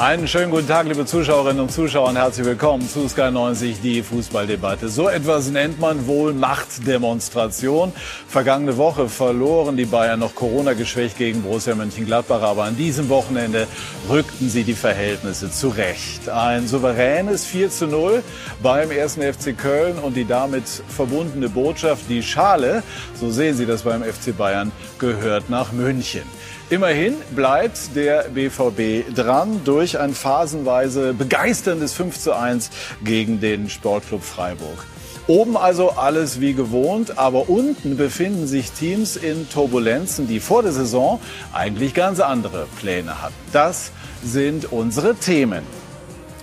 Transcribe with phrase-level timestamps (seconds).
[0.00, 4.02] Einen schönen guten Tag, liebe Zuschauerinnen und Zuschauer, und herzlich willkommen zu Sky 90, die
[4.02, 4.88] Fußballdebatte.
[4.88, 7.92] So etwas nennt man wohl Machtdemonstration.
[8.26, 13.66] Vergangene Woche verloren die Bayern noch Corona geschwächt gegen Borussia Mönchengladbach, aber an diesem Wochenende
[14.08, 16.30] rückten sie die Verhältnisse zurecht.
[16.30, 18.22] Ein souveränes 4 zu 0
[18.62, 22.82] beim ersten FC Köln und die damit verbundene Botschaft, die Schale,
[23.20, 26.22] so sehen Sie das beim FC Bayern, gehört nach München.
[26.70, 32.70] Immerhin bleibt der BVB dran durch ein phasenweise begeisterndes 5 zu 1
[33.02, 34.86] gegen den Sportclub Freiburg.
[35.26, 40.70] Oben also alles wie gewohnt, aber unten befinden sich Teams in Turbulenzen, die vor der
[40.70, 41.20] Saison
[41.52, 43.34] eigentlich ganz andere Pläne hatten.
[43.52, 43.90] Das
[44.22, 45.64] sind unsere Themen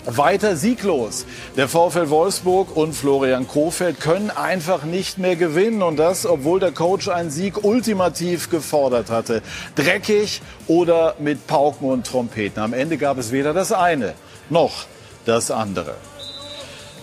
[0.07, 1.25] weiter sieglos.
[1.55, 6.71] Der VfL Wolfsburg und Florian Kofeld können einfach nicht mehr gewinnen und das, obwohl der
[6.71, 9.41] Coach einen Sieg ultimativ gefordert hatte.
[9.75, 12.61] Dreckig oder mit Pauken und Trompeten.
[12.63, 14.13] Am Ende gab es weder das eine
[14.49, 14.85] noch
[15.25, 15.95] das andere.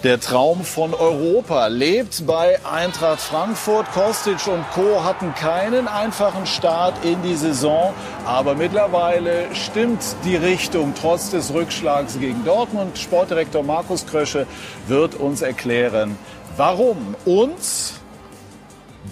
[0.04, 3.90] Der Traum von Europa lebt bei Eintracht Frankfurt.
[3.94, 5.02] Kostic und Co.
[5.02, 7.94] hatten keinen einfachen Start in die Saison.
[8.26, 12.98] Aber mittlerweile stimmt die Richtung trotz des Rückschlags gegen Dortmund.
[12.98, 14.46] Sportdirektor Markus Krösche
[14.88, 16.18] wird uns erklären,
[16.58, 17.16] warum.
[17.24, 17.94] uns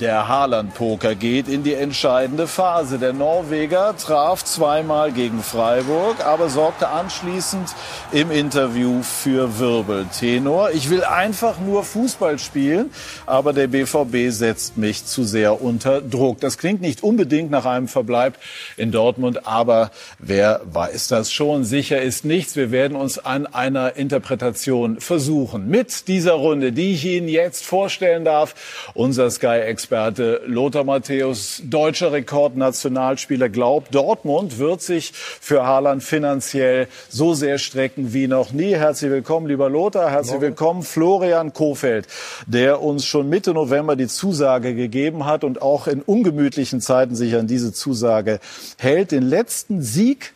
[0.01, 2.98] der Haaland-Poker geht in die entscheidende Phase.
[2.98, 7.69] Der Norweger traf zweimal gegen Freiburg, aber sorgte anschließend
[8.11, 10.70] im Interview für Wirbeltenor.
[10.70, 12.91] Ich will einfach nur Fußball spielen,
[13.27, 16.41] aber der BVB setzt mich zu sehr unter Druck.
[16.41, 18.39] Das klingt nicht unbedingt nach einem Verbleib
[18.77, 21.65] in Dortmund, aber wer weiß das schon?
[21.65, 22.57] Sicher ist nichts.
[22.57, 25.69] Wir werden uns an einer Interpretation versuchen.
[25.69, 28.55] Mit dieser Runde, die ich Ihnen jetzt vorstellen darf,
[28.95, 37.34] unser Sky Experte Lothar Matthäus, deutscher Rekordnationalspieler, glaubt, Dortmund wird sich für Haaland finanziell so
[37.34, 38.77] sehr strecken wie noch nie.
[38.77, 40.08] Herzlich willkommen, lieber Lothar.
[40.08, 40.42] Herzlich Morgen.
[40.42, 42.07] willkommen, Florian Kofeld,
[42.46, 47.34] der uns schon Mitte November die Zusage gegeben hat und auch in ungemütlichen Zeiten sich
[47.34, 48.39] an diese Zusage
[48.78, 49.11] hält.
[49.11, 50.33] Den letzten Sieg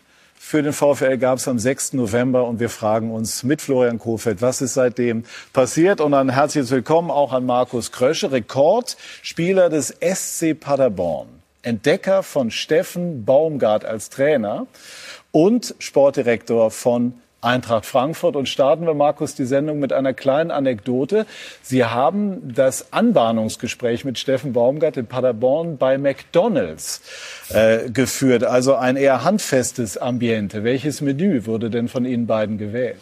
[0.47, 1.95] für den VfL gab es am 6.
[1.95, 6.01] November und wir fragen uns mit Florian Kofeld, was ist seitdem passiert?
[6.01, 11.27] Und ein herzliches Willkommen auch an Markus Krösche, Rekordspieler des SC Paderborn,
[11.62, 14.69] Entdecker von Steffen Baumgart als Trainer
[15.33, 17.15] und Sportdirektor von
[17.47, 18.37] Eintracht Frankfurt.
[18.37, 21.27] Und starten wir, Markus, die Sendung mit einer kleinen Anekdote.
[21.62, 27.01] Sie haben das Anbahnungsgespräch mit Steffen Baumgart in Paderborn bei McDonalds
[27.49, 28.45] äh, geführt.
[28.45, 30.65] Also ein eher handfestes Ambiente.
[30.65, 32.97] Welches Menü wurde denn von Ihnen beiden gewählt?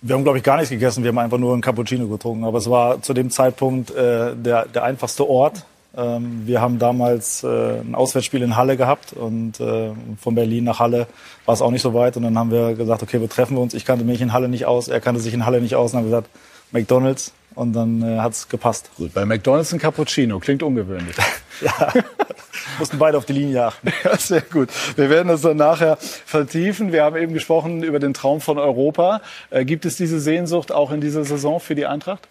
[0.00, 1.02] Wir haben, glaube ich, gar nichts gegessen.
[1.02, 2.44] Wir haben einfach nur einen Cappuccino getrunken.
[2.44, 5.64] Aber es war zu dem Zeitpunkt äh, der, der einfachste Ort.
[5.96, 9.90] Ähm, wir haben damals äh, ein Auswärtsspiel in Halle gehabt und äh,
[10.20, 11.06] von Berlin nach Halle
[11.46, 12.16] war es auch nicht so weit.
[12.16, 13.74] Und dann haben wir gesagt, okay, wir treffen uns.
[13.74, 15.92] Ich kannte mich in Halle nicht aus, er kannte sich in Halle nicht aus.
[15.92, 16.28] Und haben gesagt,
[16.70, 17.32] McDonald's.
[17.54, 18.90] Und dann äh, hat es gepasst.
[18.96, 20.38] Gut, bei McDonald's ein Cappuccino.
[20.38, 21.16] Klingt ungewöhnlich.
[21.60, 21.92] ja,
[22.78, 23.92] mussten beide auf die Linie achten.
[24.04, 24.68] Ja, sehr gut.
[24.94, 26.92] Wir werden das dann nachher vertiefen.
[26.92, 29.22] Wir haben eben gesprochen über den Traum von Europa.
[29.50, 32.28] Äh, gibt es diese Sehnsucht auch in dieser Saison für die Eintracht?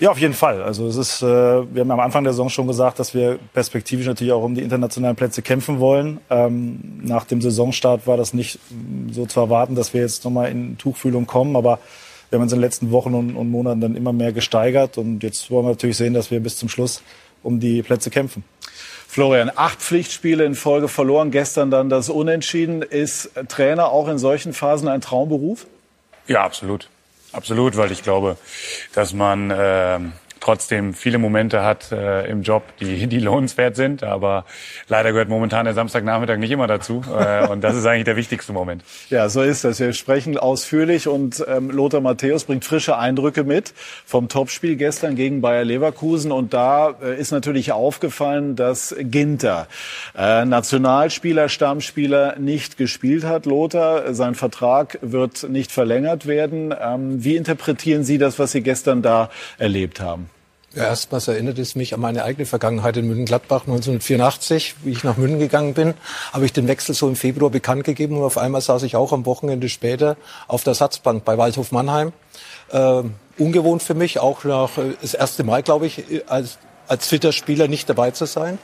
[0.00, 0.62] Ja, auf jeden Fall.
[0.62, 4.06] Also es ist, äh, wir haben am Anfang der Saison schon gesagt, dass wir perspektivisch
[4.06, 6.20] natürlich auch um die internationalen Plätze kämpfen wollen.
[6.30, 8.58] Ähm, nach dem Saisonstart war das nicht
[9.10, 11.80] so zu erwarten, dass wir jetzt nochmal in Tuchfühlung kommen, aber
[12.30, 15.22] wir haben uns in den letzten Wochen und, und Monaten dann immer mehr gesteigert und
[15.22, 17.02] jetzt wollen wir natürlich sehen, dass wir bis zum Schluss
[17.42, 18.42] um die Plätze kämpfen.
[19.06, 22.80] Florian, acht Pflichtspiele in Folge verloren, gestern dann das Unentschieden.
[22.80, 25.66] Ist Trainer auch in solchen Phasen ein Traumberuf?
[26.26, 26.88] Ja, absolut.
[27.32, 28.36] Absolut, weil ich glaube,
[28.94, 30.00] dass man äh,
[30.40, 34.02] trotzdem viele Momente hat äh, im Job, die, die lohnenswert sind.
[34.02, 34.44] Aber
[34.88, 37.02] leider gehört momentan der Samstagnachmittag nicht immer dazu.
[37.16, 38.82] Äh, und das ist eigentlich der wichtigste Moment.
[39.10, 39.78] Ja, so ist das.
[39.78, 43.74] Wir sprechen ausführlich und ähm, Lothar Matthäus bringt frische Eindrücke mit
[44.06, 46.32] vom Topspiel gestern gegen Bayer Leverkusen.
[46.32, 49.68] Und da äh, ist natürlich aufgefallen, dass Ginter,
[50.16, 53.44] äh, Nationalspieler, Stammspieler, nicht gespielt hat.
[53.44, 56.74] Lothar, sein Vertrag wird nicht verlängert werden.
[56.80, 60.29] Ähm, wie interpretieren Sie das, was Sie gestern da erlebt haben?
[60.72, 65.16] Ja, erstmals erinnert es mich an meine eigene Vergangenheit in München-Gladbach 1984, wie ich nach
[65.16, 65.94] München gegangen bin,
[66.32, 69.12] habe ich den Wechsel so im Februar bekannt gegeben und auf einmal saß ich auch
[69.12, 72.12] am Wochenende später auf der Satzbank bei Waldhof Mannheim.
[72.70, 73.02] Äh,
[73.36, 77.66] ungewohnt für mich, auch nach äh, das erste Mal, glaube ich, als, als fitter Spieler
[77.66, 78.58] nicht dabei zu sein.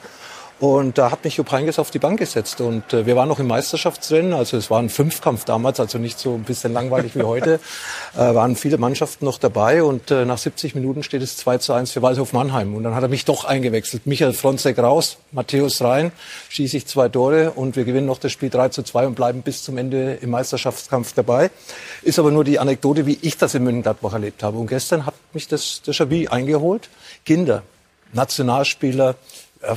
[0.58, 2.62] Und da hat mich Jupp Heynckes auf die Bank gesetzt.
[2.62, 4.32] Und äh, wir waren noch im Meisterschaftsrennen.
[4.32, 7.60] Also es war ein Fünfkampf damals, also nicht so ein bisschen langweilig wie heute.
[8.16, 9.82] Äh, waren viele Mannschaften noch dabei.
[9.82, 12.74] Und äh, nach 70 Minuten steht es 2 zu 1 für Waldhof Mannheim.
[12.74, 14.06] Und dann hat er mich doch eingewechselt.
[14.06, 16.12] Michael Fronzek raus, Matthäus rein,
[16.48, 19.42] schieße ich zwei Tore und wir gewinnen noch das Spiel 3 zu 2 und bleiben
[19.42, 21.50] bis zum Ende im Meisterschaftskampf dabei.
[22.02, 24.56] Ist aber nur die Anekdote, wie ich das in München-Gladbach erlebt habe.
[24.56, 26.88] Und gestern hat mich das Déjà-vu eingeholt.
[27.26, 27.64] Kinder,
[28.14, 29.16] Nationalspieler,
[29.60, 29.74] äh,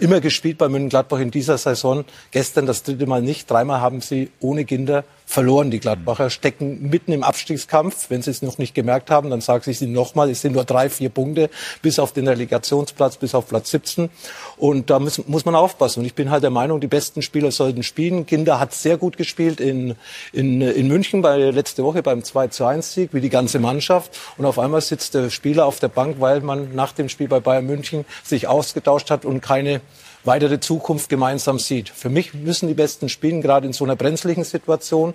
[0.00, 2.04] immer gespielt bei München-Gladbach in dieser Saison.
[2.30, 3.50] Gestern das dritte Mal nicht.
[3.50, 8.10] Dreimal haben sie ohne Kinder verloren, die Gladbacher, stecken mitten im Abstiegskampf.
[8.10, 10.54] Wenn sie es noch nicht gemerkt haben, dann sage ich es ihnen nochmal, es sind
[10.54, 11.50] nur drei, vier Punkte
[11.82, 14.10] bis auf den Relegationsplatz, bis auf Platz 17.
[14.56, 16.00] Und da muss, muss man aufpassen.
[16.00, 18.26] Und ich bin halt der Meinung, die besten Spieler sollten spielen.
[18.26, 19.94] Kinder hat sehr gut gespielt in,
[20.32, 24.18] in, in München bei letzte Woche beim 2 zu 1 Sieg, wie die ganze Mannschaft.
[24.36, 27.38] Und auf einmal sitzt der Spieler auf der Bank, weil man nach dem Spiel bei
[27.38, 29.80] Bayern München sich ausgetauscht hat und keine
[30.24, 31.88] weitere Zukunft gemeinsam sieht.
[31.88, 35.14] Für mich müssen die Besten spielen, gerade in so einer brenzlichen Situation.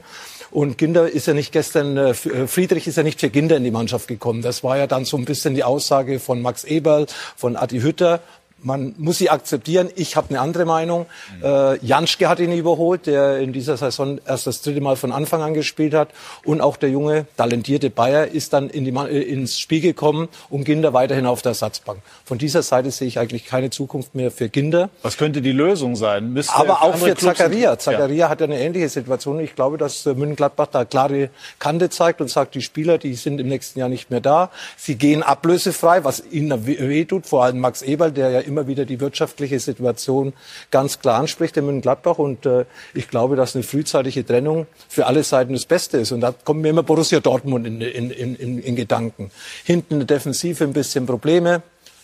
[0.52, 3.63] Und Ginder ist ja nicht gestern, äh, äh, Friedrich ist ja nicht für Ginder in
[3.63, 4.42] die Mannschaft gekommen.
[4.42, 8.22] Das war ja dann so ein bisschen die Aussage von Max Eberl, von Adi Hütter
[8.66, 9.90] man muss sie akzeptieren.
[9.96, 11.06] Ich habe eine andere Meinung.
[11.42, 15.44] Äh, Janschke hat ihn überholt, der in dieser Saison erst das dritte Mal von Anfang
[15.44, 16.10] an gespielt hat.
[16.44, 20.64] Und auch der junge, talentierte Bayer ist dann in die, äh, ins Spiel gekommen und
[20.64, 22.00] Ginder weiterhin auf der Ersatzbank.
[22.26, 24.90] Von dieser Seite sehe ich eigentlich keine Zukunft mehr für Ginder.
[25.04, 26.34] Was könnte die Lösung sein?
[26.34, 27.78] Müsste Aber auch für Zakaria.
[27.78, 28.30] Zakaria ja.
[28.30, 29.40] hat ja eine ähnliche Situation.
[29.40, 31.30] Ich glaube, dass äh, München-Gladbach da klare
[31.60, 34.50] Kante zeigt und sagt, die Spieler, die sind im nächsten Jahr nicht mehr da.
[34.76, 39.00] Sie gehen ablösefrei, was ihnen wehtut, vor allem Max Eberl, der ja immer wieder die
[39.00, 40.34] wirtschaftliche Situation
[40.72, 42.18] ganz klar anspricht in Mönchengladbach.
[42.18, 46.12] Und äh, ich glaube, dass eine frühzeitige Trennung für alle Seiten das Beste ist.
[46.12, 49.31] Und da kommt mir immer Borussia Dortmund in, in, in, in Gedanken.
[49.63, 51.62] Hinten eine Defensive ein bisschen Probleme.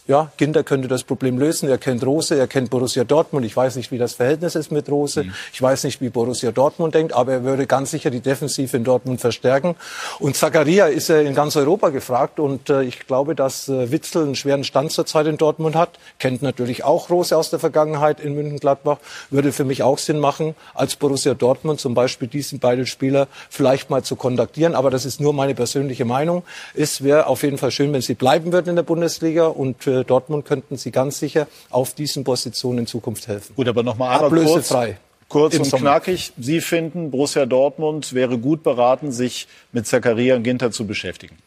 [0.07, 1.69] Ja, Ginter könnte das Problem lösen.
[1.69, 3.45] Er kennt Rose, er kennt Borussia Dortmund.
[3.45, 5.23] Ich weiß nicht, wie das Verhältnis ist mit Rose.
[5.23, 5.33] Mhm.
[5.53, 8.83] Ich weiß nicht, wie Borussia Dortmund denkt, aber er würde ganz sicher die Defensive in
[8.83, 9.75] Dortmund verstärken.
[10.19, 14.23] Und Zakaria ist ja in ganz Europa gefragt und äh, ich glaube, dass äh, Witzel
[14.23, 15.99] einen schweren Stand zurzeit in Dortmund hat.
[16.17, 18.97] Kennt natürlich auch Rose aus der Vergangenheit in München-Gladbach.
[19.29, 23.91] Würde für mich auch Sinn machen, als Borussia Dortmund zum Beispiel diesen beiden Spieler vielleicht
[23.91, 24.73] mal zu kontaktieren.
[24.73, 26.41] Aber das ist nur meine persönliche Meinung.
[26.73, 30.03] Es wäre auf jeden Fall schön, wenn sie bleiben würden in der Bundesliga und für
[30.05, 33.53] Dortmund könnten sie ganz sicher auf diesen Positionen in Zukunft helfen.
[33.55, 34.97] Gut, aber nochmal ablösefrei.
[35.27, 35.81] Kurz, kurz und Sommer.
[35.81, 36.31] knackig.
[36.37, 41.37] Sie finden, Borussia Dortmund wäre gut beraten, sich mit Zakaria und Ginter zu beschäftigen.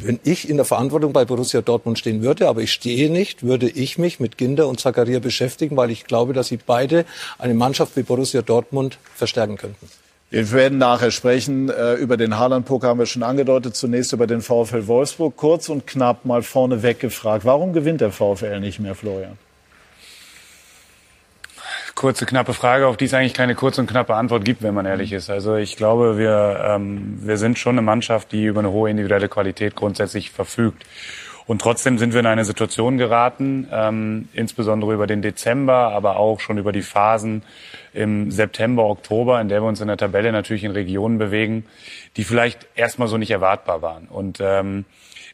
[0.00, 3.68] Wenn ich in der Verantwortung bei Borussia Dortmund stehen würde, aber ich stehe nicht, würde
[3.68, 7.04] ich mich mit Ginder und Zakaria beschäftigen, weil ich glaube, dass sie beide
[7.38, 9.88] eine Mannschaft wie Borussia Dortmund verstärken könnten.
[10.30, 11.70] Wir werden nachher sprechen.
[11.70, 13.76] Äh, über den Haaland-Poker haben wir schon angedeutet.
[13.76, 15.36] Zunächst über den VfL Wolfsburg.
[15.36, 17.44] Kurz und knapp mal vorneweg gefragt.
[17.44, 19.38] Warum gewinnt der VfL nicht mehr, Florian?
[21.94, 24.86] Kurze, knappe Frage, auf die es eigentlich keine kurze und knappe Antwort gibt, wenn man
[24.86, 25.30] ehrlich ist.
[25.30, 29.28] Also ich glaube, wir, ähm, wir sind schon eine Mannschaft, die über eine hohe individuelle
[29.28, 30.84] Qualität grundsätzlich verfügt.
[31.48, 36.40] Und trotzdem sind wir in eine Situation geraten, ähm, insbesondere über den Dezember, aber auch
[36.40, 37.42] schon über die Phasen
[37.94, 41.64] im September, Oktober, in der wir uns in der Tabelle natürlich in Regionen bewegen,
[42.18, 44.08] die vielleicht erstmal so nicht erwartbar waren.
[44.08, 44.84] Und ähm,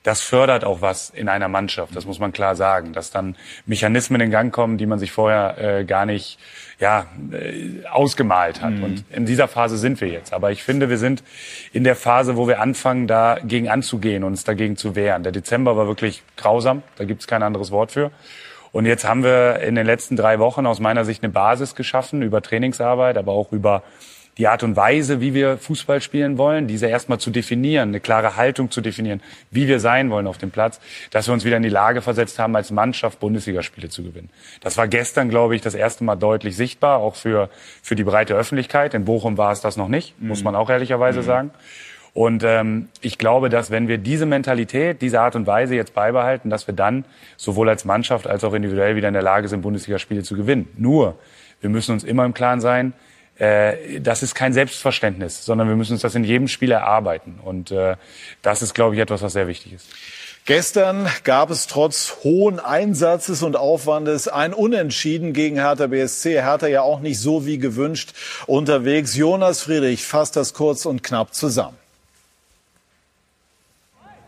[0.04, 4.20] das fördert auch was in einer Mannschaft, das muss man klar sagen, dass dann Mechanismen
[4.20, 6.38] in Gang kommen, die man sich vorher äh, gar nicht
[6.78, 8.72] ja, äh, ausgemalt hat.
[8.72, 8.84] Mhm.
[8.84, 10.34] Und in dieser Phase sind wir jetzt.
[10.34, 11.24] Aber ich finde, wir sind
[11.72, 15.22] in der Phase, wo wir anfangen, dagegen anzugehen, uns dagegen zu wehren.
[15.22, 18.10] Der Dezember war wirklich grausam, da gibt es kein anderes Wort für.
[18.72, 22.20] Und jetzt haben wir in den letzten drei Wochen aus meiner Sicht eine Basis geschaffen
[22.20, 23.84] über Trainingsarbeit, aber auch über
[24.38, 28.36] die Art und Weise, wie wir Fußball spielen wollen, diese erstmal zu definieren, eine klare
[28.36, 31.62] Haltung zu definieren, wie wir sein wollen auf dem Platz, dass wir uns wieder in
[31.62, 34.30] die Lage versetzt haben, als Mannschaft Bundesligaspiele zu gewinnen.
[34.60, 37.48] Das war gestern, glaube ich, das erste Mal deutlich sichtbar, auch für,
[37.82, 38.94] für die breite Öffentlichkeit.
[38.94, 40.28] In Bochum war es das noch nicht, mhm.
[40.28, 41.24] muss man auch ehrlicherweise mhm.
[41.24, 41.50] sagen.
[42.12, 46.48] Und ähm, ich glaube, dass wenn wir diese Mentalität, diese Art und Weise jetzt beibehalten,
[46.48, 47.04] dass wir dann
[47.36, 50.68] sowohl als Mannschaft als auch individuell wieder in der Lage sind, Bundesligaspiele zu gewinnen.
[50.76, 51.18] Nur,
[51.60, 52.92] wir müssen uns immer im Klaren sein,
[53.38, 57.38] äh, das ist kein Selbstverständnis, sondern wir müssen uns das in jedem Spiel erarbeiten.
[57.44, 57.96] Und äh,
[58.42, 59.86] das ist, glaube ich, etwas, was sehr wichtig ist.
[60.46, 66.42] Gestern gab es trotz hohen Einsatzes und Aufwandes ein Unentschieden gegen Hertha BSC.
[66.42, 68.12] Hertha ja auch nicht so wie gewünscht
[68.46, 69.16] unterwegs.
[69.16, 71.78] Jonas Friedrich fasst das kurz und knapp zusammen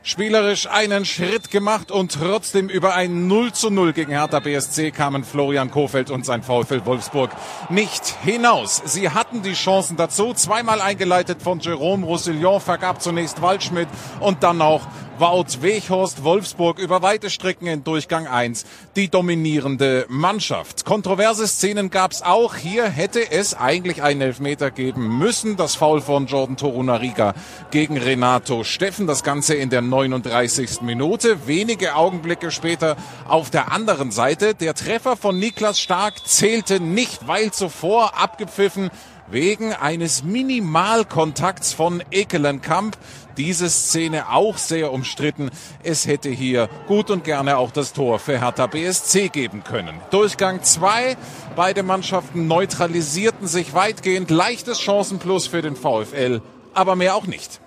[0.07, 5.25] spielerisch einen Schritt gemacht und trotzdem über ein 0 zu 0 gegen Hertha BSC kamen
[5.25, 7.33] Florian Kofeld und sein VfL Wolfsburg
[7.71, 8.81] nicht hinaus.
[8.85, 13.89] Sie hatten die Chancen dazu, zweimal eingeleitet von Jerome Roussillon, vergab zunächst Waldschmidt
[14.21, 14.83] und dann auch
[15.19, 20.85] Wout Weghorst Wolfsburg über weite Strecken in Durchgang 1 die dominierende Mannschaft.
[20.85, 22.55] Kontroverse Szenen gab's auch.
[22.55, 25.57] Hier hätte es eigentlich einen Elfmeter geben müssen.
[25.57, 27.33] Das Foul von Jordan Torunariga
[27.71, 29.07] gegen Renato Steffen.
[29.07, 30.83] Das Ganze in der 39.
[30.83, 31.47] Minute.
[31.47, 32.97] Wenige Augenblicke später
[33.27, 34.55] auf der anderen Seite.
[34.55, 38.91] Der Treffer von Niklas Stark zählte nicht, weil zuvor abgepfiffen
[39.31, 42.97] wegen eines Minimalkontakts von Ekelenkamp.
[43.37, 45.51] Diese Szene auch sehr umstritten.
[45.83, 50.01] Es hätte hier gut und gerne auch das Tor für Hertha BSC geben können.
[50.11, 51.17] Durchgang 2.
[51.55, 54.31] Beide Mannschaften neutralisierten sich weitgehend.
[54.31, 56.41] Leichtes Chancenplus für den VfL,
[56.73, 57.61] aber mehr auch nicht.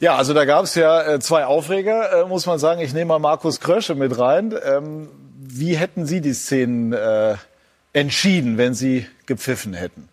[0.00, 2.80] Ja, also da gab es ja äh, zwei Aufreger, äh, muss man sagen.
[2.80, 4.54] Ich nehme mal Markus Krösche mit rein.
[4.62, 5.08] Ähm,
[5.38, 7.36] wie hätten Sie die Szenen äh,
[7.94, 10.08] entschieden, wenn Sie gepfiffen hätten?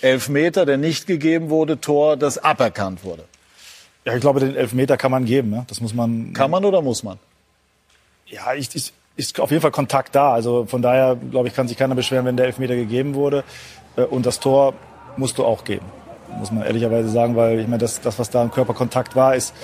[0.00, 3.24] Elfmeter, der nicht gegeben wurde, Tor, das aberkannt wurde.
[4.04, 5.50] Ja, ich glaube, den Elfmeter kann man geben.
[5.50, 5.64] Ne?
[5.68, 6.32] Das muss man.
[6.32, 7.18] Kann man oder muss man?
[8.26, 10.32] Ja, ich, ich, ist auf jeden Fall Kontakt da.
[10.32, 13.44] Also von daher, glaube ich, kann sich keiner beschweren, wenn der Elfmeter gegeben wurde.
[13.96, 14.74] Äh, und das Tor
[15.16, 15.86] musst du auch geben,
[16.38, 19.54] muss man ehrlicherweise sagen, weil ich meine, das, das was da im Körperkontakt war, ist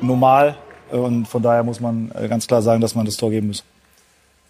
[0.00, 0.56] normal.
[0.90, 3.64] Und von daher muss man äh, ganz klar sagen, dass man das Tor geben muss.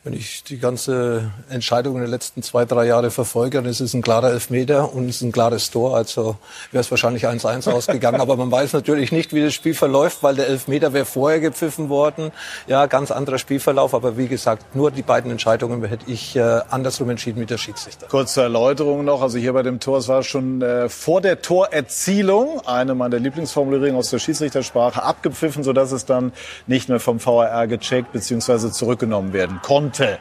[0.04, 3.94] Wenn ich die ganze Entscheidung in den letzten zwei, drei Jahre verfolge, dann ist es
[3.94, 5.96] ein klarer Elfmeter und es ist ein klares Tor.
[5.96, 6.36] Also
[6.70, 8.20] wäre es wahrscheinlich 1-1 ausgegangen.
[8.20, 11.88] Aber man weiß natürlich nicht, wie das Spiel verläuft, weil der Elfmeter wäre vorher gepfiffen
[11.88, 12.30] worden.
[12.68, 13.92] Ja, ganz anderer Spielverlauf.
[13.92, 18.06] Aber wie gesagt, nur die beiden Entscheidungen hätte ich äh, andersrum entschieden mit der Schiedsrichter.
[18.06, 19.20] Kurze Erläuterung noch.
[19.20, 23.96] Also hier bei dem Tor, es war schon äh, vor der Torerzielung, eine meiner Lieblingsformulierungen
[23.96, 26.32] aus der Schiedsrichtersprache, abgepfiffen, sodass es dann
[26.68, 28.70] nicht mehr vom VAR gecheckt bzw.
[28.70, 30.18] zurückgenommen werden konnte konnte.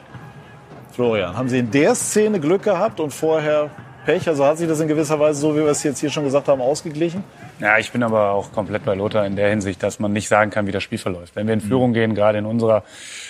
[0.94, 3.70] Florian, haben Sie in der Szene Glück gehabt und vorher
[4.06, 4.28] Pech?
[4.28, 6.48] Also hat sich das in gewisser Weise, so wie wir es jetzt hier schon gesagt
[6.48, 7.24] haben, ausgeglichen?
[7.60, 10.50] Ja, ich bin aber auch komplett bei Lothar in der Hinsicht, dass man nicht sagen
[10.50, 11.36] kann, wie das Spiel verläuft.
[11.36, 12.84] Wenn wir in Führung gehen, gerade in unserer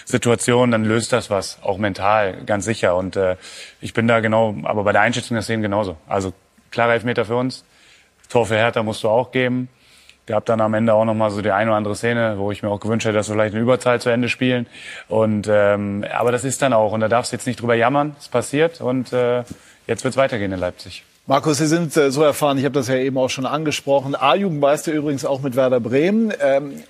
[0.06, 2.96] Situation, dann löst das was, auch mental, ganz sicher.
[2.96, 3.36] Und äh,
[3.82, 5.98] ich bin da genau, aber bei der Einschätzung der Szenen genauso.
[6.08, 6.34] Also
[6.72, 7.65] klarer Elfmeter für uns,
[8.29, 9.70] Tor für Hertha musst du auch geben
[10.27, 12.62] gab dann am Ende auch noch mal so die eine oder andere Szene, wo ich
[12.62, 14.67] mir auch gewünscht hätte, dass wir vielleicht eine Überzahl zu Ende spielen.
[15.07, 18.15] Und ähm, aber das ist dann auch und da darfst du jetzt nicht drüber jammern.
[18.19, 19.43] Es passiert und äh,
[19.88, 21.03] jetzt wird's weitergehen in Leipzig.
[21.29, 24.15] Markus, Sie sind äh, so erfahren, ich habe das ja eben auch schon angesprochen.
[24.15, 26.31] A-Jugendmeister übrigens auch mit Werder Bremen.
[26.41, 26.84] Ähm,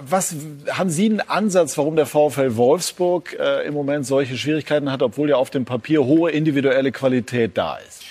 [0.00, 0.34] was
[0.70, 5.30] haben Sie einen Ansatz, warum der VfL Wolfsburg äh, im Moment solche Schwierigkeiten hat, obwohl
[5.30, 8.03] ja auf dem Papier hohe individuelle Qualität da ist?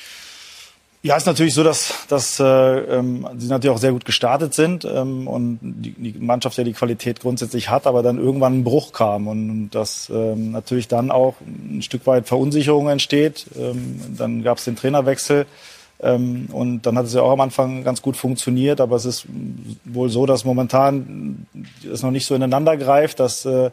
[1.05, 4.85] Ja, ist natürlich so, dass, dass äh, ähm, sie natürlich auch sehr gut gestartet sind
[4.85, 8.93] ähm, und die, die Mannschaft ja die Qualität grundsätzlich hat, aber dann irgendwann ein Bruch
[8.93, 13.47] kam und dass ähm, natürlich dann auch ein Stück weit Verunsicherung entsteht.
[13.59, 15.45] Ähm, dann gab es den Trainerwechsel
[15.99, 19.25] ähm, und dann hat es ja auch am Anfang ganz gut funktioniert, aber es ist
[19.83, 21.45] wohl so, dass momentan
[21.83, 23.71] es noch nicht so ineinander greift, dass äh,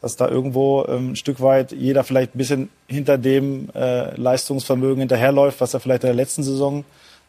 [0.00, 5.00] dass da irgendwo ähm, ein Stück weit jeder vielleicht ein bisschen hinter dem äh, Leistungsvermögen
[5.00, 6.84] hinterherläuft, was er vielleicht in der letzten Saison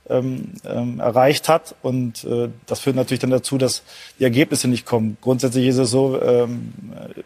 [0.09, 1.75] ähm, ähm, erreicht hat.
[1.81, 3.83] Und äh, das führt natürlich dann dazu, dass
[4.19, 5.17] die Ergebnisse nicht kommen.
[5.21, 6.73] Grundsätzlich ist es so, ähm,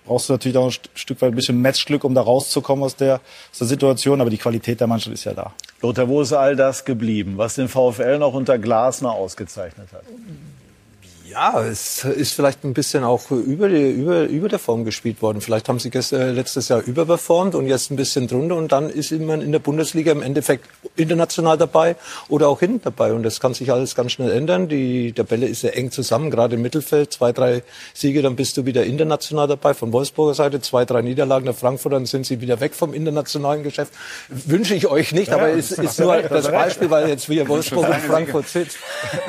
[0.05, 3.21] brauchst du natürlich auch ein Stück weit ein bisschen Matchglück, um da rauszukommen aus der,
[3.51, 4.21] aus der Situation.
[4.21, 5.53] Aber die Qualität der Mannschaft ist ja da.
[5.81, 10.03] Lothar, wo ist all das geblieben, was den VfL noch unter Glasner ausgezeichnet hat?
[11.35, 15.41] Ja, es ist vielleicht ein bisschen auch über, die, über, über der Form gespielt worden.
[15.41, 19.11] Vielleicht haben sie gestern, letztes Jahr überperformt und jetzt ein bisschen drunter und dann ist
[19.11, 21.97] man in der Bundesliga im Endeffekt international dabei
[22.29, 23.11] oder auch hinten dabei.
[23.11, 24.69] Und das kann sich alles ganz schnell ändern.
[24.69, 27.11] Die Tabelle ist sehr eng zusammen, gerade im Mittelfeld.
[27.11, 27.63] Zwei, drei
[27.93, 29.73] Siege, dann bist du wieder international dabei.
[29.73, 33.61] Von Wolfsburger Seite zwei, drei Niederlagen der Frankfurter, dann sind sie wieder weg vom internationalen
[33.61, 33.91] Geschäft.
[34.29, 37.45] Wünsche ich euch nicht, ja, aber es ist, ist nur das Beispiel, weil jetzt wir
[37.49, 38.77] Wolfsburg und Frankfurt sitzen.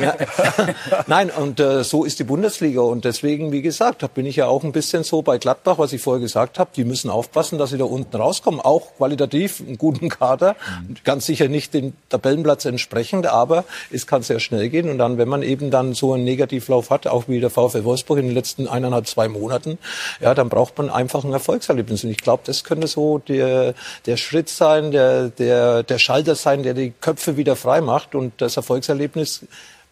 [0.01, 0.15] Ja.
[1.09, 2.83] Nein, und äh, so so ist die Bundesliga.
[2.83, 6.03] Und deswegen, wie gesagt, bin ich ja auch ein bisschen so bei Gladbach, was ich
[6.03, 6.69] vorher gesagt habe.
[6.77, 8.61] Die müssen aufpassen, dass sie da unten rauskommen.
[8.61, 10.57] Auch qualitativ einen guten Kader.
[10.87, 10.97] Mhm.
[11.05, 14.91] Ganz sicher nicht dem Tabellenplatz entsprechend, aber es kann sehr schnell gehen.
[14.91, 18.19] Und dann, wenn man eben dann so einen Negativlauf hat, auch wie der VfL Wolfsburg
[18.19, 19.79] in den letzten eineinhalb, zwei Monaten,
[20.21, 22.05] ja, dann braucht man einfach ein Erfolgserlebnis.
[22.05, 23.73] Und ich glaube, das könnte so der,
[24.05, 28.15] der Schritt sein, der, der, der Schalter sein, der die Köpfe wieder frei macht.
[28.15, 29.47] Und das Erfolgserlebnis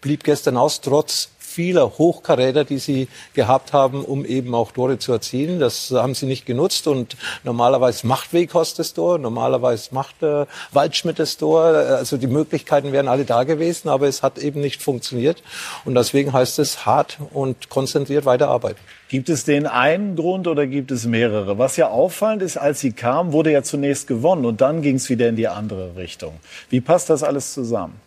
[0.05, 5.13] blieb gestern aus, trotz vieler Hochkaräter, die sie gehabt haben, um eben auch Tore zu
[5.13, 5.61] erzielen.
[5.61, 11.19] Das haben sie nicht genutzt und normalerweise macht Weghorst das Tor, normalerweise macht äh, Waldschmidt
[11.19, 11.63] das Tor.
[11.65, 15.43] Also die Möglichkeiten wären alle da gewesen, aber es hat eben nicht funktioniert.
[15.85, 18.81] Und deswegen heißt es hart und konzentriert weiterarbeiten.
[19.09, 21.57] Gibt es den einen Grund oder gibt es mehrere?
[21.57, 25.09] Was ja auffallend ist, als sie kam, wurde ja zunächst gewonnen und dann ging es
[25.09, 26.35] wieder in die andere Richtung.
[26.69, 28.04] Wie passt das alles zusammen?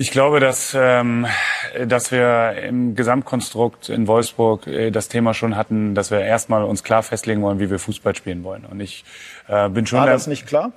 [0.00, 1.26] Ich glaube, dass, ähm,
[1.86, 6.82] dass wir im Gesamtkonstrukt in Wolfsburg äh, das Thema schon hatten, dass wir erstmal uns
[6.82, 8.64] klar festlegen wollen, wie wir Fußball spielen wollen.
[8.64, 9.04] Und ich
[9.46, 9.98] äh, bin schon.
[9.98, 10.72] War der, das nicht klar?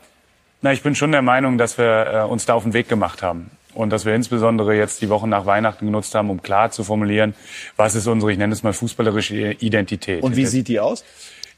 [0.61, 3.23] Na, ich bin schon der Meinung, dass wir äh, uns da auf den Weg gemacht
[3.23, 3.49] haben.
[3.73, 7.33] Und dass wir insbesondere jetzt die Wochen nach Weihnachten genutzt haben, um klar zu formulieren,
[7.75, 10.23] was ist unsere, ich nenne es mal, fußballerische Identität.
[10.23, 11.03] Und wie sieht die aus?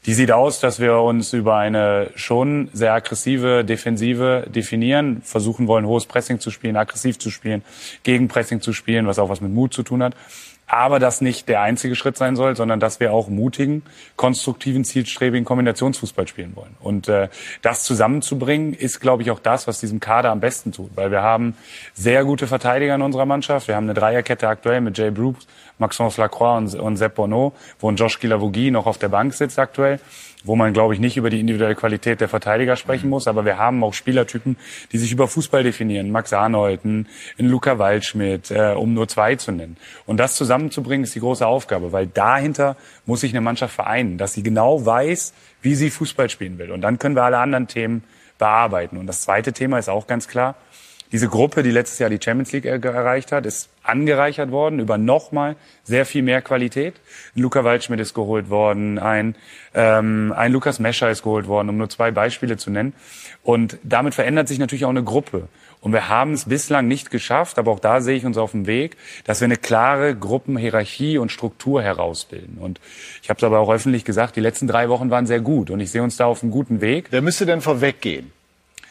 [0.06, 5.84] Die sieht aus, dass wir uns über eine schon sehr aggressive Defensive definieren, versuchen wollen,
[5.84, 7.62] hohes Pressing zu spielen, aggressiv zu spielen,
[8.04, 10.14] Gegenpressing zu spielen, was auch was mit Mut zu tun hat.
[10.66, 13.82] Aber das nicht der einzige Schritt sein soll, sondern dass wir auch mutigen,
[14.16, 16.74] konstruktiven, zielstrebigen Kombinationsfußball spielen wollen.
[16.80, 17.28] Und äh,
[17.62, 20.90] das zusammenzubringen, ist, glaube ich, auch das, was diesem Kader am besten tut.
[20.96, 21.54] Weil wir haben
[21.94, 23.68] sehr gute Verteidiger in unserer Mannschaft.
[23.68, 25.46] Wir haben eine Dreierkette aktuell mit Jay Brooks,
[25.78, 29.58] Maxence Lacroix und, und Sepp Bonneau, wo ein Josh Kilavogui noch auf der Bank sitzt
[29.58, 30.00] aktuell
[30.46, 33.26] wo man, glaube ich, nicht über die individuelle Qualität der Verteidiger sprechen muss.
[33.26, 34.56] Aber wir haben auch Spielertypen,
[34.92, 36.10] die sich über Fußball definieren.
[36.10, 37.06] Max Arnold, ein
[37.38, 39.76] Luca Waldschmidt, äh, um nur zwei zu nennen.
[40.06, 44.34] Und das zusammenzubringen, ist die große Aufgabe, weil dahinter muss sich eine Mannschaft vereinen, dass
[44.34, 46.70] sie genau weiß, wie sie Fußball spielen will.
[46.70, 48.04] Und dann können wir alle anderen Themen
[48.38, 48.98] bearbeiten.
[48.98, 50.54] Und das zweite Thema ist auch ganz klar,
[51.12, 55.56] diese Gruppe, die letztes Jahr die Champions League erreicht hat, ist angereichert worden über nochmal
[55.84, 56.94] sehr viel mehr Qualität.
[57.34, 59.36] Luca Waldschmidt ist geholt worden, ein,
[59.74, 62.92] ähm, ein Lukas Mescher ist geholt worden, um nur zwei Beispiele zu nennen.
[63.42, 65.48] Und damit verändert sich natürlich auch eine Gruppe.
[65.80, 68.66] Und wir haben es bislang nicht geschafft, aber auch da sehe ich uns auf dem
[68.66, 72.58] Weg, dass wir eine klare Gruppenhierarchie und Struktur herausbilden.
[72.58, 72.80] Und
[73.22, 75.78] ich habe es aber auch öffentlich gesagt, die letzten drei Wochen waren sehr gut und
[75.78, 77.08] ich sehe uns da auf einem guten Weg.
[77.10, 78.32] Wer müsste denn vorweggehen?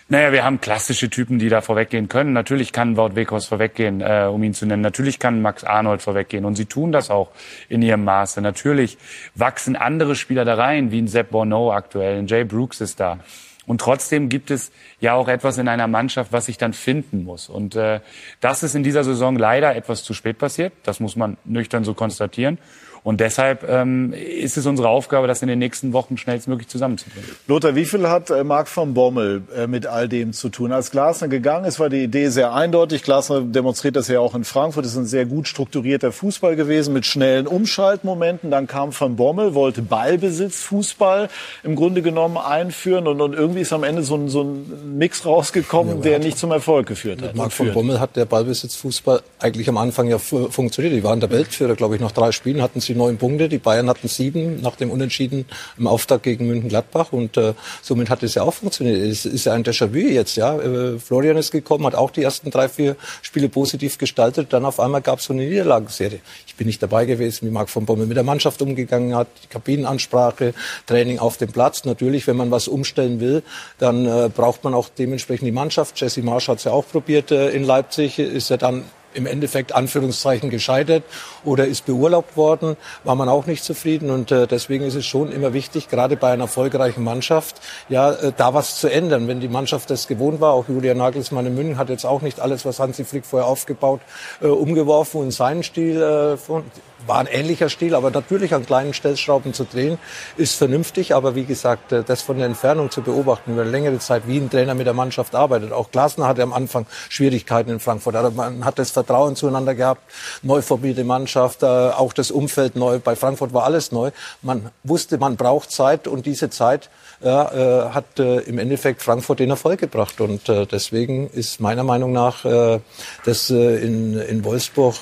[0.07, 2.31] Naja, wir haben klassische Typen, die da vorweggehen können.
[2.31, 4.83] Natürlich kann Wout Weghorst vorweggehen, äh, um ihn zu nennen.
[4.83, 6.45] Natürlich kann Max Arnold vorweggehen.
[6.45, 7.31] Und sie tun das auch
[7.69, 8.39] in ihrem Maße.
[8.39, 8.99] Natürlich
[9.33, 12.19] wachsen andere Spieler da rein, wie ein Sepp Bono aktuell.
[12.19, 13.17] Ein Jay Brooks ist da.
[13.65, 17.49] Und trotzdem gibt es ja auch etwas in einer Mannschaft, was sich dann finden muss.
[17.49, 17.99] Und äh,
[18.41, 20.71] das ist in dieser Saison leider etwas zu spät passiert.
[20.83, 22.59] Das muss man nüchtern so konstatieren.
[23.05, 27.29] Und deshalb ähm, ist es unsere Aufgabe, das in den nächsten Wochen schnellstmöglich zusammenzubringen.
[27.47, 30.71] Lothar, wie viel hat äh, Marc von Bommel äh, mit all dem zu tun?
[30.71, 33.03] Als Glasner gegangen ist, war die Idee sehr eindeutig.
[33.03, 34.85] Glasner demonstriert das ja auch in Frankfurt.
[34.85, 38.49] Es ist ein sehr gut strukturierter Fußball gewesen mit schnellen Umschaltmomenten.
[38.49, 41.29] Dann kam von Bommel, wollte Ballbesitz, Fußball
[41.61, 43.07] im Grunde genommen einführen.
[43.07, 46.39] Und, und irgendwie ist am Ende so ein, so ein Mix rausgekommen, ja, der nicht
[46.39, 47.35] zum Erfolg geführt hat.
[47.35, 50.95] Marc von Bommel hat der Ballbesitzfußball eigentlich am Anfang ja funktioniert.
[50.95, 53.49] Die waren der Weltführer, glaube ich, nach drei Spielen hatten sie neun Punkte.
[53.49, 55.45] Die Bayern hatten sieben nach dem Unentschieden
[55.77, 58.97] im Auftakt gegen München-Gladbach und äh, somit hat es ja auch funktioniert.
[58.97, 60.57] Es ist ja ein Déjà-vu jetzt, ja.
[60.57, 64.53] Äh, Florian ist gekommen, hat auch die ersten drei, vier Spiele positiv gestaltet.
[64.53, 66.19] Dann auf einmal gab es so eine Niederlagenserie.
[66.47, 69.47] Ich bin nicht dabei gewesen, wie Marc von Bommel mit der Mannschaft umgegangen hat, die
[69.47, 70.53] Kabinenansprache,
[70.85, 71.85] Training auf dem Platz.
[71.85, 73.43] Natürlich, wenn man was umstellen will,
[73.77, 75.99] dann äh, braucht man auch dementsprechend die Mannschaft.
[75.99, 78.83] Jesse Marsch hat es ja auch probiert äh, in Leipzig, ist ja dann
[79.15, 81.03] im Endeffekt Anführungszeichen gescheitert
[81.43, 84.09] oder ist beurlaubt worden, war man auch nicht zufrieden.
[84.09, 88.31] Und äh, deswegen ist es schon immer wichtig, gerade bei einer erfolgreichen Mannschaft, ja, äh,
[88.35, 89.27] da was zu ändern.
[89.27, 92.39] Wenn die Mannschaft das gewohnt war, auch Julian Nagelsmann in München hat jetzt auch nicht
[92.39, 94.01] alles, was Hansi Flick vorher aufgebaut,
[94.41, 96.63] äh, umgeworfen und seinen Stil äh, von,
[97.07, 99.97] war ein ähnlicher Stil, aber natürlich an kleinen Stellschrauben zu drehen,
[100.37, 101.13] ist vernünftig.
[101.13, 104.49] Aber wie gesagt, äh, das von der Entfernung zu beobachten über längere Zeit, wie ein
[104.49, 105.71] Trainer mit der Mannschaft arbeitet.
[105.71, 108.15] Auch Glasner hatte am Anfang Schwierigkeiten in Frankfurt.
[108.15, 110.01] Aber man hat das Vertrauen zueinander gehabt,
[110.41, 112.99] neu formierte Mannschaft, äh, auch das Umfeld neu.
[112.99, 114.11] Bei Frankfurt war alles neu.
[114.41, 116.89] Man wusste, man braucht Zeit und diese Zeit
[117.21, 120.21] ja, äh, hat äh, im Endeffekt Frankfurt den Erfolg gebracht.
[120.21, 122.79] Und äh, deswegen ist meiner Meinung nach äh,
[123.25, 124.95] das in, in Wolfsburg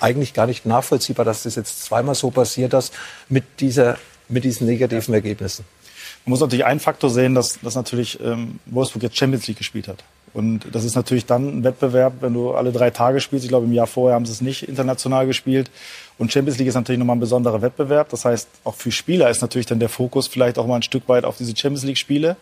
[0.00, 2.92] eigentlich gar nicht nachvollziehbar, dass das jetzt zweimal so passiert ist
[3.28, 5.64] mit, dieser, mit diesen negativen Ergebnissen.
[6.24, 9.88] Man muss natürlich einen Faktor sehen, dass, dass natürlich ähm, Wolfsburg jetzt Champions League gespielt
[9.88, 10.04] hat.
[10.34, 13.44] Und das ist natürlich dann ein Wettbewerb, wenn du alle drei Tage spielst.
[13.44, 15.70] Ich glaube, im Jahr vorher haben sie es nicht international gespielt.
[16.18, 18.10] Und Champions League ist natürlich nochmal ein besonderer Wettbewerb.
[18.10, 21.08] Das heißt, auch für Spieler ist natürlich dann der Fokus vielleicht auch mal ein Stück
[21.08, 22.36] weit auf diese Champions League-Spiele.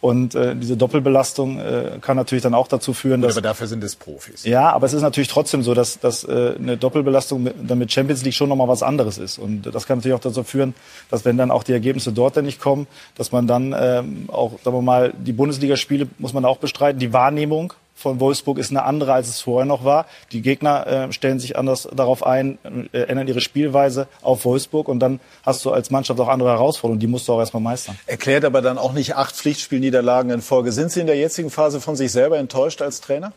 [0.00, 3.32] Und äh, diese Doppelbelastung äh, kann natürlich dann auch dazu führen, dass.
[3.32, 4.44] Aber dafür sind es Profis.
[4.44, 7.90] Ja, aber es ist natürlich trotzdem so, dass, dass äh, eine Doppelbelastung mit, dann mit
[7.90, 9.38] Champions League schon nochmal was anderes ist.
[9.38, 10.74] Und das kann natürlich auch dazu führen,
[11.10, 14.52] dass wenn dann auch die Ergebnisse dort dann nicht kommen, dass man dann ähm, auch,
[14.62, 17.00] sagen wir mal, die Bundesligaspiele muss man auch bestreiten.
[17.00, 20.06] Die Wahrnehmung von Wolfsburg ist eine andere, als es vorher noch war.
[20.32, 22.58] Die Gegner äh, stellen sich anders darauf ein,
[22.92, 27.00] äh, ändern ihre Spielweise auf Wolfsburg und dann hast du als Mannschaft auch andere Herausforderungen.
[27.00, 27.98] Die musst du auch erstmal meistern.
[28.06, 30.72] Erklärt aber dann auch nicht acht Pflichtspielniederlagen in Folge.
[30.72, 33.32] Sind Sie in der jetzigen Phase von sich selber enttäuscht als Trainer?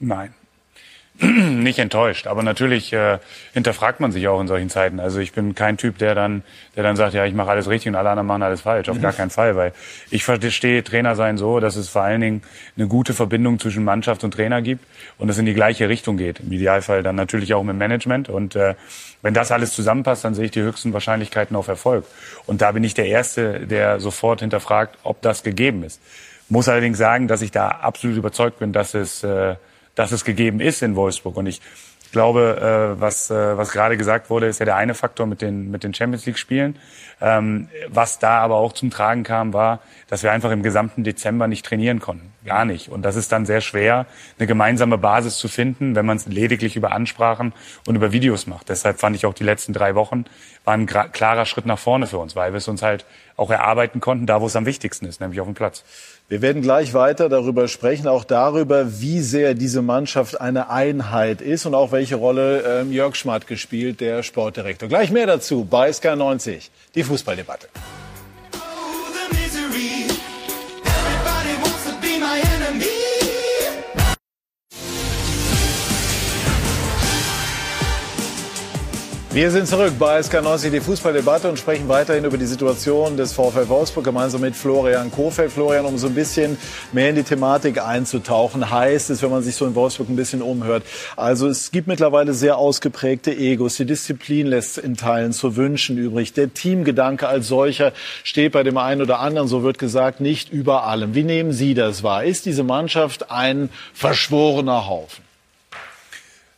[0.00, 0.34] Nein.
[1.20, 3.18] nicht enttäuscht, aber natürlich äh,
[3.52, 4.98] hinterfragt man sich auch in solchen Zeiten.
[4.98, 6.42] Also ich bin kein Typ, der dann,
[6.74, 8.88] der dann sagt, ja, ich mache alles richtig und alle anderen machen alles falsch.
[8.88, 9.02] Auf mhm.
[9.02, 9.72] gar keinen Fall, weil
[10.10, 12.42] ich verstehe Trainer sein so, dass es vor allen Dingen
[12.76, 14.84] eine gute Verbindung zwischen Mannschaft und Trainer gibt
[15.16, 16.40] und es in die gleiche Richtung geht.
[16.40, 18.74] Im Idealfall dann natürlich auch mit Management und äh,
[19.22, 22.06] wenn das alles zusammenpasst, dann sehe ich die höchsten Wahrscheinlichkeiten auf Erfolg.
[22.46, 26.00] Und da bin ich der Erste, der sofort hinterfragt, ob das gegeben ist.
[26.48, 29.54] Muss allerdings sagen, dass ich da absolut überzeugt bin, dass es äh,
[29.94, 31.36] dass es gegeben ist in Wolfsburg.
[31.36, 31.60] Und ich
[32.14, 35.70] glaube, äh, was, äh, was gerade gesagt wurde, ist ja der eine Faktor mit den,
[35.70, 36.76] mit den Champions League-Spielen.
[37.20, 41.48] Ähm, was da aber auch zum Tragen kam, war, dass wir einfach im gesamten Dezember
[41.48, 42.32] nicht trainieren konnten.
[42.44, 42.88] Gar nicht.
[42.88, 44.06] Und das ist dann sehr schwer,
[44.38, 47.52] eine gemeinsame Basis zu finden, wenn man es lediglich über Ansprachen
[47.86, 48.68] und über Videos macht.
[48.68, 50.24] Deshalb fand ich auch die letzten drei Wochen
[50.64, 53.04] waren ein klarer Schritt nach vorne für uns, weil wir es uns halt
[53.36, 55.84] auch erarbeiten konnten, da wo es am wichtigsten ist, nämlich auf dem Platz.
[56.26, 61.66] Wir werden gleich weiter darüber sprechen, auch darüber, wie sehr diese Mannschaft eine Einheit ist
[61.66, 64.88] und auch welche Rolle ähm, Jörg Schmatt gespielt, der Sportdirektor.
[64.88, 67.68] Gleich mehr dazu bei SK90, die Fußballdebatte.
[79.34, 83.68] Wir sind zurück bei SK90, die Fußballdebatte und sprechen weiterhin über die Situation des VfL
[83.68, 85.50] Wolfsburg gemeinsam mit Florian Kofeld.
[85.50, 86.56] Florian, um so ein bisschen
[86.92, 90.40] mehr in die Thematik einzutauchen, heißt es, wenn man sich so in Wolfsburg ein bisschen
[90.40, 90.84] umhört.
[91.16, 93.74] Also es gibt mittlerweile sehr ausgeprägte Egos.
[93.76, 96.32] Die Disziplin lässt in Teilen zu wünschen übrig.
[96.34, 97.92] Der Teamgedanke als solcher
[98.22, 101.16] steht bei dem einen oder anderen, so wird gesagt, nicht über allem.
[101.16, 102.22] Wie nehmen Sie das wahr?
[102.22, 105.24] Ist diese Mannschaft ein verschworener Haufen?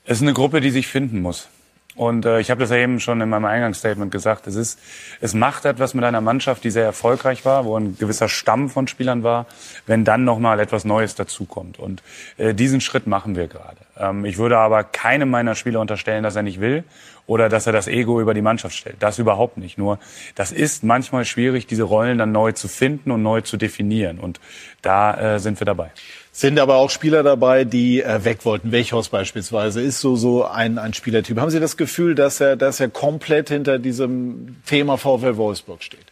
[0.04, 1.48] Es ist eine Gruppe, die sich finden muss.
[1.96, 4.46] Und äh, ich habe das ja eben schon in meinem Eingangsstatement gesagt.
[4.46, 4.78] Es ist,
[5.22, 8.86] es macht etwas mit einer Mannschaft, die sehr erfolgreich war, wo ein gewisser Stamm von
[8.86, 9.46] Spielern war,
[9.86, 11.78] wenn dann noch mal etwas Neues dazukommt.
[11.78, 12.02] Und
[12.36, 13.78] äh, diesen Schritt machen wir gerade.
[13.98, 16.84] Ähm, ich würde aber keinem meiner Spieler unterstellen, dass er nicht will
[17.26, 18.96] oder dass er das Ego über die Mannschaft stellt.
[19.00, 19.78] Das überhaupt nicht.
[19.78, 19.98] Nur,
[20.34, 24.18] das ist manchmal schwierig, diese Rollen dann neu zu finden und neu zu definieren.
[24.18, 24.38] Und
[24.82, 25.90] da äh, sind wir dabei.
[26.36, 28.70] Sind aber auch Spieler dabei, die äh, weg wollten.
[28.70, 31.40] Wechhorst beispielsweise ist so so ein, ein Spielertyp.
[31.40, 36.04] Haben Sie das Gefühl, dass er, dass er komplett hinter diesem Thema VfL Wolfsburg steht?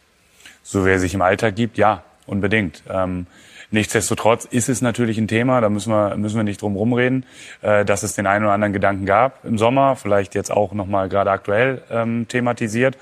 [0.63, 2.81] So wie er sich im Alltag gibt, ja, unbedingt.
[2.89, 3.27] Ähm,
[3.69, 7.23] nichtsdestotrotz ist es natürlich ein Thema, da müssen wir, müssen wir nicht drum rumreden,
[7.61, 11.07] äh, dass es den einen oder anderen Gedanken gab im Sommer, vielleicht jetzt auch nochmal
[11.07, 12.97] gerade aktuell ähm, thematisiert.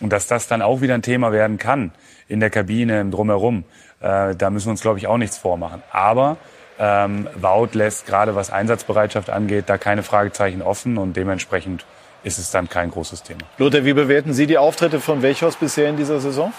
[0.00, 1.92] Und dass das dann auch wieder ein Thema werden kann
[2.28, 3.64] in der Kabine, im Drumherum,
[4.00, 5.82] äh, da müssen wir uns, glaube ich, auch nichts vormachen.
[5.90, 6.36] Aber
[6.78, 11.84] ähm, Wout lässt gerade was Einsatzbereitschaft angeht, da keine Fragezeichen offen und dementsprechend
[12.22, 13.40] ist es dann kein großes Thema.
[13.58, 16.52] Lothar, wie bewerten Sie die Auftritte von Welchhaus bisher in dieser Saison?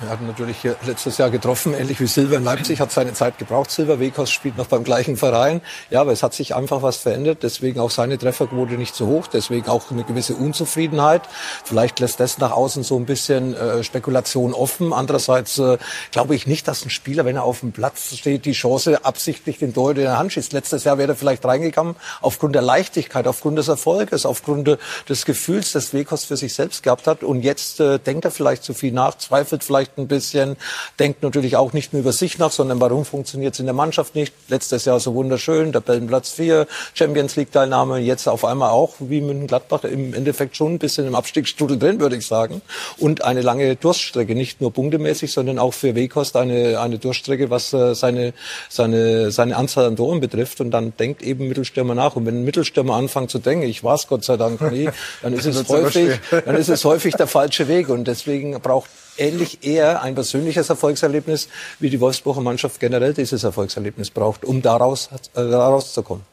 [0.00, 3.70] Wir hatten natürlich letztes Jahr getroffen, ähnlich wie Silber in Leipzig, hat seine Zeit gebraucht.
[3.70, 5.60] Silber Wekos spielt noch beim gleichen Verein.
[5.90, 7.42] Ja, aber es hat sich einfach was verändert.
[7.42, 9.26] Deswegen auch seine Trefferquote nicht so hoch.
[9.26, 11.22] Deswegen auch eine gewisse Unzufriedenheit.
[11.64, 14.94] Vielleicht lässt das nach außen so ein bisschen äh, Spekulation offen.
[14.94, 15.76] Andererseits äh,
[16.12, 19.58] glaube ich nicht, dass ein Spieler, wenn er auf dem Platz steht, die Chance absichtlich
[19.58, 20.54] den Torhüter in der Hand schießt.
[20.54, 24.78] Letztes Jahr wäre er vielleicht reingekommen aufgrund der Leichtigkeit, aufgrund des Erfolges, aufgrund
[25.10, 27.22] des Gefühls, das Wekos für sich selbst gehabt hat.
[27.22, 30.56] Und jetzt äh, denkt er vielleicht zu viel nach, zweifelt vielleicht ein bisschen,
[30.98, 34.14] denkt natürlich auch nicht nur über sich nach, sondern warum funktioniert es in der Mannschaft
[34.14, 34.32] nicht.
[34.48, 39.84] Letztes Jahr so wunderschön, Tabellenplatz 4, Champions League Teilnahme, jetzt auf einmal auch wie München-Gladbach
[39.84, 42.62] im Endeffekt schon ein bisschen im Abstiegsstrudel drin, würde ich sagen.
[42.98, 47.72] Und eine lange Durststrecke, nicht nur punktemäßig, sondern auch für Wekost eine, eine Durststrecke, was
[47.72, 48.32] äh, seine,
[48.68, 50.60] seine, seine Anzahl an Toren betrifft.
[50.60, 52.16] Und dann denkt eben Mittelstürmer nach.
[52.16, 54.88] Und wenn ein Mittelstürmer anfängt zu denken, ich war es Gott sei Dank nie,
[55.22, 57.88] dann ist es häufig, dann ist es häufig der falsche Weg.
[57.88, 64.10] Und deswegen braucht ähnlich eher ein persönliches Erfolgserlebnis, wie die Wolfsburger Mannschaft generell dieses Erfolgserlebnis
[64.10, 66.29] braucht, um daraus, äh, daraus zu kommen.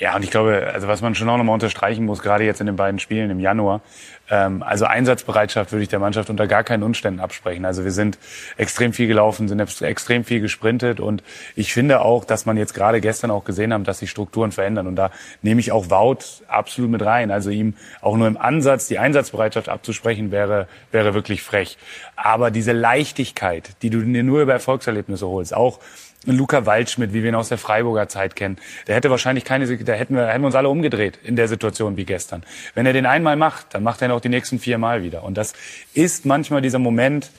[0.00, 2.66] Ja, und ich glaube, also was man schon auch nochmal unterstreichen muss, gerade jetzt in
[2.66, 3.82] den beiden Spielen im Januar,
[4.30, 7.66] ähm, also Einsatzbereitschaft würde ich der Mannschaft unter gar keinen Umständen absprechen.
[7.66, 8.18] Also wir sind
[8.56, 11.22] extrem viel gelaufen, sind extrem viel gesprintet und
[11.54, 14.86] ich finde auch, dass man jetzt gerade gestern auch gesehen haben, dass sich Strukturen verändern
[14.86, 15.10] und da
[15.42, 17.30] nehme ich auch Wout absolut mit rein.
[17.30, 21.76] Also ihm auch nur im Ansatz die Einsatzbereitschaft abzusprechen wäre wäre wirklich frech.
[22.16, 25.78] Aber diese Leichtigkeit, die du dir nur über Erfolgserlebnisse holst, auch
[26.26, 29.92] Luca Waldschmidt, wie wir ihn aus der Freiburger Zeit kennen, der hätte wahrscheinlich keine, da
[29.94, 32.42] hätten wir, hätten wir uns alle umgedreht in der Situation wie gestern.
[32.74, 35.24] Wenn er den einmal macht, dann macht er ihn auch die nächsten vier Mal wieder.
[35.24, 35.54] Und das
[35.94, 37.30] ist manchmal dieser Moment,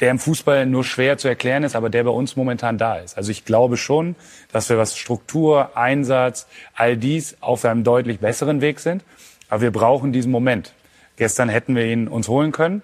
[0.00, 3.16] der im Fußball nur schwer zu erklären ist, aber der bei uns momentan da ist.
[3.16, 4.16] Also ich glaube schon,
[4.52, 9.04] dass wir was Struktur, Einsatz, all dies auf einem deutlich besseren Weg sind.
[9.48, 10.72] Aber wir brauchen diesen Moment.
[11.16, 12.82] Gestern hätten wir ihn uns holen können.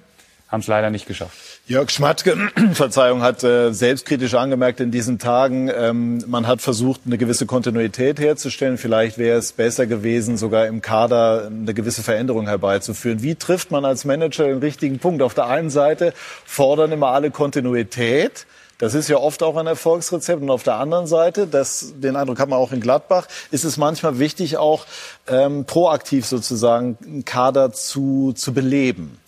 [0.48, 1.55] haben es leider nicht geschafft.
[1.68, 2.36] Jörg Schmatke,
[2.74, 8.20] Verzeihung, hat äh, selbstkritisch angemerkt in diesen Tagen, ähm, man hat versucht, eine gewisse Kontinuität
[8.20, 8.78] herzustellen.
[8.78, 13.20] Vielleicht wäre es besser gewesen, sogar im Kader eine gewisse Veränderung herbeizuführen.
[13.20, 15.22] Wie trifft man als Manager den richtigen Punkt?
[15.22, 18.46] Auf der einen Seite fordern immer alle Kontinuität.
[18.78, 20.42] Das ist ja oft auch ein Erfolgsrezept.
[20.42, 23.76] Und auf der anderen Seite, das, den Eindruck hat man auch in Gladbach, ist es
[23.76, 24.86] manchmal wichtig, auch
[25.26, 29.18] ähm, proaktiv sozusagen einen Kader zu, zu beleben.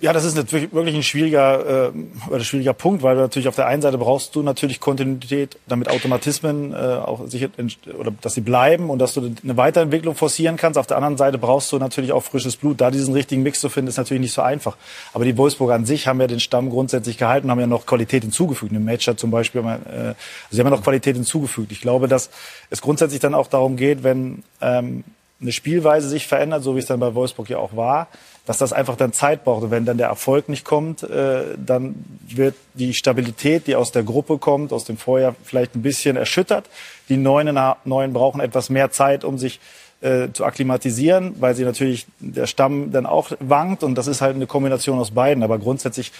[0.00, 3.54] Ja, das ist natürlich wirklich ein schwieriger, äh, ein schwieriger Punkt, weil du natürlich auf
[3.54, 7.48] der einen Seite brauchst du natürlich Kontinuität, damit Automatismen äh, auch sicher
[7.96, 10.78] oder dass sie bleiben und dass du eine Weiterentwicklung forcieren kannst.
[10.78, 12.80] Auf der anderen Seite brauchst du natürlich auch frisches Blut.
[12.80, 14.76] Da diesen richtigen Mix zu finden, ist natürlich nicht so einfach.
[15.12, 18.24] Aber die Wolfsburger an sich haben ja den Stamm grundsätzlich gehalten, haben ja noch Qualität
[18.24, 18.72] hinzugefügt.
[18.72, 20.16] Im Matcher zum Beispiel, äh, also
[20.50, 21.70] sie haben ja noch Qualität hinzugefügt.
[21.70, 22.30] Ich glaube, dass
[22.68, 25.04] es grundsätzlich dann auch darum geht, wenn ähm,
[25.44, 28.08] eine Spielweise sich verändert, so wie es dann bei Wolfsburg ja auch war
[28.46, 29.64] dass das einfach dann Zeit braucht.
[29.64, 34.02] Und wenn dann der Erfolg nicht kommt, äh, dann wird die Stabilität, die aus der
[34.02, 36.66] Gruppe kommt, aus dem Vorjahr vielleicht ein bisschen erschüttert.
[37.08, 39.60] Die Neuen, Neuen brauchen etwas mehr Zeit, um sich
[40.02, 43.82] äh, zu akklimatisieren, weil sie natürlich der Stamm dann auch wankt.
[43.82, 45.42] Und das ist halt eine Kombination aus beiden.
[45.42, 46.12] Aber grundsätzlich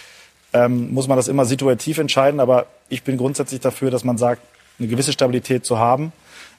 [0.53, 2.39] ähm, muss man das immer situativ entscheiden.
[2.39, 4.41] Aber ich bin grundsätzlich dafür, dass man sagt,
[4.79, 6.11] eine gewisse Stabilität zu haben,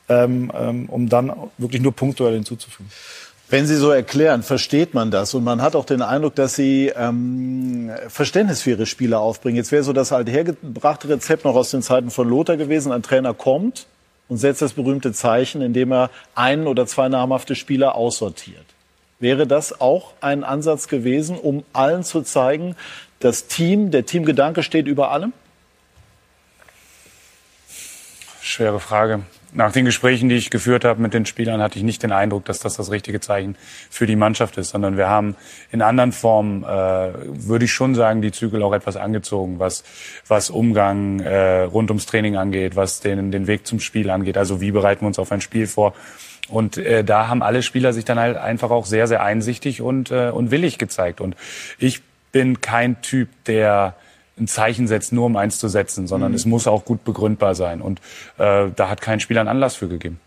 [0.08, 2.90] ähm, ähm, um dann wirklich nur punktuell hinzuzufügen.
[3.48, 6.92] Wenn Sie so erklären, versteht man das und man hat auch den Eindruck, dass Sie
[6.96, 9.56] ähm, Verständnis für Ihre Spieler aufbringen.
[9.56, 12.90] Jetzt wäre so das alte hergebrachte Rezept noch aus den Zeiten von Lothar gewesen.
[12.90, 13.86] Ein Trainer kommt
[14.28, 18.64] und setzt das berühmte Zeichen, indem er einen oder zwei namhafte Spieler aussortiert.
[19.20, 22.74] Wäre das auch ein Ansatz gewesen, um allen zu zeigen,
[23.20, 25.32] das Team, der Teamgedanke steht über allem?
[28.42, 32.02] Schwere Frage nach den Gesprächen, die ich geführt habe mit den Spielern, hatte ich nicht
[32.02, 33.56] den Eindruck, dass das das richtige Zeichen
[33.90, 35.37] für die Mannschaft ist, sondern wir haben
[35.70, 39.85] in anderen Formen, äh, würde ich schon sagen, die Zügel auch etwas angezogen, was,
[40.26, 44.37] was Umgang äh, rund ums Training angeht, was den, den Weg zum Spiel angeht.
[44.37, 45.94] Also wie bereiten wir uns auf ein Spiel vor?
[46.48, 50.11] Und äh, da haben alle Spieler sich dann halt einfach auch sehr, sehr einsichtig und,
[50.11, 51.20] äh, und willig gezeigt.
[51.20, 51.37] Und
[51.78, 53.96] ich bin kein Typ, der
[54.38, 56.37] ein Zeichen setzt, nur um eins zu setzen, sondern mhm.
[56.37, 57.81] es muss auch gut begründbar sein.
[57.81, 58.01] Und
[58.38, 60.20] äh, da hat kein Spieler einen Anlass für gegeben.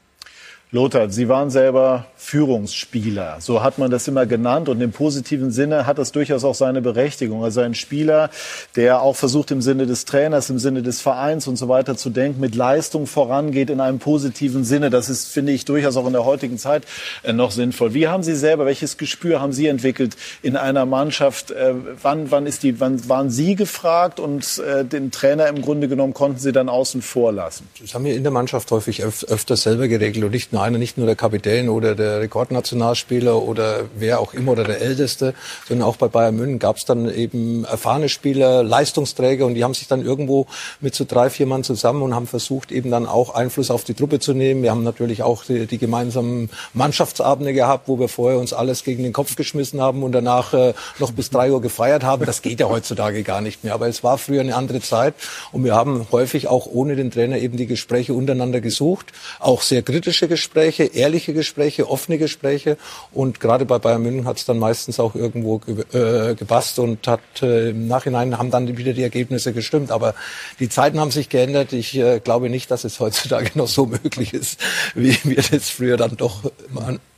[0.71, 3.37] Lothar, Sie waren selber Führungsspieler.
[3.39, 4.69] So hat man das immer genannt.
[4.69, 7.43] Und im positiven Sinne hat das durchaus auch seine Berechtigung.
[7.43, 8.29] Also ein Spieler,
[8.75, 12.11] der auch versucht, im Sinne des Trainers, im Sinne des Vereins und so weiter zu
[12.11, 14.91] denken, mit Leistung vorangeht in einem positiven Sinne.
[14.91, 16.83] Das ist, finde ich, durchaus auch in der heutigen Zeit
[17.23, 17.95] äh, noch sinnvoll.
[17.95, 21.49] Wie haben Sie selber, welches Gespür haben Sie entwickelt in einer Mannschaft?
[21.49, 25.87] Äh, wann, wann, ist die, wann waren Sie gefragt und äh, den Trainer im Grunde
[25.87, 27.67] genommen konnten Sie dann außen vor lassen?
[27.81, 30.77] Das haben wir in der Mannschaft häufig öf öfter selber geregelt und nicht nur einer,
[30.77, 35.33] nicht nur der Kapitän oder der Rekordnationalspieler oder wer auch immer oder der Älteste,
[35.67, 39.73] sondern auch bei Bayern München gab es dann eben erfahrene Spieler, Leistungsträger und die haben
[39.73, 40.47] sich dann irgendwo
[40.81, 43.93] mit so drei, vier Mann zusammen und haben versucht, eben dann auch Einfluss auf die
[43.93, 44.61] Truppe zu nehmen.
[44.61, 49.03] Wir haben natürlich auch die, die gemeinsamen Mannschaftsabende gehabt, wo wir vorher uns alles gegen
[49.03, 52.25] den Kopf geschmissen haben und danach äh, noch bis drei Uhr gefeiert haben.
[52.25, 53.73] Das geht ja heutzutage gar nicht mehr.
[53.73, 55.13] Aber es war früher eine andere Zeit
[55.53, 59.83] und wir haben häufig auch ohne den Trainer eben die Gespräche untereinander gesucht, auch sehr
[59.83, 62.77] kritische Gespräche, ehrliche Gespräche, offene Gespräche.
[63.11, 67.07] Und gerade bei Bayern München hat es dann meistens auch irgendwo ge äh, gepasst und
[67.07, 69.91] hat äh, im Nachhinein haben dann wieder die Ergebnisse gestimmt.
[69.91, 70.15] Aber
[70.59, 71.73] die Zeiten haben sich geändert.
[71.73, 74.59] Ich äh, glaube nicht, dass es heutzutage noch so möglich ist,
[74.95, 76.51] wie wir das früher dann doch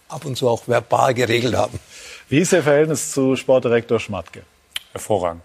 [0.07, 1.79] ab und zu auch verbal geregelt haben.
[2.29, 4.43] Wie ist Ihr Verhältnis zu Sportdirektor Schmatke?
[4.91, 5.43] Hervorragend.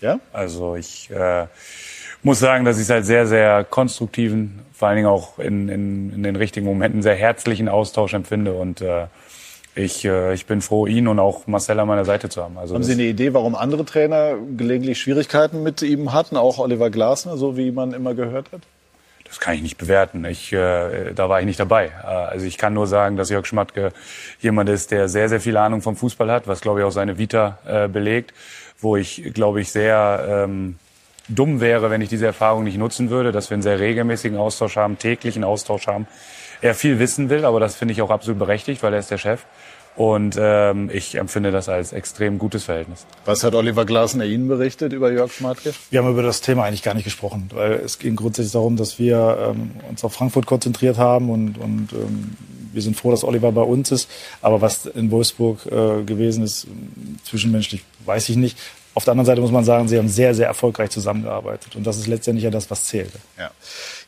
[0.00, 0.20] Ja?
[0.32, 1.46] Also ich äh,
[2.22, 6.12] muss sagen, dass ich es als sehr, sehr konstruktiven, vor allen Dingen auch in, in,
[6.14, 9.06] in den richtigen Momenten sehr herzlichen Austausch empfinde und äh,
[9.74, 12.58] ich, äh, ich bin froh, ihn und auch Marcel an meiner Seite zu haben.
[12.58, 16.90] Also haben Sie eine Idee, warum andere Trainer gelegentlich Schwierigkeiten mit ihm hatten, auch Oliver
[16.90, 18.62] Glasner, so wie man immer gehört hat?
[19.24, 20.24] Das kann ich nicht bewerten.
[20.24, 21.92] Ich, äh, da war ich nicht dabei.
[22.02, 23.92] Äh, also ich kann nur sagen, dass Jörg Schmatke
[24.40, 27.16] jemand ist, der sehr, sehr viel Ahnung vom Fußball hat, was glaube ich auch seine
[27.16, 28.34] Vita äh, belegt,
[28.80, 30.76] wo ich glaube ich sehr ähm,
[31.34, 34.76] dumm wäre, wenn ich diese Erfahrung nicht nutzen würde, dass wir einen sehr regelmäßigen Austausch
[34.76, 36.06] haben, täglichen Austausch haben.
[36.60, 39.18] Er viel wissen will, aber das finde ich auch absolut berechtigt, weil er ist der
[39.18, 39.44] Chef.
[39.96, 43.06] Und ähm, ich empfinde das als extrem gutes Verhältnis.
[43.24, 45.74] Was hat Oliver Glasner Ihnen berichtet über Jörg Schmatke?
[45.90, 48.98] Wir haben über das Thema eigentlich gar nicht gesprochen, weil es ging grundsätzlich darum, dass
[48.98, 52.36] wir ähm, uns auf Frankfurt konzentriert haben und, und ähm,
[52.72, 54.08] wir sind froh, dass Oliver bei uns ist.
[54.42, 56.68] Aber was in Wolfsburg äh, gewesen ist,
[57.24, 58.56] zwischenmenschlich, weiß ich nicht.
[58.92, 61.76] Auf der anderen Seite muss man sagen, sie haben sehr, sehr erfolgreich zusammengearbeitet.
[61.76, 63.12] Und das ist letztendlich ja das, was zählt.
[63.38, 63.50] Ja.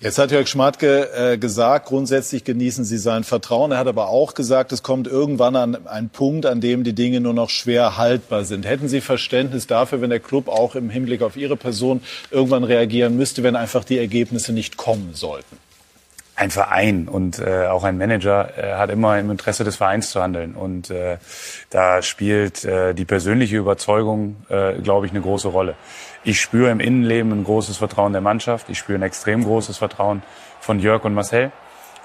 [0.01, 3.71] Jetzt hat Jörg Schmatke äh, gesagt, grundsätzlich genießen Sie sein Vertrauen.
[3.71, 7.21] Er hat aber auch gesagt, es kommt irgendwann an einen Punkt, an dem die Dinge
[7.21, 8.67] nur noch schwer haltbar sind.
[8.67, 13.17] Hätten Sie Verständnis dafür, wenn der Club auch im Hinblick auf Ihre Person irgendwann reagieren
[13.17, 15.57] müsste, wenn einfach die Ergebnisse nicht kommen sollten?
[16.35, 20.23] Ein Verein und äh, auch ein Manager äh, hat immer im Interesse des Vereins zu
[20.23, 20.55] handeln.
[20.55, 21.19] Und äh,
[21.71, 25.75] da spielt äh, die persönliche Überzeugung, äh, glaube ich, eine große Rolle.
[26.25, 28.71] Ich spüre im Innenleben ein großes Vertrauen der Mannschaft.
[28.71, 30.23] Ich spüre ein extrem großes Vertrauen
[30.61, 31.53] von Jörg und Marcel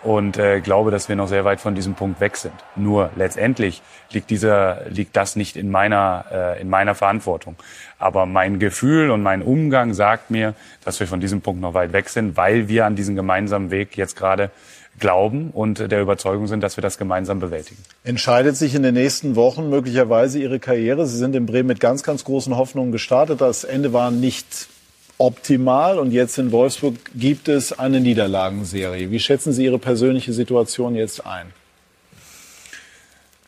[0.08, 2.54] und äh, glaube, dass wir noch sehr weit von diesem Punkt weg sind.
[2.78, 7.58] Nur letztendlich liegt dieser liegt das nicht in meiner äh, in meiner Verantwortung.
[8.00, 10.54] Aber mein Gefühl und mein Umgang sagt mir,
[10.86, 13.98] dass wir von diesem Punkt noch weit weg sind, weil wir an diesen gemeinsamen Weg
[13.98, 14.50] jetzt gerade
[14.98, 17.84] glauben und der Überzeugung sind, dass wir das gemeinsam bewältigen.
[18.06, 21.06] Entscheidet sich in den nächsten Wochen möglicherweise Ihre Karriere?
[21.06, 23.42] Sie sind in Bremen mit ganz, ganz großen Hoffnungen gestartet.
[23.42, 24.70] Das Ende war nicht
[25.18, 29.10] optimal und jetzt in Wolfsburg gibt es eine Niederlagenserie.
[29.12, 31.48] Wie schätzen Sie Ihre persönliche Situation jetzt ein?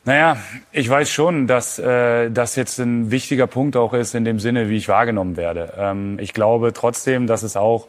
[0.05, 0.37] Naja,
[0.71, 4.69] ich weiß schon, dass äh, das jetzt ein wichtiger Punkt auch ist in dem Sinne,
[4.69, 5.73] wie ich wahrgenommen werde.
[5.77, 7.87] Ähm, ich glaube trotzdem, dass es auch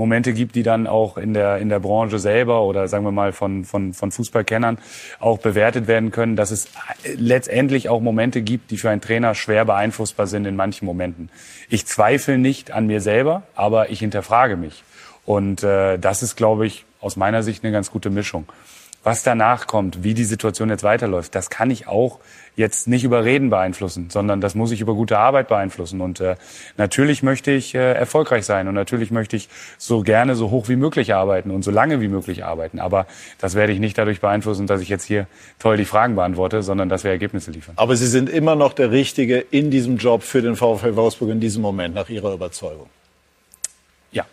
[0.00, 3.32] Momente gibt, die dann auch in der, in der Branche selber oder sagen wir mal
[3.32, 4.78] von, von, von Fußballkennern
[5.18, 6.68] auch bewertet werden können, dass es
[7.16, 11.28] letztendlich auch Momente gibt, die für einen Trainer schwer beeinflussbar sind in manchen Momenten.
[11.68, 14.84] Ich zweifle nicht an mir selber, aber ich hinterfrage mich.
[15.26, 18.46] Und äh, das ist, glaube ich, aus meiner Sicht eine ganz gute Mischung.
[19.02, 22.18] Was danach kommt, wie die Situation jetzt weiterläuft, das kann ich auch
[22.54, 26.02] jetzt nicht über Reden beeinflussen, sondern das muss ich über gute Arbeit beeinflussen.
[26.02, 26.36] Und äh,
[26.76, 30.76] natürlich möchte ich äh, erfolgreich sein und natürlich möchte ich so gerne so hoch wie
[30.76, 32.78] möglich arbeiten und so lange wie möglich arbeiten.
[32.78, 33.06] Aber
[33.38, 35.26] das werde ich nicht dadurch beeinflussen, dass ich jetzt hier
[35.58, 37.74] toll die Fragen beantworte, sondern dass wir Ergebnisse liefern.
[37.76, 41.40] Aber Sie sind immer noch der Richtige in diesem Job für den VfL Wolfsburg in
[41.40, 42.90] diesem Moment, nach Ihrer Überzeugung.
[44.12, 44.26] Ja.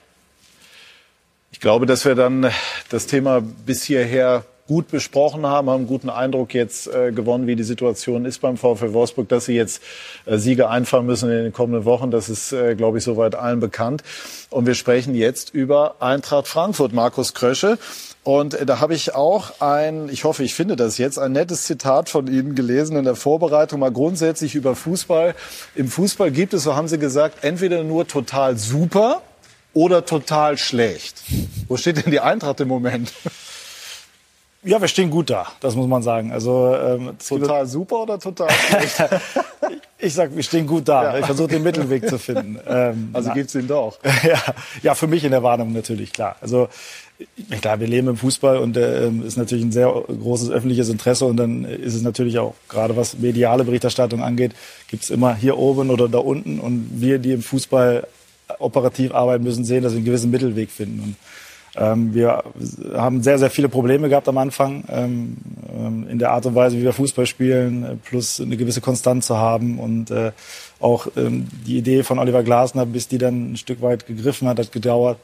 [1.53, 2.51] Ich glaube, dass wir dann
[2.89, 7.55] das Thema bis hierher gut besprochen haben, haben einen guten Eindruck jetzt äh, gewonnen, wie
[7.55, 9.81] die Situation ist beim VfL Wolfsburg, dass sie jetzt
[10.25, 12.11] äh, Siege einfahren müssen in den kommenden Wochen.
[12.11, 14.03] Das ist, äh, glaube ich, soweit allen bekannt.
[14.49, 17.77] Und wir sprechen jetzt über Eintracht Frankfurt, Markus Krösche.
[18.23, 21.63] Und äh, da habe ich auch ein, ich hoffe, ich finde das jetzt, ein nettes
[21.63, 25.33] Zitat von Ihnen gelesen in der Vorbereitung, mal grundsätzlich über Fußball.
[25.75, 29.21] Im Fußball gibt es, so haben Sie gesagt, entweder nur total super
[29.73, 31.21] oder total schlecht.
[31.69, 33.13] Wo steht denn die Eintracht im Moment?
[34.67, 36.31] Ja, wir stehen gut da, das muss man sagen.
[36.31, 38.49] Also ähm, total super oder total
[39.97, 41.03] ich sag, wir stehen gut da.
[41.03, 41.19] Ja.
[41.19, 42.59] Ich versuche den Mittelweg zu finden.
[42.69, 43.97] Ähm, also na, gibt's ihn doch.
[44.23, 44.41] ja,
[44.83, 46.35] ja, für mich in der Warnung natürlich klar.
[46.41, 46.67] Also
[47.61, 51.37] klar, wir leben im Fußball und äh, ist natürlich ein sehr großes öffentliches Interesse und
[51.37, 54.53] dann ist es natürlich auch gerade was mediale Berichterstattung angeht,
[54.89, 58.05] gibt's immer hier oben oder da unten und wir, die im Fußball
[58.59, 60.99] operativ arbeiten müssen, sehen, dass wir einen gewissen Mittelweg finden.
[61.01, 61.15] Und
[61.77, 62.43] ähm, wir
[62.93, 65.37] haben sehr, sehr viele Probleme gehabt am Anfang ähm,
[65.69, 69.27] ähm, in der Art und Weise, wie wir Fußball spielen, äh, plus eine gewisse Konstanz
[69.27, 70.31] zu haben und äh,
[70.79, 74.59] auch ähm, die Idee von Oliver Glasner, bis die dann ein Stück weit gegriffen hat,
[74.59, 75.17] hat gedauert.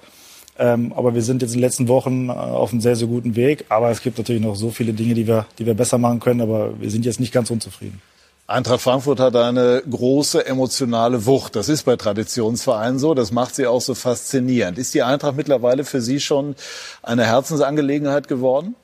[0.59, 3.35] Ähm, aber wir sind jetzt in den letzten Wochen äh, auf einem sehr, sehr guten
[3.35, 3.65] Weg.
[3.69, 6.41] Aber es gibt natürlich noch so viele Dinge, die wir, die wir besser machen können.
[6.41, 8.01] Aber wir sind jetzt nicht ganz unzufrieden.
[8.45, 11.55] Eintracht Frankfurt hat eine große emotionale Wucht.
[11.55, 13.13] Das ist bei Traditionsvereinen so.
[13.13, 14.77] Das macht sie auch so faszinierend.
[14.77, 16.55] Ist die Eintracht mittlerweile für Sie schon
[17.01, 18.75] eine Herzensangelegenheit geworden?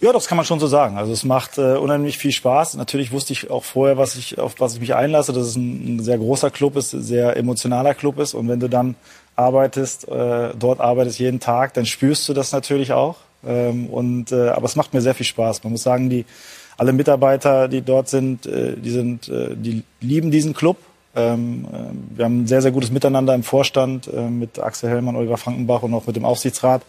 [0.00, 0.96] Ja, das kann man schon so sagen.
[0.96, 2.74] Also es macht äh, unheimlich viel Spaß.
[2.74, 5.96] Natürlich wusste ich auch vorher, was ich, auf was ich mich einlasse, dass es ein,
[5.96, 8.34] ein sehr großer Club ist, ein sehr emotionaler Club ist.
[8.34, 8.94] Und wenn du dann
[9.34, 13.16] arbeitest, äh, dort arbeitest jeden Tag, dann spürst du das natürlich auch.
[13.44, 15.64] Ähm, und, äh, aber es macht mir sehr viel Spaß.
[15.64, 16.26] Man muss sagen, die
[16.76, 20.78] alle Mitarbeiter, die dort sind, äh, die sind, äh, die lieben diesen Club.
[21.14, 25.36] Ähm, äh, wir haben ein sehr, sehr gutes Miteinander im Vorstand mit Axel Hellmann, Oliver
[25.36, 26.82] Frankenbach und auch mit dem Aufsichtsrat.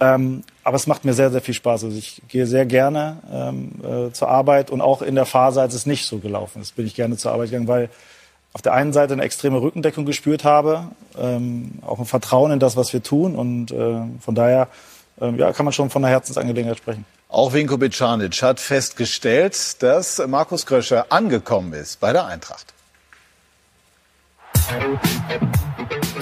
[0.00, 1.84] Ähm, aber es macht mir sehr, sehr viel Spaß.
[1.84, 5.86] Also ich gehe sehr gerne ähm, zur Arbeit und auch in der Phase, als es
[5.86, 7.88] nicht so gelaufen ist, bin ich gerne zur Arbeit gegangen, weil
[8.52, 12.92] auf der einen Seite eine extreme Rückendeckung gespürt habe, auch ein Vertrauen in das, was
[12.92, 13.74] wir tun und
[14.20, 14.68] von daher
[15.20, 17.06] ja, kann man schon von einer Herzensangelegenheit sprechen.
[17.32, 22.74] Auch Vinko Bicanic hat festgestellt, dass Markus Kröscher angekommen ist bei der Eintracht.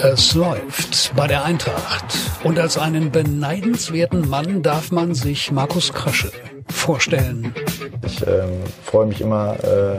[0.00, 2.04] Es läuft bei der Eintracht.
[2.44, 6.30] Und als einen beneidenswerten Mann darf man sich Markus Krösche
[6.68, 7.56] vorstellen.
[8.06, 9.98] Ich ähm, freue mich immer, äh,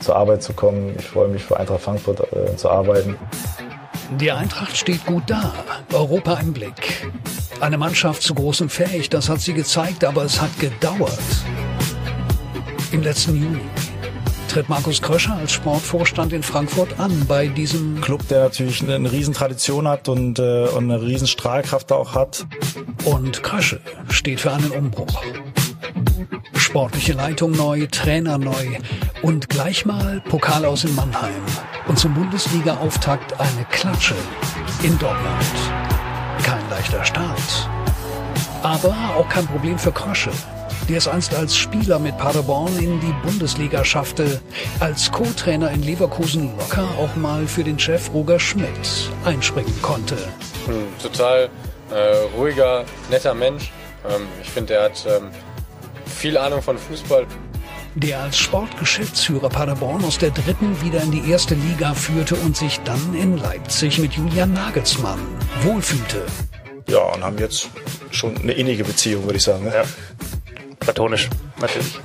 [0.00, 0.94] zur Arbeit zu kommen.
[0.98, 3.18] Ich freue mich für Eintracht Frankfurt äh, zu arbeiten.
[4.18, 5.52] Die Eintracht steht gut da.
[5.92, 7.06] Europa im Blick.
[7.60, 11.18] Eine Mannschaft zu großem fähig, das hat sie gezeigt, aber es hat gedauert.
[12.92, 13.60] Im letzten Juni.
[14.48, 19.88] tritt Markus Kröscher als Sportvorstand in Frankfurt an bei diesem Club, der natürlich eine, Riesentradition
[19.88, 22.46] hat und, äh, und eine Riesenstrahlkraft auch hat.
[23.04, 25.20] Und Krösche steht für einen Umbruch.
[26.54, 28.78] Sportliche Leitung neu, Trainer neu
[29.20, 31.42] und gleich mal Pokal aus in Mannheim.
[31.88, 34.14] Und zum Bundesliga-Auftakt eine Klatsche
[34.82, 35.87] in Dortmund.
[36.48, 37.68] Kein leichter Start.
[38.62, 40.30] Aber auch kein Problem für Krösche
[40.88, 44.40] der es einst als Spieler mit Paderborn in die Bundesliga schaffte,
[44.80, 50.16] als Co-Trainer in Leverkusen locker auch mal für den Chef Roger Schmidt einspringen konnte.
[50.66, 51.50] Ein total
[51.90, 53.70] äh, ruhiger, netter Mensch.
[54.08, 55.30] Ähm, ich finde, er hat ähm,
[56.06, 57.26] viel Ahnung von Fußball.
[57.94, 62.80] Der als Sportgeschäftsführer Paderborn aus der dritten wieder in die erste Liga führte und sich
[62.80, 65.18] dann in Leipzig mit Julian Nagelsmann
[65.62, 66.26] wohlfühlte.
[66.88, 67.68] Ja, und haben jetzt
[68.10, 69.64] schon eine innige Beziehung, würde ich sagen.
[69.64, 69.74] Ne?
[69.74, 69.84] Ja
[70.88, 71.28] platonisch,
[71.60, 72.00] natürlich.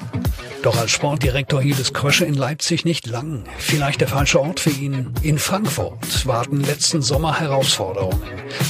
[0.64, 3.43] Doch als Sportdirektor hielt es Krösche in Leipzig nicht lang.
[3.57, 5.14] Vielleicht der falsche Ort für ihn.
[5.22, 8.22] In Frankfurt warten letzten Sommer Herausforderungen.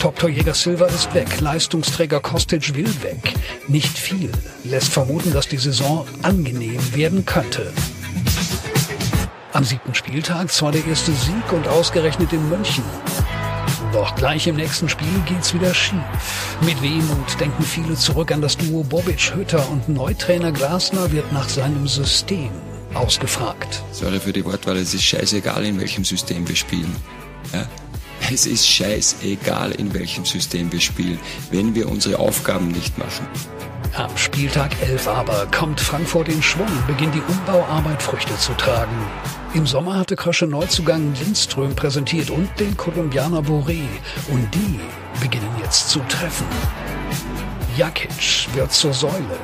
[0.01, 3.35] Top-Torjäger Silva ist weg, Leistungsträger Kostic will weg.
[3.67, 4.31] Nicht viel
[4.63, 7.71] lässt vermuten, dass die Saison angenehm werden könnte.
[9.51, 12.83] Am siebten Spieltag zwar der erste Sieg und ausgerechnet in München.
[13.93, 16.01] Doch gleich im nächsten Spiel geht's wieder schief.
[16.61, 21.87] Mit Wehmut denken viele zurück an das Duo Bobic-Hütter und Neutrainer Glasner wird nach seinem
[21.87, 22.49] System
[22.95, 23.83] ausgefragt.
[23.91, 26.95] Sorry für die Wortwahl, es ist scheißegal, in welchem System wir spielen.
[27.53, 27.67] Ja?
[28.33, 31.19] Es ist scheißegal, in welchem System wir spielen,
[31.51, 33.27] wenn wir unsere Aufgaben nicht machen.
[33.95, 38.95] Am Spieltag 11 aber kommt Frankfurt in Schwung, beginnt die Umbauarbeit Früchte zu tragen.
[39.53, 43.83] Im Sommer hatte Krösche Neuzugang Lindström präsentiert und den Kolumbianer Boré.
[44.29, 44.79] Und die
[45.21, 46.47] beginnen jetzt zu treffen.
[47.77, 49.39] Jakic wird zur Säule.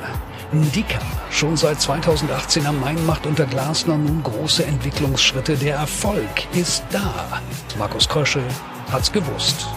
[0.51, 5.55] Ndika, schon seit 2018 am Main, macht unter Glasner nun große Entwicklungsschritte.
[5.55, 7.39] Der Erfolg ist da.
[7.77, 8.41] Markus Krösche
[8.91, 9.67] hat's gewusst.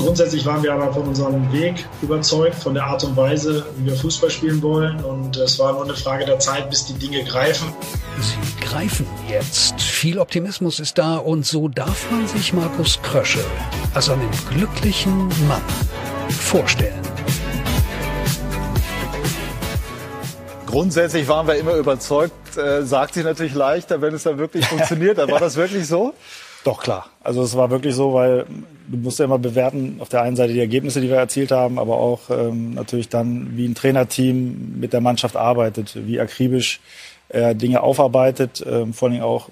[0.00, 3.94] Grundsätzlich waren wir aber von unserem Weg überzeugt, von der Art und Weise, wie wir
[3.94, 5.04] Fußball spielen wollen.
[5.04, 7.70] Und es war nur eine Frage der Zeit, bis die Dinge greifen.
[8.18, 9.78] Sie greifen jetzt.
[9.78, 13.44] Viel Optimismus ist da und so darf man sich Markus Krösche
[13.92, 15.62] als einen glücklichen Mann
[16.30, 17.02] vorstellen.
[20.64, 25.18] Grundsätzlich waren wir immer überzeugt, äh, sagt sich natürlich leichter, wenn es dann wirklich funktioniert.
[25.18, 26.14] War das wirklich so?
[26.64, 27.06] Doch, klar.
[27.22, 28.46] Also es war wirklich so, weil
[28.88, 31.78] du musst ja immer bewerten, auf der einen Seite die Ergebnisse, die wir erzielt haben,
[31.78, 36.80] aber auch ähm, natürlich dann, wie ein Trainerteam mit der Mannschaft arbeitet, wie akribisch
[37.28, 39.48] er Dinge aufarbeitet, ähm, vor allem auch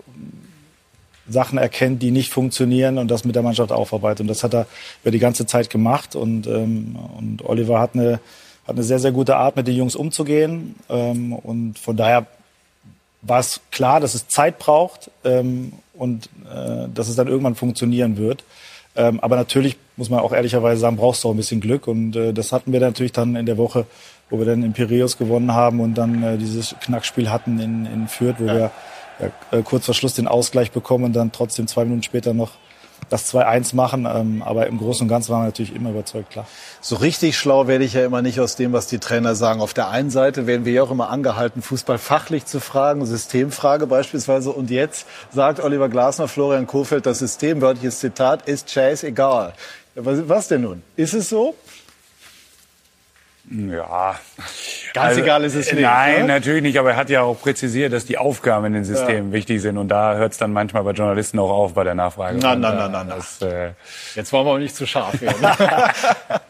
[1.29, 4.23] Sachen erkennt, die nicht funktionieren und das mit der Mannschaft aufarbeitet.
[4.23, 4.67] Und das hat er
[5.03, 6.17] über die ganze Zeit gemacht.
[6.17, 8.21] Und, ähm, und Oliver hat eine,
[8.67, 10.75] hat eine sehr, sehr gute Art, mit den Jungs umzugehen.
[10.89, 12.27] Ähm, und von daher
[13.23, 18.17] war es klar, dass es Zeit braucht ähm, und äh, dass es dann irgendwann funktionieren
[18.17, 18.45] wird.
[18.97, 21.87] Ähm, aber natürlich muss man auch ehrlicherweise sagen, brauchst du auch ein bisschen Glück.
[21.87, 23.87] Und äh, das hatten wir natürlich dann in der Woche,
[24.31, 28.09] wo wir dann in Piraeus gewonnen haben und dann äh, dieses Knackspiel hatten in, in
[28.09, 28.55] Fürth, wo ja.
[28.55, 28.71] wir
[29.21, 32.53] ja, äh, kurz vor Schluss den Ausgleich bekommen und dann trotzdem zwei Minuten später noch
[33.09, 34.07] das 2-1 machen.
[34.07, 36.47] Ähm, aber im Großen und Ganzen waren wir natürlich immer überzeugt, klar.
[36.81, 39.61] So richtig schlau werde ich ja immer nicht aus dem, was die Trainer sagen.
[39.61, 43.87] Auf der einen Seite werden wir ja auch immer angehalten, Fußball fachlich zu fragen, Systemfrage
[43.87, 44.51] beispielsweise.
[44.51, 49.55] Und jetzt sagt Oliver Glasner, Florian Kofeld, das System, wörtliches Zitat, ist Chase egal.
[49.95, 50.83] Was, was denn nun?
[50.97, 51.55] Ist es so?
[53.51, 54.19] Ja.
[54.93, 55.83] Ganz also, egal ist es nicht.
[55.83, 56.27] Nein, ne?
[56.27, 59.33] natürlich nicht, aber er hat ja auch präzisiert, dass die Aufgaben in den Systemen ja.
[59.33, 59.79] wichtig sind.
[59.79, 62.39] Und da hört es dann manchmal bei Journalisten auch auf bei der Nachfrage.
[62.39, 63.09] Nein, nein, nein, nein.
[63.09, 63.71] Das, äh
[64.15, 65.39] Jetzt wollen wir auch nicht zu scharf werden.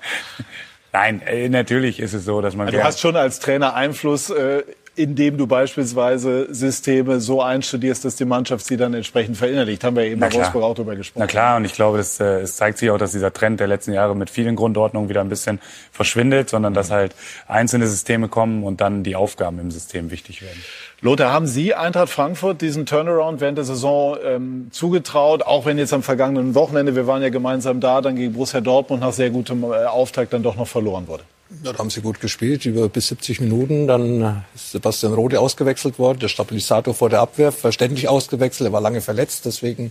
[0.93, 2.69] Nein, äh, natürlich ist es so, dass man.
[2.69, 4.63] Du hast schon als Trainer Einfluss äh,
[4.99, 9.85] indem du beispielsweise Systeme so einstudierst, dass die Mannschaft sie dann entsprechend verinnerlicht.
[9.85, 11.21] Haben wir eben bei Wolfsburg auch darüber gesprochen.
[11.21, 13.69] Na klar, und ich glaube, das, äh, es zeigt sich auch, dass dieser Trend der
[13.69, 15.61] letzten Jahre mit vielen Grundordnungen wieder ein bisschen
[15.93, 17.15] verschwindet, sondern dass halt
[17.47, 20.59] einzelne Systeme kommen und dann die Aufgaben im System wichtig werden.
[21.01, 25.93] Lothar, haben Sie Eintracht Frankfurt diesen Turnaround während der Saison ähm, zugetraut, auch wenn jetzt
[25.93, 29.63] am vergangenen Wochenende, wir waren ja gemeinsam da, dann gegen Borussia Dortmund nach sehr gutem
[29.63, 31.23] äh, Auftakt dann doch noch verloren wurde?
[31.63, 33.87] Ja, da haben sie gut gespielt, über bis 70 Minuten.
[33.87, 38.69] Dann ist Sebastian Rode ausgewechselt worden, der Stabilisator vor der Abwehr, verständlich ausgewechselt.
[38.69, 39.91] Er war lange verletzt, deswegen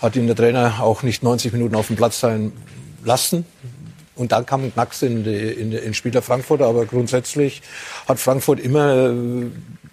[0.00, 2.52] hat ihn der Trainer auch nicht 90 Minuten auf dem Platz sein
[3.04, 3.44] lassen.
[4.14, 7.60] Und dann kam Knacks in, die, in, in Spieler Frankfurt, aber grundsätzlich
[8.08, 9.46] hat Frankfurt immer äh,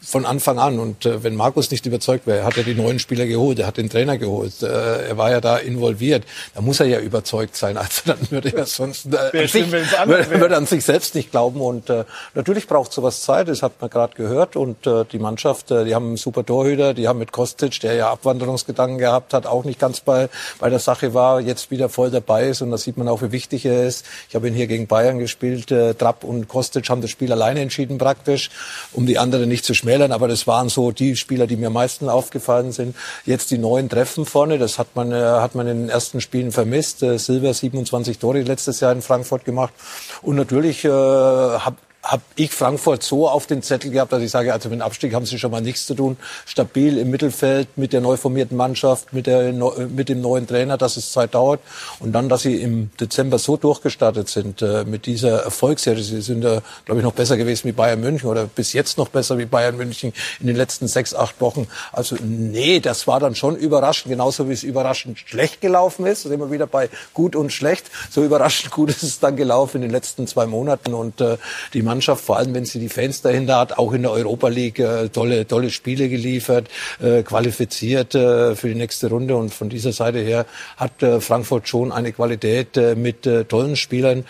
[0.03, 0.79] von Anfang an.
[0.79, 3.77] Und äh, wenn Markus nicht überzeugt wäre, hat er die neuen Spieler geholt, er hat
[3.77, 6.23] den Trainer geholt, äh, er war ja da involviert,
[6.53, 7.77] da muss er ja überzeugt sein.
[7.77, 11.61] Also dann würde er sonst äh, an sich, würde, würde an sich selbst nicht glauben.
[11.61, 14.55] Und äh, natürlich braucht sowas Zeit, das hat man gerade gehört.
[14.55, 17.93] Und äh, die Mannschaft, äh, die haben einen super Torhüter, die haben mit Kostic, der
[17.93, 20.29] ja Abwanderungsgedanken gehabt hat, auch nicht ganz bei,
[20.59, 22.61] bei der Sache war, jetzt wieder voll dabei ist.
[22.61, 24.05] Und da sieht man auch, wie wichtig er ist.
[24.29, 25.71] Ich habe ihn hier gegen Bayern gespielt.
[25.71, 28.49] Äh, Trapp und Kostic haben das Spiel alleine entschieden praktisch,
[28.91, 30.11] um die anderen nicht zu schmälern.
[30.11, 32.95] Aber das waren so die Spieler, die mir am meisten aufgefallen sind.
[33.25, 36.51] Jetzt die neuen Treffen vorne, das hat man, äh, hat man in den ersten Spielen
[36.51, 37.03] vermisst.
[37.03, 39.73] Äh, Silver 27 Tore letztes Jahr in Frankfurt gemacht.
[40.21, 44.51] Und natürlich äh, habe habe ich Frankfurt so auf den Zettel gehabt, dass ich sage,
[44.51, 46.17] also mit dem Abstieg haben sie schon mal nichts zu tun.
[46.45, 49.53] Stabil im Mittelfeld mit der neu formierten Mannschaft, mit, der,
[49.87, 51.61] mit dem neuen Trainer, dass es Zeit dauert.
[51.99, 56.03] Und dann, dass sie im Dezember so durchgestartet sind äh, mit dieser Erfolgsserie.
[56.03, 59.07] Sie sind, äh, glaube ich, noch besser gewesen wie Bayern München oder bis jetzt noch
[59.07, 61.67] besser wie Bayern München in den letzten sechs, acht Wochen.
[61.93, 66.25] Also nee, das war dann schon überraschend, genauso wie es überraschend schlecht gelaufen ist.
[66.25, 67.85] Da sind wieder bei gut und schlecht.
[68.09, 70.93] So überraschend gut ist es dann gelaufen in den letzten zwei Monaten.
[70.93, 71.37] Und äh,
[71.73, 74.79] die Mannschaft, vor allem wenn sie die Fans dahinter hat, auch in der Europa League
[74.79, 76.67] äh, tolle, tolle Spiele geliefert,
[76.99, 79.35] äh, qualifiziert äh, für die nächste Runde.
[79.35, 83.75] Und von dieser Seite her hat äh, Frankfurt schon eine Qualität äh, mit äh, tollen
[83.75, 84.25] Spielern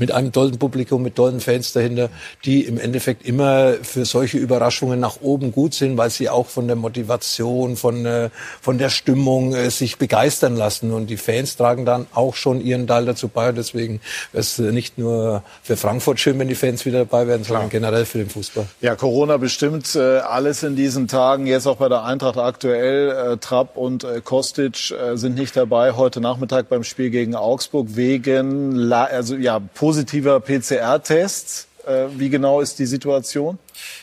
[0.00, 2.08] mit einem tollen Publikum, mit tollen Fans dahinter,
[2.44, 6.66] die im Endeffekt immer für solche Überraschungen nach oben gut sind, weil sie auch von
[6.66, 8.30] der Motivation, von, äh,
[8.60, 10.92] von der Stimmung äh, sich begeistern lassen.
[10.92, 13.52] Und die Fans tragen dann auch schon ihren Teil dazu bei.
[13.52, 14.00] Deswegen
[14.32, 17.80] wäre es nicht nur für Frankfurt schön, wenn die Fans wieder dabei wären, sondern Klar.
[17.80, 18.66] generell für den Fußball.
[18.80, 21.46] Ja, Corona bestimmt äh, alles in diesen Tagen.
[21.46, 23.10] Jetzt auch bei der Eintracht aktuell.
[23.10, 27.88] Äh, Trapp und äh, Kostic äh, sind nicht dabei heute Nachmittag beim Spiel gegen Augsburg
[27.96, 29.60] wegen, La also ja,
[29.90, 31.66] positiver PCR-Test.
[31.84, 33.58] Äh, wie genau ist die Situation?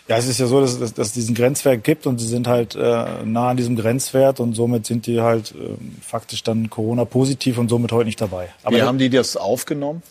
[0.10, 2.46] Ja, es ist ja so, dass, dass, dass es diesen Grenzwert gibt und sie sind
[2.46, 7.58] halt äh, nah an diesem Grenzwert und somit sind die halt äh, faktisch dann Corona-positiv
[7.58, 8.50] und somit heute nicht dabei.
[8.64, 10.04] Aber wie haben die das aufgenommen?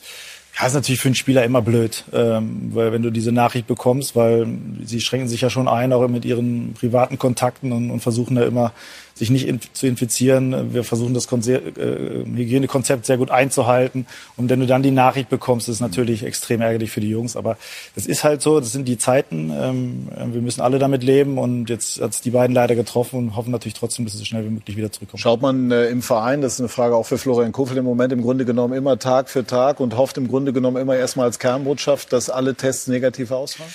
[0.58, 4.16] Ja, ist natürlich für einen Spieler immer blöd, ähm, weil wenn du diese Nachricht bekommst,
[4.16, 4.46] weil
[4.82, 8.44] sie schränken sich ja schon ein, auch mit ihren privaten Kontakten und, und versuchen da
[8.44, 8.72] immer
[9.16, 10.74] sich nicht in, zu infizieren.
[10.74, 14.06] Wir versuchen das Konzer äh, Hygienekonzept sehr gut einzuhalten.
[14.36, 17.34] Und wenn du dann die Nachricht bekommst, ist natürlich extrem ärgerlich für die Jungs.
[17.34, 17.56] Aber
[17.94, 19.50] das ist halt so, das sind die Zeiten.
[19.50, 21.38] Ähm, wir müssen alle damit leben.
[21.38, 24.26] Und jetzt hat es die beiden leider getroffen und hoffen natürlich trotzdem, dass sie so
[24.26, 25.18] schnell wie möglich wieder zurückkommen.
[25.20, 28.12] Schaut man äh, im Verein, das ist eine Frage auch für Florian Kofel im Moment
[28.12, 31.38] im Grunde genommen immer Tag für Tag und hofft im Grunde genommen immer erstmal als
[31.38, 33.72] Kernbotschaft, dass alle Tests negativ ausfallen?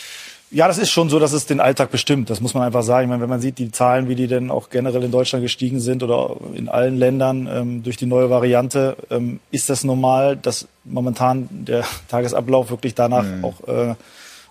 [0.53, 2.29] Ja, das ist schon so, dass es den Alltag bestimmt.
[2.29, 3.05] Das muss man einfach sagen.
[3.05, 5.79] Ich meine, wenn man sieht, die Zahlen, wie die denn auch generell in Deutschland gestiegen
[5.79, 10.67] sind oder in allen Ländern ähm, durch die neue Variante, ähm, ist das normal, dass
[10.83, 13.45] momentan der Tagesablauf wirklich danach mhm.
[13.45, 13.95] auch äh,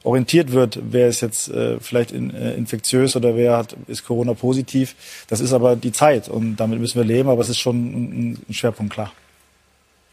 [0.03, 4.33] orientiert wird, wer ist jetzt äh, vielleicht in, äh, infektiös oder wer hat, ist Corona
[4.33, 4.95] positiv.
[5.29, 8.39] Das ist aber die Zeit und damit müssen wir leben, aber es ist schon ein,
[8.49, 9.13] ein Schwerpunkt, klar.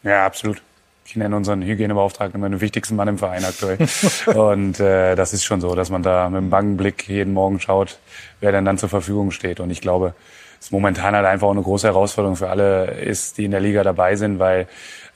[0.03, 0.61] Ja, absolut
[1.08, 3.78] ich nenne unseren Hygienebeauftragten immer den wichtigsten Mann im Verein aktuell.
[4.36, 7.62] und äh, das ist schon so, dass man da mit einem bangen Blick jeden Morgen
[7.62, 7.97] schaut,
[8.41, 9.62] wer denn dann zur Verfügung steht.
[9.62, 10.14] Und ich glaube,
[10.60, 13.84] es momentan halt einfach auch eine große Herausforderung für alle ist, die in der Liga
[13.84, 14.68] dabei sind, weil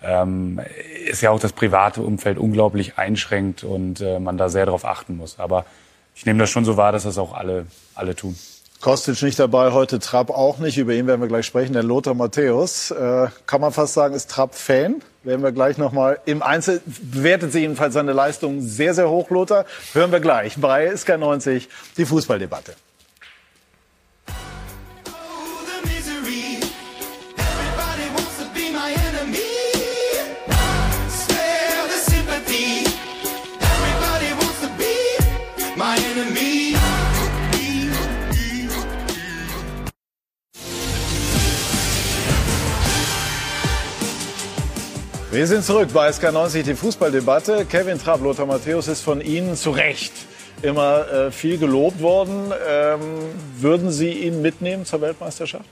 [0.02, 0.62] ähm,
[1.10, 5.18] es ja auch das private Umfeld unglaublich einschränkt und äh, man da sehr darauf achten
[5.18, 5.40] muss.
[5.40, 5.66] Aber
[6.16, 7.66] ich nehme das schon so wahr, dass das auch alle,
[7.96, 8.38] alle tun.
[8.82, 10.80] Kostic nicht dabei, heute Trapp auch nicht.
[10.80, 11.74] Über ihn werden wir gleich sprechen.
[11.74, 15.04] Der Lothar Matthäus, äh, kann man fast sagen, ist Trapp-Fan.
[15.24, 19.66] Werden wir gleich nochmal im Einzel bewertet sich jedenfalls seine Leistung sehr, sehr hoch, Lothar.
[19.94, 21.68] Hören wir gleich bei SK90
[21.98, 22.74] die Fußballdebatte.
[45.42, 47.66] Wir sind zurück bei SK90, die Fußballdebatte.
[47.66, 50.14] Kevin Trapp, Lothar Matthäus ist von Ihnen zu Recht
[50.62, 52.54] immer äh, viel gelobt worden.
[52.70, 53.00] Ähm,
[53.58, 55.66] würden Sie ihn mitnehmen zur Weltmeisterschaft?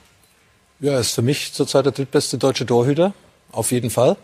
[0.80, 3.14] Ja, er ist für mich zurzeit der drittbeste deutsche Torhüter.
[3.52, 4.18] Auf jeden Fall.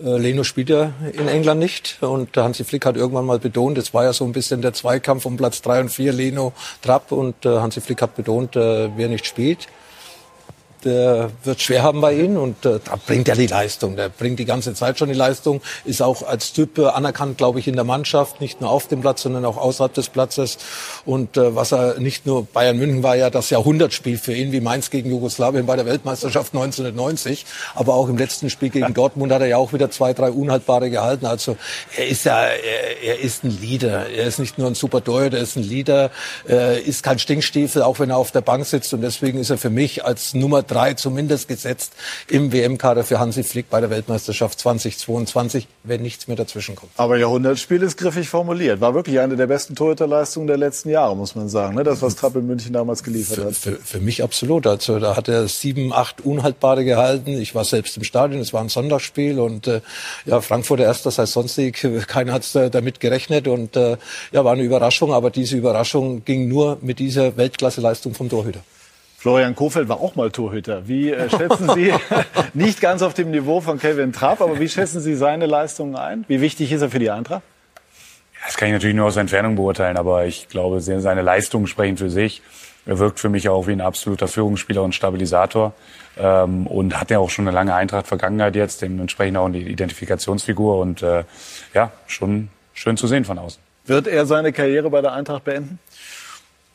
[0.00, 3.94] Äh, Leno spielt ja in England nicht und Hansi Flick hat irgendwann mal betont, es
[3.94, 7.46] war ja so ein bisschen der Zweikampf um Platz drei und vier Leno Trapp und
[7.46, 9.68] äh, Hansi Flick hat betont, äh, wer nicht spielt,
[10.84, 13.96] der wird schwer haben bei ihnen und äh, da bringt er die Leistung.
[13.96, 17.58] Der bringt die ganze Zeit schon die Leistung, ist auch als Typ äh, anerkannt, glaube
[17.58, 20.58] ich, in der Mannschaft, nicht nur auf dem Platz, sondern auch außerhalb des Platzes.
[21.04, 24.60] Und äh, was er nicht nur Bayern München war ja das Jahrhundertspiel für ihn, wie
[24.60, 27.46] Mainz gegen Jugoslawien bei der Weltmeisterschaft 1990.
[27.74, 30.90] Aber auch im letzten Spiel gegen Dortmund hat er ja auch wieder zwei, drei unhaltbare
[30.90, 31.26] gehalten.
[31.26, 31.56] Also
[31.96, 34.08] er ist ja, er, er ist ein Leader.
[34.08, 36.10] Er ist nicht nur ein super Torhüter, er ist ein Leader,
[36.48, 38.92] äh, ist kein Stinkstiefel, auch wenn er auf der Bank sitzt.
[38.94, 41.92] Und deswegen ist er für mich als Nummer drei zumindest gesetzt
[42.28, 46.92] im WM-Kader für Hansi Flick bei der Weltmeisterschaft 2022, wenn nichts mehr dazwischen kommt.
[46.96, 48.80] Aber Jahrhundertspiel ist griffig formuliert.
[48.80, 51.74] War wirklich eine der besten Torhüterleistungen der letzten Jahre, muss man sagen.
[51.74, 51.84] Ne?
[51.84, 53.54] Das, was Trappel München damals geliefert für, hat.
[53.54, 54.66] Für, für mich absolut.
[54.66, 57.40] Also da hat er sieben, acht Unhaltbare gehalten.
[57.40, 58.40] Ich war selbst im Stadion.
[58.40, 59.80] Es war ein Sonntagsspiel und äh,
[60.24, 61.86] ja, Frankfurt erster sei Sonstig.
[62.06, 63.96] Keiner hat äh, damit gerechnet und äh,
[64.32, 65.12] ja, war eine Überraschung.
[65.12, 68.60] Aber diese Überraschung ging nur mit dieser Weltklasse-Leistung vom Torhüter.
[69.20, 70.88] Florian Kofeld war auch mal Torhüter.
[70.88, 71.92] Wie äh, schätzen Sie,
[72.54, 76.24] nicht ganz auf dem Niveau von Kevin Trapp, aber wie schätzen Sie seine Leistungen ein?
[76.26, 77.42] Wie wichtig ist er für die Eintracht?
[78.46, 81.98] Das kann ich natürlich nur aus der Entfernung beurteilen, aber ich glaube, seine Leistungen sprechen
[81.98, 82.40] für sich.
[82.86, 85.74] Er wirkt für mich auch wie ein absoluter Führungsspieler und Stabilisator
[86.18, 91.02] ähm, und hat ja auch schon eine lange Eintracht-Vergangenheit jetzt, dementsprechend auch eine Identifikationsfigur und
[91.02, 91.24] äh,
[91.74, 93.60] ja, schon schön zu sehen von außen.
[93.84, 95.78] Wird er seine Karriere bei der Eintracht beenden?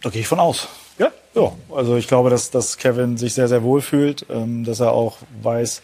[0.05, 0.67] Da gehe ich von aus.
[0.99, 1.11] Ja?
[1.33, 4.91] Ja, also ich glaube, dass, dass Kevin sich sehr, sehr wohl fühlt, ähm, dass er
[4.91, 5.81] auch weiß,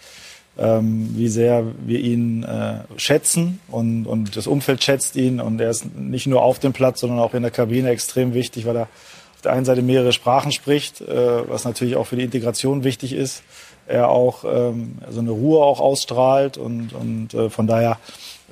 [0.59, 5.71] ähm, wie sehr wir ihn äh, schätzen und, und das Umfeld schätzt ihn und er
[5.71, 8.83] ist nicht nur auf dem Platz, sondern auch in der Kabine extrem wichtig, weil er
[8.83, 13.13] auf der einen Seite mehrere Sprachen spricht, äh, was natürlich auch für die Integration wichtig
[13.13, 13.41] ist.
[13.87, 17.97] Er auch ähm, so eine Ruhe auch ausstrahlt und, und äh, von daher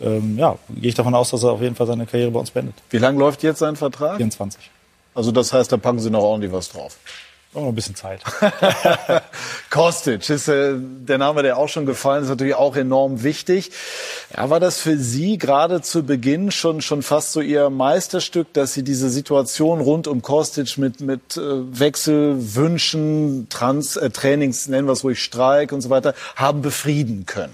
[0.01, 2.49] ähm, ja, gehe ich davon aus, dass er auf jeden Fall seine Karriere bei uns
[2.49, 2.73] beendet.
[2.89, 4.17] Wie lang läuft jetzt sein Vertrag?
[4.17, 4.71] 24.
[5.13, 6.97] Also das heißt, da packen Sie noch ordentlich was drauf.
[7.51, 8.21] Noch ein bisschen Zeit.
[9.71, 13.71] Kostic ist äh, der Name, der auch schon gefallen ist, natürlich auch enorm wichtig.
[14.37, 18.75] Ja, war das für Sie gerade zu Beginn schon schon fast so Ihr Meisterstück, dass
[18.75, 24.87] Sie diese Situation rund um Kostic mit mit äh, Wechsel, Wünschen, Trans, äh, Trainings, nennen
[24.87, 27.53] wir es ruhig Streik und so weiter, haben befrieden können?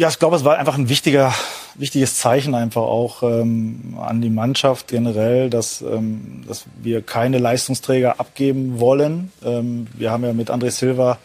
[0.00, 1.34] Ja, ich glaube, es war einfach ein wichtiger,
[1.74, 8.18] wichtiges Zeichen einfach auch ähm, an die Mannschaft generell, dass, ähm, dass wir keine Leistungsträger
[8.18, 9.30] abgeben wollen.
[9.44, 11.18] Ähm, wir haben ja mit André Silva,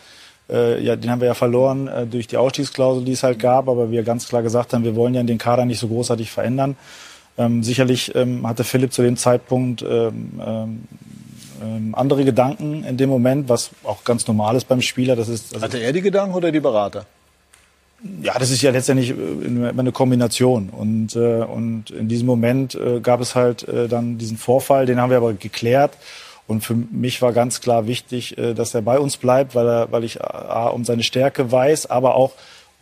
[0.49, 3.69] äh, ja, den haben wir ja verloren äh, durch die Ausstiegsklausel, die es halt gab,
[3.69, 6.75] aber wir ganz klar gesagt haben, wir wollen ja den Kader nicht so großartig verändern.
[7.37, 10.83] Ähm, sicherlich ähm, hatte Philipp zu dem Zeitpunkt ähm, ähm,
[11.63, 15.15] ähm, andere Gedanken in dem Moment, was auch ganz normal ist beim Spieler.
[15.15, 17.05] Das ist, also Hatte er die Gedanken oder die Berater?
[18.21, 19.15] Ja, das ist ja letztendlich äh,
[19.77, 20.69] eine Kombination.
[20.69, 24.99] Und, äh, und in diesem Moment äh, gab es halt äh, dann diesen Vorfall, den
[24.99, 25.97] haben wir aber geklärt.
[26.47, 29.91] Und für mich war ganz klar wichtig, äh, dass er bei uns bleibt, weil, er,
[29.91, 32.33] weil ich A, um seine Stärke weiß, aber auch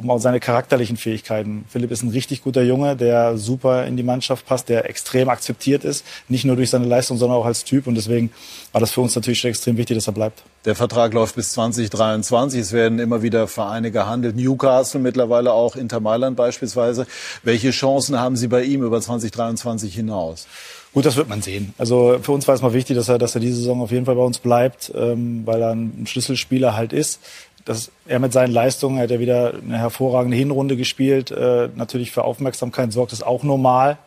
[0.04, 1.66] um auch seine charakterlichen Fähigkeiten.
[1.70, 5.84] Philipp ist ein richtig guter Junge, der super in die Mannschaft passt, der extrem akzeptiert
[5.84, 7.88] ist, nicht nur durch seine Leistung, sondern auch als Typ.
[7.88, 8.32] Und deswegen
[8.72, 10.43] war das für uns natürlich schon extrem wichtig, dass er bleibt.
[10.66, 12.60] Der Vertrag läuft bis 2023.
[12.60, 14.36] Es werden immer wieder Vereine gehandelt.
[14.36, 17.08] Newcastle mittlerweile auch, Inter Mailand beispielsweise.
[17.43, 20.47] Welche Chancen haben Sie bei ihm über 2023 hinaus?
[20.93, 21.74] Gut, das wird man sehen.
[21.80, 24.06] Also für uns war es mal wichtig, dass er, dass er diese Saison auf jeden
[24.06, 27.20] Fall bei uns bleibt, ähm, weil er ein Schlüsselspieler halt ist
[27.66, 32.11] dass er mit seinen Leistungen, er hat ja wieder eine hervorragende Hinrunde gespielt, äh, natürlich
[32.11, 33.97] für Aufmerksamkeit sorgt, ist auch normal.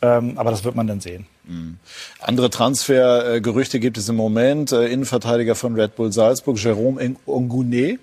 [0.00, 1.26] Ähm, aber das wird man dann sehen.
[1.44, 1.78] Mhm.
[2.20, 4.70] Andere Transfergerüchte gibt es im Moment.
[4.70, 7.98] Äh, Innenverteidiger von Red Bull Salzburg, Jerome Ongune.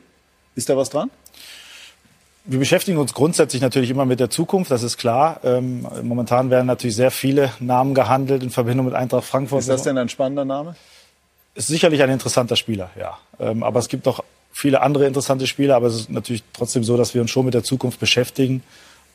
[0.55, 1.09] Ist da was dran?
[2.47, 5.39] Wir beschäftigen uns grundsätzlich natürlich immer mit der Zukunft, das ist klar.
[5.43, 9.61] Ähm, momentan werden natürlich sehr viele Namen gehandelt in Verbindung mit Eintracht Frankfurt.
[9.61, 10.75] Ist das denn ein spannender Name?
[11.55, 13.17] Ist sicherlich ein interessanter Spieler, ja.
[13.39, 14.23] Ähm, aber es gibt auch
[14.55, 17.53] viele andere interessante Spiele, aber es ist natürlich trotzdem so, dass wir uns schon mit
[17.53, 18.63] der Zukunft beschäftigen.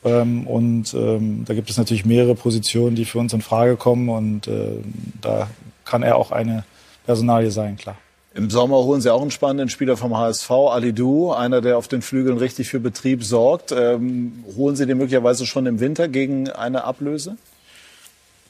[0.03, 4.07] Ähm, und ähm, da gibt es natürlich mehrere Positionen, die für uns in Frage kommen.
[4.09, 4.77] Und äh,
[5.19, 5.49] da
[5.83, 6.63] kann er auch eine
[7.07, 7.97] Personalie sein, klar.
[8.35, 12.03] Im Sommer holen Sie auch einen spannenden Spieler vom HSV, Alidou, einer, der auf den
[12.03, 13.71] Flügeln richtig für Betrieb sorgt.
[13.71, 17.35] Ähm, holen Sie den möglicherweise schon im Winter gegen eine Ablöse?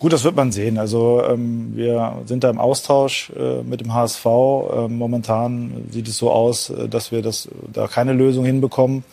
[0.01, 0.79] Gut, das wird man sehen.
[0.79, 4.25] Also ähm, wir sind da im Austausch äh, mit dem HSV.
[4.25, 9.03] Äh, momentan sieht es so aus, äh, dass wir das da keine Lösung hinbekommen.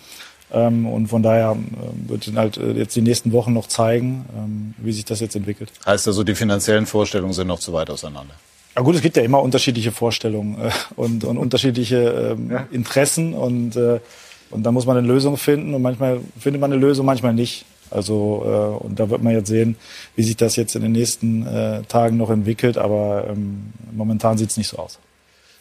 [0.50, 4.74] Ähm, und von daher äh, wird halt äh, jetzt die nächsten Wochen noch zeigen, ähm,
[4.78, 5.70] wie sich das jetzt entwickelt.
[5.84, 8.32] Heißt also, die finanziellen Vorstellungen sind noch zu weit auseinander?
[8.74, 12.66] Ja gut, es gibt ja immer unterschiedliche Vorstellungen äh, und, und unterschiedliche ähm, ja.
[12.70, 14.00] Interessen und, äh,
[14.48, 17.66] und da muss man eine Lösung finden und manchmal findet man eine Lösung, manchmal nicht.
[17.90, 18.42] Also
[18.82, 19.76] äh, und da wird man jetzt sehen,
[20.16, 24.50] wie sich das jetzt in den nächsten äh, Tagen noch entwickelt, aber ähm, momentan sieht
[24.50, 24.98] es nicht so aus.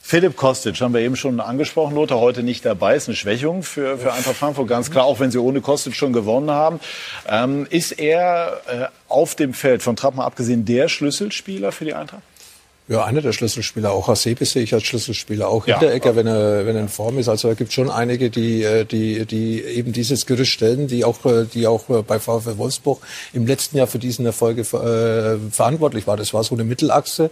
[0.01, 3.97] Philipp Kostic haben wir eben schon angesprochen, Lothar, heute nicht dabei, ist eine Schwächung für,
[3.97, 6.80] für Eintracht Frankfurt, ganz klar, auch wenn sie ohne Kostic schon gewonnen haben.
[7.28, 12.21] Ähm, ist er äh, auf dem Feld, von Trappmann abgesehen, der Schlüsselspieler für die Eintracht?
[12.89, 13.91] Ja, einer der Schlüsselspieler.
[13.91, 15.49] Auch Hasebe sehe ich als Schlüsselspieler.
[15.49, 15.77] Auch ja.
[15.77, 17.27] Hinteregger, wenn er, wenn er in Form ist.
[17.27, 21.25] Also da gibt schon einige, die, äh, die, die eben dieses Gerüst stellen, die auch,
[21.25, 23.01] äh, die auch äh, bei VfL Wolfsburg
[23.33, 26.15] im letzten Jahr für diesen Erfolge äh, verantwortlich war.
[26.15, 27.29] Das war so eine Mittelachse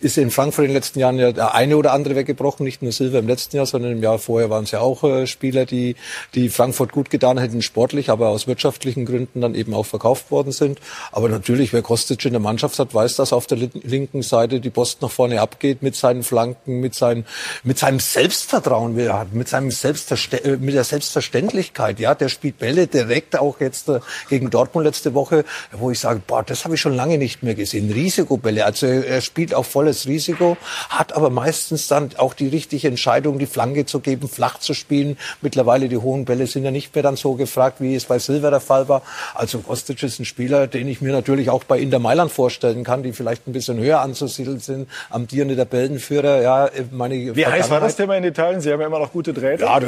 [0.00, 2.92] ist in Frankfurt in den letzten Jahren ja der eine oder andere weggebrochen, nicht nur
[2.92, 5.96] Silver im letzten Jahr, sondern im Jahr vorher waren es ja auch äh, Spieler, die,
[6.34, 10.52] die Frankfurt gut getan hätten, sportlich, aber aus wirtschaftlichen Gründen dann eben auch verkauft worden
[10.52, 10.78] sind.
[11.10, 14.70] Aber natürlich, wer Kostic in der Mannschaft hat, weiß, dass auf der linken Seite die
[14.70, 17.26] Post nach vorne abgeht mit seinen Flanken, mit, seinen,
[17.64, 18.94] mit seinem Selbstvertrauen,
[19.32, 21.98] mit seinem Selbstverste äh, mit der Selbstverständlichkeit.
[21.98, 26.22] Ja, der spielt Bälle direkt auch jetzt äh, gegen Dortmund letzte Woche, wo ich sage,
[26.24, 27.90] boah, das habe ich schon lange nicht mehr gesehen.
[27.90, 28.64] Risikobälle.
[28.64, 30.56] Also er spielt auch voll volles Risiko,
[30.90, 35.16] hat aber meistens dann auch die richtige Entscheidung, die Flanke zu geben, flach zu spielen.
[35.40, 38.50] Mittlerweile die hohen Bälle sind ja nicht mehr dann so gefragt, wie es bei Silver
[38.50, 39.02] der Fall war.
[39.34, 43.02] Also Kostic ist ein Spieler, den ich mir natürlich auch bei Inter Mailand vorstellen kann,
[43.02, 44.88] die vielleicht ein bisschen höher anzusiedeln sind.
[45.10, 48.60] Amtierende Tabellenführer, ja, meine Wie heiß war das Thema in Italien?
[48.60, 49.64] Sie haben ja immer noch gute Drähte.
[49.64, 49.80] Ja,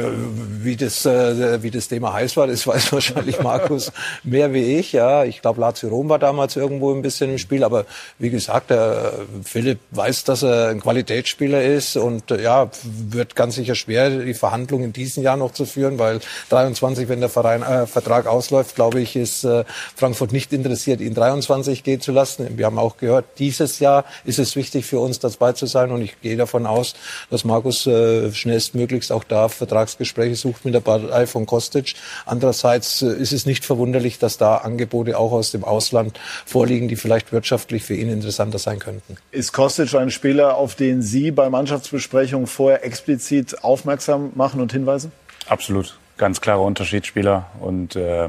[0.63, 3.91] wie das, äh, wie das Thema heiß war, das weiß wahrscheinlich Markus
[4.23, 4.93] mehr wie ich.
[4.93, 7.85] Ja, ich glaube, Lazio Rom war damals irgendwo ein bisschen im Spiel, aber
[8.17, 9.11] wie gesagt, der
[9.43, 14.33] Philipp weiß, dass er ein Qualitätsspieler ist und äh, ja, wird ganz sicher schwer, die
[14.33, 18.75] Verhandlungen in diesem Jahr noch zu führen, weil 23, wenn der Verein, äh, Vertrag ausläuft,
[18.75, 19.65] glaube ich, ist äh,
[19.95, 22.57] Frankfurt nicht interessiert, ihn 23 gehen zu lassen.
[22.57, 26.01] Wir haben auch gehört, dieses Jahr ist es wichtig für uns, dabei zu sein und
[26.01, 26.95] ich gehe davon aus,
[27.29, 31.95] dass Markus äh, schnellstmöglichst auch da Vertragsgespräche sucht mit der Partei von Kostic.
[32.25, 36.95] Andererseits äh, ist es nicht verwunderlich, dass da Angebote auch aus dem Ausland vorliegen, die
[36.95, 39.17] vielleicht wirtschaftlich für ihn interessanter sein könnten.
[39.31, 44.71] Ist Kostic Kostic ein Spieler, auf den Sie bei Mannschaftsbesprechungen vorher explizit aufmerksam machen und
[44.71, 45.11] hinweisen?
[45.47, 45.97] Absolut.
[46.17, 48.25] Ganz klarer Unterschiedsspieler und äh,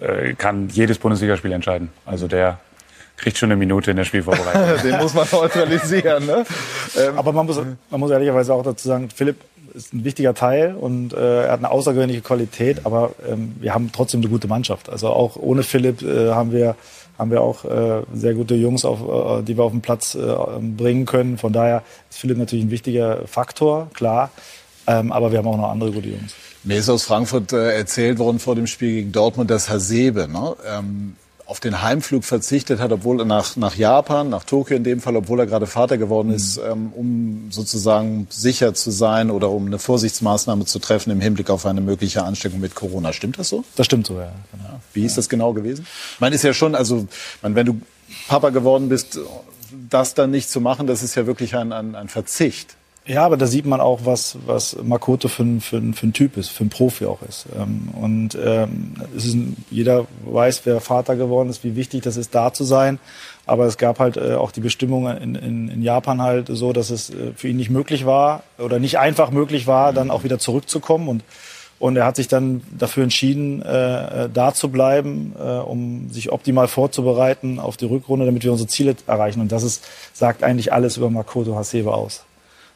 [0.00, 1.90] äh, kann jedes Bundesligaspiel entscheiden.
[2.06, 2.60] Also der
[3.16, 4.82] kriegt schon eine Minute in der Spielvorbereitung.
[4.88, 6.26] Den muss man neutralisieren.
[6.26, 6.44] Ne?
[6.96, 7.60] Ähm, Aber man muss,
[7.90, 9.36] man muss ehrlicherweise auch dazu sagen, Philipp
[9.74, 13.90] ist ein wichtiger Teil und äh, er hat eine außergewöhnliche Qualität, aber ähm, wir haben
[13.92, 14.88] trotzdem eine gute Mannschaft.
[14.88, 16.74] Also auch ohne Philipp äh, haben wir
[17.18, 20.20] haben wir auch äh, sehr gute Jungs, auf, äh, die wir auf den Platz äh,
[20.60, 21.36] bringen können.
[21.36, 24.30] Von daher ist Philipp natürlich ein wichtiger Faktor, klar.
[24.86, 26.34] Ähm, aber wir haben auch noch andere gute Jungs.
[26.64, 30.56] Mir ist aus Frankfurt äh, erzählt worden vor dem Spiel gegen Dortmund, dass Hasebe ne,
[30.66, 31.16] ähm,
[31.48, 35.16] auf den Heimflug verzichtet hat, obwohl er nach, nach Japan, nach Tokio in dem Fall,
[35.16, 36.70] obwohl er gerade Vater geworden ist, mhm.
[36.70, 41.64] ähm, um sozusagen sicher zu sein oder um eine Vorsichtsmaßnahme zu treffen im Hinblick auf
[41.64, 43.14] eine mögliche Ansteckung mit Corona.
[43.14, 43.64] Stimmt das so?
[43.76, 44.30] Das stimmt so, ja.
[44.52, 44.80] Genau.
[44.92, 45.86] Wie ist das genau gewesen?
[46.20, 47.08] Meine, ist ja schon, also,
[47.40, 47.80] meine, wenn du
[48.28, 49.18] Papa geworden bist,
[49.88, 52.76] das dann nicht zu machen, das ist ja wirklich ein, ein, ein Verzicht.
[53.08, 56.12] Ja, aber da sieht man auch, was, was Makoto für ein, für, ein, für ein
[56.12, 57.46] Typ ist, für ein Profi auch ist.
[57.58, 62.18] Ähm, und ähm, es ist ein, jeder weiß, wer Vater geworden ist, wie wichtig das
[62.18, 62.98] ist, da zu sein.
[63.46, 66.90] Aber es gab halt äh, auch die Bestimmung in, in, in Japan halt so, dass
[66.90, 70.38] es äh, für ihn nicht möglich war oder nicht einfach möglich war, dann auch wieder
[70.38, 71.08] zurückzukommen.
[71.08, 71.24] Und,
[71.78, 76.30] und er hat sich dann dafür entschieden, äh, äh da zu bleiben, äh, um sich
[76.30, 79.40] optimal vorzubereiten auf die Rückrunde, damit wir unsere Ziele erreichen.
[79.40, 79.82] Und das ist,
[80.12, 82.26] sagt eigentlich alles über Makoto Hasebe aus.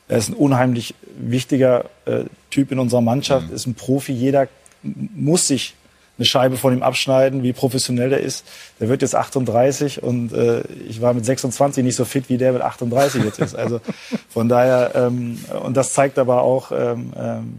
[0.08, 3.54] Er ist ein unheimlich wichtiger äh, Typ in unserer Mannschaft, mhm.
[3.54, 4.12] ist ein Profi.
[4.12, 4.48] Jeder
[4.82, 5.74] muss sich
[6.18, 8.44] eine Scheibe von ihm abschneiden, wie professionell der ist.
[8.80, 12.52] Der wird jetzt 38 und äh, ich war mit 26 nicht so fit, wie der
[12.52, 13.54] mit 38 jetzt ist.
[13.54, 13.80] Also
[14.28, 17.54] von daher, ähm, und das zeigt aber auch, ähm, ähm,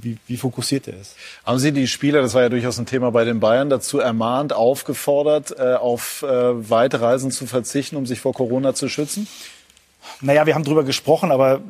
[0.00, 1.16] wie, wie fokussiert er ist.
[1.44, 4.52] Haben Sie die Spieler, das war ja durchaus ein Thema bei den Bayern, dazu ermahnt,
[4.52, 9.26] aufgefordert, äh, auf äh, Weitreisen zu verzichten, um sich vor Corona zu schützen?
[10.20, 11.60] Naja, wir haben drüber gesprochen, aber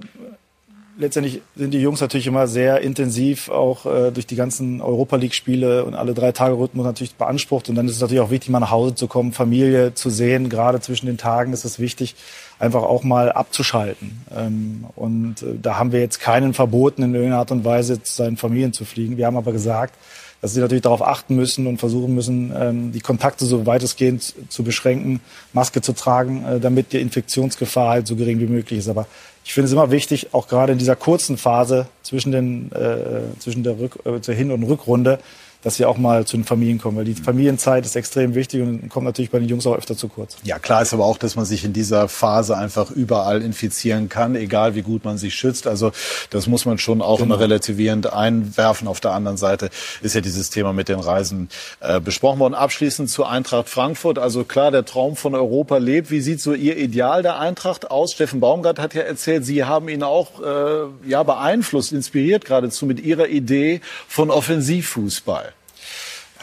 [0.98, 5.34] letztendlich sind die Jungs natürlich immer sehr intensiv auch äh, durch die ganzen Europa League
[5.34, 7.68] Spiele und alle drei Tage Rhythmus natürlich beansprucht.
[7.68, 10.48] Und dann ist es natürlich auch wichtig mal nach Hause zu kommen, Familie zu sehen,
[10.48, 12.16] gerade zwischen den Tagen ist es wichtig
[12.58, 17.40] einfach auch mal abzuschalten ähm, und äh, da haben wir jetzt keinen verboten in irgendeiner
[17.40, 19.16] Art und Weise zu seinen Familien zu fliegen.
[19.16, 19.94] Wir haben aber gesagt,
[20.40, 24.62] dass sie natürlich darauf achten müssen und versuchen müssen, ähm, die Kontakte so weitestgehend zu
[24.62, 25.20] beschränken,
[25.52, 28.88] Maske zu tragen, äh, damit die Infektionsgefahr halt so gering wie möglich ist.
[28.88, 29.06] Aber
[29.44, 33.64] ich finde es immer wichtig, auch gerade in dieser kurzen Phase zwischen, den, äh, zwischen
[33.64, 35.18] der, Rück äh, der Hin- und Rückrunde,
[35.62, 38.88] dass sie auch mal zu den Familien kommen, weil die Familienzeit ist extrem wichtig und
[38.88, 40.36] kommt natürlich bei den Jungs auch öfter zu kurz.
[40.44, 44.36] Ja, klar ist aber auch, dass man sich in dieser Phase einfach überall infizieren kann,
[44.36, 45.66] egal wie gut man sich schützt.
[45.66, 45.92] Also
[46.30, 47.34] das muss man schon auch genau.
[47.34, 48.86] immer relativierend einwerfen.
[48.86, 51.48] Auf der anderen Seite ist ja dieses Thema mit den Reisen
[51.80, 52.54] äh, besprochen worden.
[52.54, 54.18] Abschließend zu Eintracht Frankfurt.
[54.18, 56.10] Also klar, der Traum von Europa lebt.
[56.10, 58.12] Wie sieht so Ihr Ideal der Eintracht aus?
[58.12, 63.00] Steffen Baumgart hat ja erzählt, Sie haben ihn auch äh, ja beeinflusst, inspiriert geradezu mit
[63.00, 65.52] Ihrer Idee von Offensivfußball.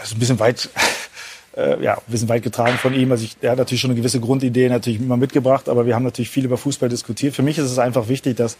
[0.05, 0.69] Also ein bisschen weit,
[1.57, 3.11] äh, ja, ein bisschen weit getragen von ihm.
[3.11, 6.03] Also ich, er hat natürlich schon eine gewisse Grundidee natürlich immer mitgebracht, aber wir haben
[6.03, 7.35] natürlich viel über Fußball diskutiert.
[7.35, 8.55] Für mich ist es einfach wichtig, dass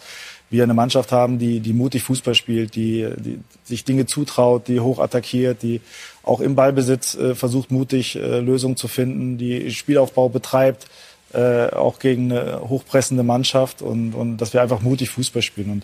[0.50, 4.80] wir eine Mannschaft haben, die, die mutig Fußball spielt, die, die sich Dinge zutraut, die
[4.80, 5.82] hoch attackiert, die
[6.24, 10.88] auch im Ballbesitz äh, versucht, mutig äh, Lösungen zu finden, die Spielaufbau betreibt,
[11.34, 15.70] äh, auch gegen eine hochpressende Mannschaft und, und dass wir einfach mutig Fußball spielen.
[15.70, 15.84] Und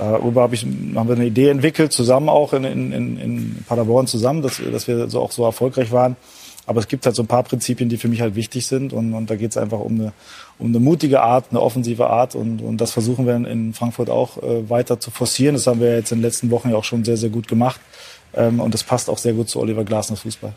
[0.00, 4.42] darüber hab ich, haben wir eine Idee entwickelt, zusammen auch in, in, in Paderborn zusammen,
[4.42, 6.16] dass, dass wir so auch so erfolgreich waren.
[6.66, 8.92] Aber es gibt halt so ein paar Prinzipien, die für mich halt wichtig sind.
[8.92, 10.12] Und, und da geht es einfach um eine,
[10.58, 12.34] um eine mutige Art, eine offensive Art.
[12.34, 15.54] Und, und das versuchen wir in Frankfurt auch äh, weiter zu forcieren.
[15.54, 17.80] Das haben wir jetzt in den letzten Wochen ja auch schon sehr, sehr gut gemacht.
[18.34, 20.52] Ähm, und das passt auch sehr gut zu Oliver Glasners Fußball.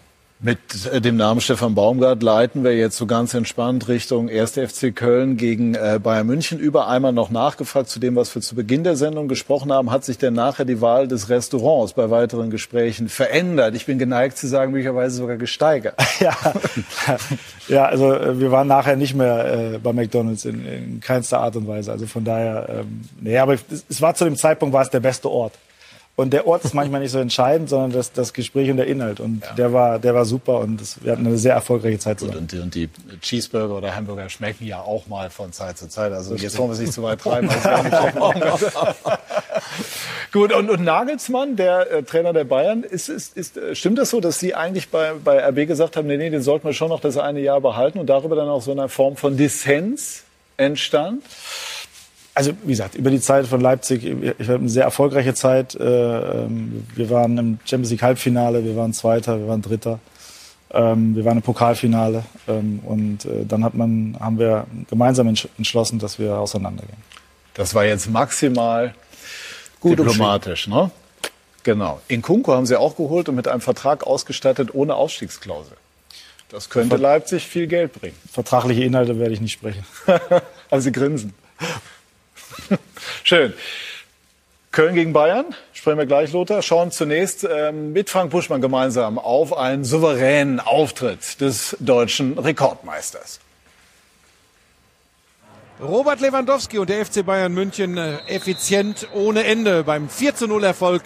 [0.46, 0.60] Mit
[0.92, 4.52] äh, dem Namen Stefan Baumgart leiten wir jetzt so ganz entspannt Richtung 1.
[4.52, 6.90] FC Köln gegen äh, Bayern München über.
[6.90, 9.90] Einmal noch nachgefragt zu dem, was wir zu Beginn der Sendung gesprochen haben.
[9.90, 13.74] Hat sich denn nachher die Wahl des Restaurants bei weiteren Gesprächen verändert?
[13.74, 15.96] Ich bin geneigt zu sagen, möglicherweise sogar gesteigert.
[16.20, 16.36] ja,
[17.70, 21.56] ja also äh, wir waren nachher nicht mehr äh, bei McDonalds in, in keinster Art
[21.56, 21.90] und Weise.
[21.90, 25.30] Also von daher, ähm, nee, aber es war zu dem Zeitpunkt war es der beste
[25.30, 25.54] Ort.
[26.16, 29.20] Und der Ort ist manchmal nicht so entscheidend, sondern das, das Gespräch und der Inhalt.
[29.20, 29.54] Und ja.
[29.54, 32.48] der war, der war super und das, wir hatten eine sehr erfolgreiche Zeit zusammen.
[32.52, 32.88] Und, und, die
[33.20, 36.14] Cheeseburger oder Hamburger schmecken ja auch mal von Zeit zu Zeit.
[36.14, 37.50] Also jetzt wollen wir es nicht zu weit treiben.
[40.32, 44.12] Gut, und, und Nagelsmann, der äh, Trainer der Bayern, ist, ist, ist, äh, stimmt das
[44.12, 46.90] so, dass Sie eigentlich bei, bei RB gesagt haben, nee, nee, den sollten wir schon
[46.90, 50.24] noch das eine Jahr behalten und darüber dann auch so eine Form von Dissens
[50.58, 51.24] entstand?
[52.36, 55.76] Also wie gesagt, über die Zeit von Leipzig, ich hatte eine sehr erfolgreiche Zeit.
[55.76, 60.00] Äh, ähm, wir waren im Champions League Halbfinale, wir waren Zweiter, wir waren Dritter.
[60.72, 66.00] Ähm, wir waren im Pokalfinale ähm, und äh, dann hat man, haben wir gemeinsam entschlossen,
[66.00, 66.98] dass wir auseinandergehen.
[67.54, 68.96] Das war jetzt maximal
[69.80, 70.90] Gut diplomatisch, ne?
[71.62, 72.02] Genau.
[72.08, 75.78] In Kunko haben sie auch geholt und mit einem Vertrag ausgestattet ohne Ausstiegsklausel.
[76.50, 78.18] Das könnte Leipzig viel Geld bringen.
[78.32, 79.86] Vertragliche Inhalte werde ich nicht sprechen.
[80.70, 81.34] Aber Sie grinsen.
[83.24, 83.54] Schön.
[84.72, 86.64] Köln gegen Bayern, sprechen wir gleich, Lothar.
[86.64, 93.40] Schauen zunächst ähm, mit Frank Buschmann gemeinsam auf einen souveränen Auftritt des deutschen Rekordmeisters.
[95.82, 100.64] Robert Lewandowski und der FC Bayern München äh, effizient ohne Ende beim 4 zu 0
[100.64, 101.02] Erfolg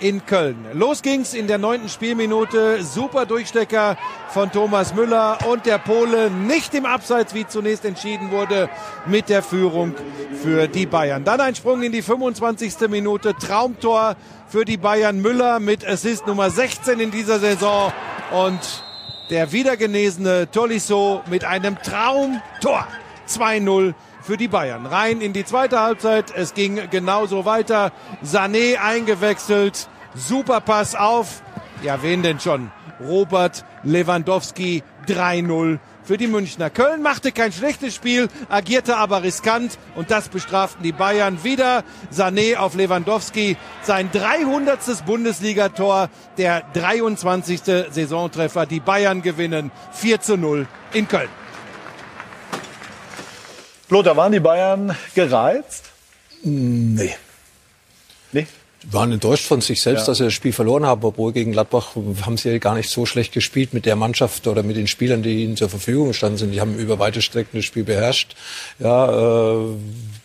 [0.00, 0.64] in Köln.
[0.72, 2.82] Los ging's in der neunten Spielminute.
[2.82, 3.98] Super Durchstecker
[4.30, 8.70] von Thomas Müller und der Pole nicht im Abseits, wie zunächst entschieden wurde,
[9.06, 9.94] mit der Führung
[10.42, 11.24] für die Bayern.
[11.24, 12.88] Dann ein Sprung in die 25.
[12.88, 13.34] Minute.
[13.34, 14.16] Traumtor
[14.48, 17.92] für die Bayern Müller mit Assist Nummer 16 in dieser Saison
[18.32, 18.82] und
[19.28, 22.86] der wiedergenesene Tolisso mit einem Traumtor.
[23.28, 24.86] 2-0 für die Bayern.
[24.86, 26.32] Rein in die zweite Halbzeit.
[26.34, 27.92] Es ging genauso weiter.
[28.24, 29.88] Sané eingewechselt.
[30.14, 31.42] Super Pass auf.
[31.82, 32.70] Ja, wen denn schon?
[33.00, 36.70] Robert Lewandowski 3-0 für die Münchner.
[36.70, 41.82] Köln machte kein schlechtes Spiel, agierte aber riskant und das bestraften die Bayern wieder.
[42.12, 45.04] Sané auf Lewandowski, sein 300.
[45.04, 46.08] Bundesligator,
[46.38, 47.60] der 23.
[47.90, 48.66] Saisontreffer.
[48.66, 51.28] Die Bayern gewinnen 4 zu 0 in Köln.
[53.88, 55.84] Lothar, waren die Bayern gereizt?
[56.42, 57.14] Nee.
[58.32, 58.46] Nee?
[58.90, 60.06] Waren enttäuscht von sich selbst, ja.
[60.06, 63.06] dass sie das Spiel verloren haben, obwohl gegen Gladbach haben sie ja gar nicht so
[63.06, 66.52] schlecht gespielt mit der Mannschaft oder mit den Spielern, die ihnen zur Verfügung standen sind.
[66.52, 68.36] Die haben über weite Strecken das Spiel beherrscht.
[68.78, 69.74] Ja, äh,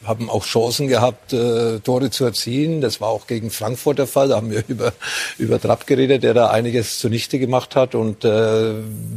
[0.04, 2.82] haben auch Chancen gehabt, äh, Tore zu erzielen.
[2.82, 4.30] Das war auch gegen Frankfurt der Fall.
[4.30, 4.94] Da haben wir über,
[5.38, 7.94] über Trapp geredet, der da einiges zunichte gemacht hat.
[7.94, 8.74] Und äh,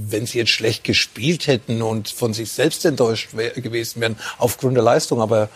[0.08, 4.84] wenn sie jetzt schlecht gespielt hätten und von sich selbst enttäuscht gewesen wären, aufgrund der
[4.84, 5.48] Leistung, aber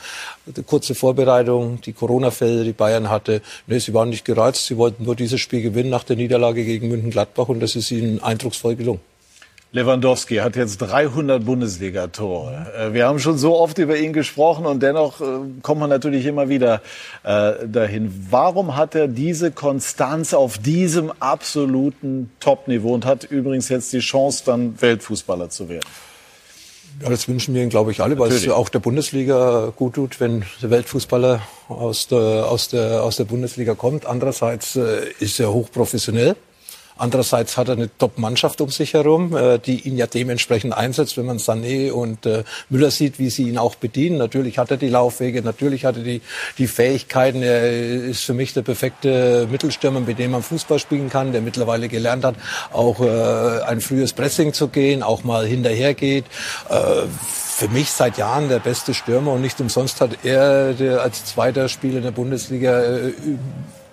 [0.67, 4.67] kurze Vorbereitung, die Corona-Fälle, die Bayern hatte, nee, sie waren nicht gereizt.
[4.67, 8.23] Sie wollten nur dieses Spiel gewinnen nach der Niederlage gegen München-Gladbach und das ist ihnen
[8.23, 9.01] eindrucksvoll gelungen.
[9.71, 12.73] Lewandowski hat jetzt 300 Bundesliga-Tore.
[12.75, 15.25] Äh, wir haben schon so oft über ihn gesprochen und dennoch äh,
[15.61, 16.81] kommt man natürlich immer wieder
[17.23, 18.27] äh, dahin.
[18.31, 24.43] Warum hat er diese Konstanz auf diesem absoluten Top-Niveau und hat übrigens jetzt die Chance,
[24.47, 25.87] dann Weltfußballer zu werden?
[27.03, 30.21] Ja, das wünschen wir ihn, glaube ich, alle, weil es auch der Bundesliga gut tut,
[30.21, 34.07] wenn der Weltfußballer aus der, aus der, aus der Bundesliga kommt.
[34.07, 34.77] Andererseits
[35.21, 36.35] ist er hochprofessionell
[36.99, 41.27] Andererseits hat er eine Top-Mannschaft um sich herum, äh, die ihn ja dementsprechend einsetzt, wenn
[41.27, 44.19] man Sané und äh, Müller sieht, wie sie ihn auch bedienen.
[44.19, 46.21] Natürlich hat er die Laufwege, natürlich hat er die,
[46.59, 47.43] die Fähigkeiten.
[47.43, 51.89] Er ist für mich der perfekte Mittelstürmer, mit dem man Fußball spielen kann, der mittlerweile
[51.89, 52.35] gelernt hat,
[52.73, 56.25] auch äh, ein frühes Pressing zu gehen, auch mal hinterher geht.
[56.69, 57.07] Äh,
[57.59, 61.99] für mich seit Jahren der beste Stürmer und nicht umsonst hat er als zweiter Spieler
[61.99, 63.13] in der Bundesliga äh,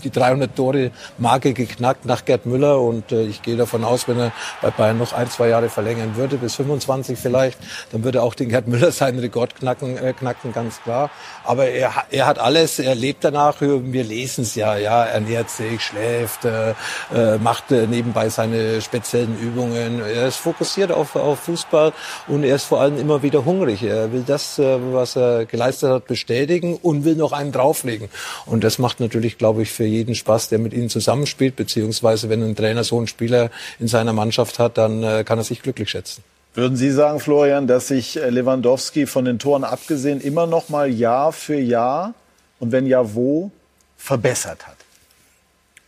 [0.05, 4.19] die 300 Tore Marke geknackt nach Gerd Müller und äh, ich gehe davon aus, wenn
[4.19, 4.31] er
[4.61, 7.57] bei Bayern noch ein, zwei Jahre verlängern würde, bis 25 vielleicht,
[7.91, 11.09] dann würde auch den Gerd Müller seinen Rekord knacken, äh, knacken, ganz klar.
[11.43, 15.81] Aber er, er hat alles, er lebt danach, wir lesen es ja, ja, ernährt sich,
[15.81, 16.71] schläft, äh,
[17.13, 20.01] äh, macht äh, nebenbei seine speziellen Übungen.
[20.01, 21.93] Er ist fokussiert auf, auf Fußball
[22.27, 23.83] und er ist vor allem immer wieder hungrig.
[23.83, 28.09] Er will das, äh, was er geleistet hat, bestätigen und will noch einen drauflegen.
[28.45, 32.43] Und das macht natürlich, glaube ich, für jeden Spaß, der mit ihnen zusammenspielt, beziehungsweise wenn
[32.43, 35.89] ein Trainer so einen Spieler in seiner Mannschaft hat, dann äh, kann er sich glücklich
[35.89, 36.23] schätzen.
[36.53, 40.89] Würden Sie sagen, Florian, dass sich äh, Lewandowski von den Toren abgesehen immer noch mal
[40.89, 42.13] Jahr für Jahr
[42.59, 43.51] und wenn ja wo
[43.97, 44.84] verbessert hat?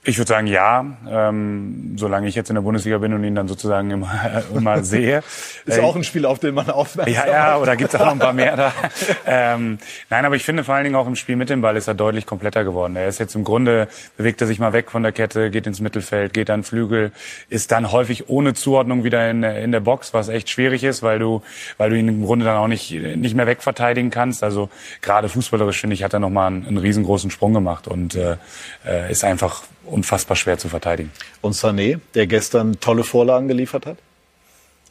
[0.07, 3.49] Ich würde sagen, ja, ähm, solange ich jetzt in der Bundesliga bin und ihn dann
[3.49, 4.09] sozusagen immer,
[4.55, 5.21] immer sehe.
[5.65, 8.19] Ist auch ein Spiel, auf den man aufmerksam Ja, ja, oder gibt's auch noch ein
[8.19, 8.73] paar mehr da.
[9.25, 9.79] ähm,
[10.09, 11.93] nein, aber ich finde vor allen Dingen auch im Spiel mit dem Ball ist er
[11.93, 12.95] deutlich kompletter geworden.
[12.95, 15.81] Er ist jetzt im Grunde, bewegt er sich mal weg von der Kette, geht ins
[15.81, 17.11] Mittelfeld, geht an Flügel,
[17.49, 21.19] ist dann häufig ohne Zuordnung wieder in, in der Box, was echt schwierig ist, weil
[21.19, 21.41] du,
[21.77, 24.41] weil du ihn im Grunde dann auch nicht, nicht mehr wegverteidigen kannst.
[24.41, 24.69] Also
[25.01, 28.37] gerade fußballerisch, finde ich, hat er nochmal einen, einen riesengroßen Sprung gemacht und äh,
[28.85, 31.11] äh ist einfach unfassbar schwer zu verteidigen.
[31.41, 33.97] Und Sané, der gestern tolle Vorlagen geliefert hat?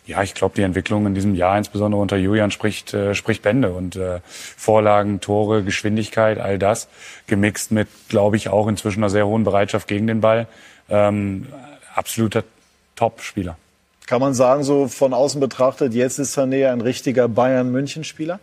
[0.06, 3.72] Ja, ich glaube, die Entwicklung in diesem Jahr, insbesondere unter Julian, spricht, äh, spricht Bände.
[3.72, 6.88] Und äh, Vorlagen, Tore, Geschwindigkeit, all das,
[7.26, 10.46] gemixt mit, glaube ich, auch inzwischen einer sehr hohen Bereitschaft gegen den Ball.
[10.88, 11.48] Ähm,
[11.94, 12.44] absoluter
[12.94, 13.56] Top-Spieler.
[14.06, 18.38] Kann man sagen, so von außen betrachtet, jetzt ist Sané ein richtiger Bayern-München-Spieler?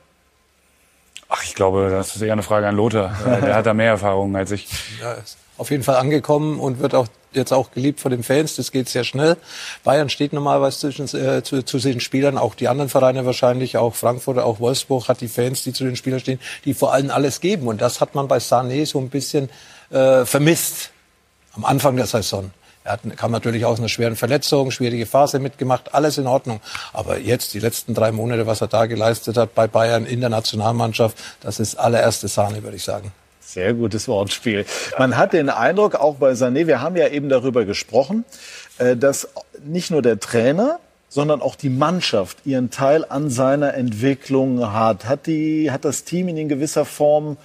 [1.29, 3.15] Ach, ich glaube, das ist eher eine Frage an Lothar.
[3.25, 4.67] Der hat da mehr Erfahrung als ich.
[5.01, 5.15] Ja,
[5.57, 8.55] auf jeden Fall angekommen und wird auch jetzt auch geliebt von den Fans.
[8.55, 9.37] Das geht sehr schnell.
[9.83, 13.95] Bayern steht normalerweise zwischen, äh, zu, zu den Spielern, auch die anderen Vereine wahrscheinlich, auch
[13.95, 17.41] Frankfurt, auch Wolfsburg hat die Fans, die zu den Spielern stehen, die vor allem alles
[17.41, 17.67] geben.
[17.67, 19.49] Und das hat man bei Sané so ein bisschen
[19.89, 20.91] äh, vermisst
[21.53, 22.51] am Anfang der Saison.
[22.83, 26.59] Er hat, kam natürlich aus einer schweren Verletzung, schwierige Phase mitgemacht, alles in Ordnung.
[26.91, 30.29] Aber jetzt, die letzten drei Monate, was er da geleistet hat bei Bayern in der
[30.29, 33.13] Nationalmannschaft, das ist allererste Sahne, würde ich sagen.
[33.53, 34.65] Sehr gutes Wortspiel.
[34.97, 38.25] Man hat den Eindruck, auch bei Sané, wir haben ja eben darüber gesprochen,
[38.79, 39.27] äh, dass
[39.63, 45.05] nicht nur der Trainer, sondern auch die Mannschaft ihren Teil an seiner Entwicklung hat.
[45.05, 47.37] Hat, die, hat das Team ihn in gewisser Form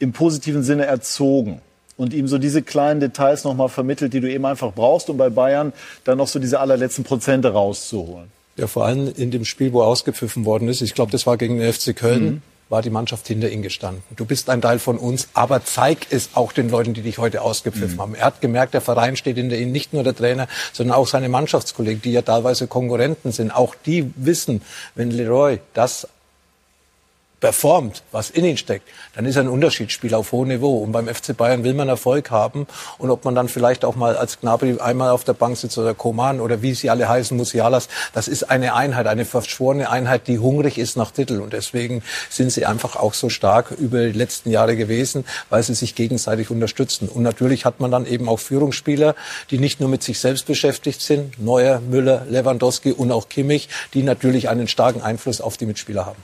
[0.00, 1.62] im positiven Sinne erzogen
[1.96, 5.30] und ihm so diese kleinen Details nochmal vermittelt, die du eben einfach brauchst, um bei
[5.30, 5.72] Bayern
[6.04, 8.30] dann noch so diese allerletzten Prozente rauszuholen.
[8.56, 10.82] Ja, vor allem in dem Spiel, wo ausgepfiffen worden ist.
[10.82, 12.24] Ich glaube, das war gegen den FC Köln.
[12.24, 14.02] Mhm war die Mannschaft hinter ihm gestanden.
[14.16, 17.42] Du bist ein Teil von uns, aber zeig es auch den Leuten, die dich heute
[17.42, 18.00] ausgepfiffen mhm.
[18.00, 18.14] haben.
[18.14, 21.28] Er hat gemerkt, der Verein steht hinter ihm, nicht nur der Trainer, sondern auch seine
[21.28, 23.50] Mannschaftskollegen, die ja teilweise Konkurrenten sind.
[23.50, 24.62] Auch die wissen,
[24.94, 26.08] wenn Leroy das
[27.44, 30.78] performt, was in ihn steckt, dann ist er ein Unterschiedsspieler auf hohem Niveau.
[30.78, 32.66] Und beim FC Bayern will man Erfolg haben.
[32.96, 35.92] Und ob man dann vielleicht auch mal als Gnabry einmal auf der Bank sitzt oder
[35.92, 40.38] Koman oder wie sie alle heißen, Musialas, das ist eine Einheit, eine verschworene Einheit, die
[40.38, 41.40] hungrig ist nach Titel.
[41.40, 45.74] Und deswegen sind sie einfach auch so stark über die letzten Jahre gewesen, weil sie
[45.74, 47.10] sich gegenseitig unterstützen.
[47.10, 49.14] Und natürlich hat man dann eben auch Führungsspieler,
[49.50, 54.02] die nicht nur mit sich selbst beschäftigt sind, Neuer, Müller, Lewandowski und auch Kimmich, die
[54.02, 56.22] natürlich einen starken Einfluss auf die Mitspieler haben.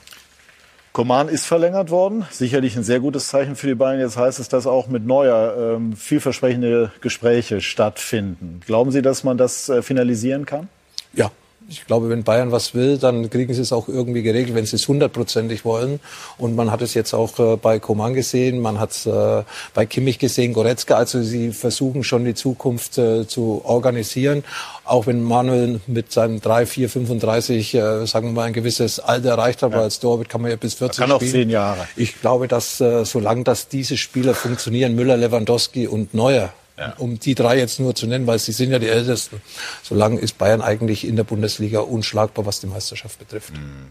[0.92, 2.26] Coman ist verlängert worden.
[2.30, 4.00] Sicherlich ein sehr gutes Zeichen für die Bayern.
[4.00, 8.60] Jetzt heißt es, dass auch mit Neuer ähm, vielversprechende Gespräche stattfinden.
[8.66, 10.68] Glauben Sie, dass man das äh, finalisieren kann?
[11.12, 11.30] Ja,
[11.70, 14.74] ich glaube, wenn Bayern was will, dann kriegen sie es auch irgendwie geregelt, wenn sie
[14.74, 16.00] es hundertprozentig wollen.
[16.36, 19.86] Und man hat es jetzt auch äh, bei Coman gesehen, man hat es äh, bei
[19.86, 20.96] Kimmich gesehen, Goretzka.
[20.96, 24.42] Also sie versuchen schon die Zukunft äh, zu organisieren.
[24.84, 29.30] Auch wenn Manuel mit seinen 3, 4, 35, äh, sagen wir mal, ein gewisses Alter
[29.30, 29.76] erreicht hat, ja.
[29.76, 31.30] weil als Torwart kann man ja bis 40 kann spielen.
[31.30, 31.86] auch zehn Jahre.
[31.94, 36.94] Ich glaube, dass solange dass diese Spieler funktionieren, Müller, Lewandowski und Neuer, ja.
[36.96, 39.40] Um die drei jetzt nur zu nennen, weil sie sind ja die Ältesten.
[39.82, 43.52] Solange ist Bayern eigentlich in der Bundesliga unschlagbar, was die Meisterschaft betrifft.
[43.52, 43.88] Mhm.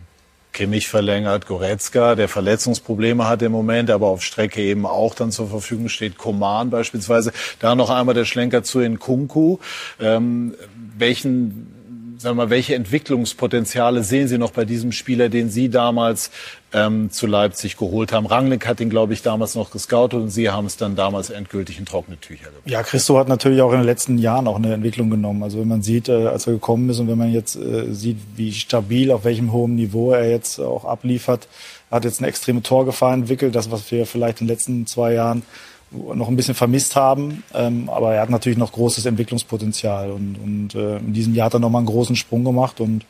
[0.52, 5.48] Kimmich verlängert, Goretzka, der Verletzungsprobleme hat im Moment, aber auf Strecke eben auch dann zur
[5.48, 7.32] Verfügung steht Koman beispielsweise.
[7.60, 9.60] Da noch einmal der Schlenker zu Nkunku.
[10.00, 10.56] Ähm,
[10.98, 11.78] welchen
[12.20, 16.32] sagen wir mal, welche Entwicklungspotenziale sehen Sie noch bei diesem Spieler, den Sie damals
[16.74, 18.26] ähm, zu Leipzig geholt haben?
[18.26, 21.80] Rangnick hat ihn, glaube ich, damals noch gescoutet und Sie haben es dann damals endgültig
[21.80, 22.70] in trockene Tücher gebracht.
[22.70, 25.43] Ja, Christo hat natürlich auch in den letzten Jahren auch eine Entwicklung genommen.
[25.43, 28.17] Also wenn man sieht, äh, als er gekommen ist und wenn man jetzt äh, sieht,
[28.36, 31.47] wie stabil, auf welchem hohen Niveau er jetzt auch abliefert,
[31.89, 35.43] hat jetzt eine extreme Torgefahr entwickelt, das, was wir vielleicht in den letzten zwei Jahren
[35.92, 37.44] noch ein bisschen vermisst haben.
[37.54, 41.54] Ähm, aber er hat natürlich noch großes Entwicklungspotenzial und, und äh, in diesem Jahr hat
[41.54, 43.06] er nochmal einen großen Sprung gemacht und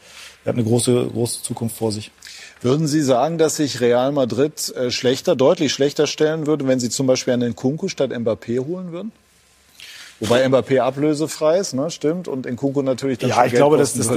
[0.46, 2.12] er hat eine große, große Zukunft vor sich.
[2.62, 6.90] Würden Sie sagen, dass sich Real Madrid äh, schlechter, deutlich schlechter stellen würde, wenn Sie
[6.90, 9.12] zum Beispiel einen Kunku statt Mbappé holen würden?
[10.20, 11.90] Wobei Mbappé ablösefrei ist, ne?
[11.90, 12.28] stimmt.
[12.28, 14.10] Und Nkunku natürlich dann Ja, ich glaube, das, das,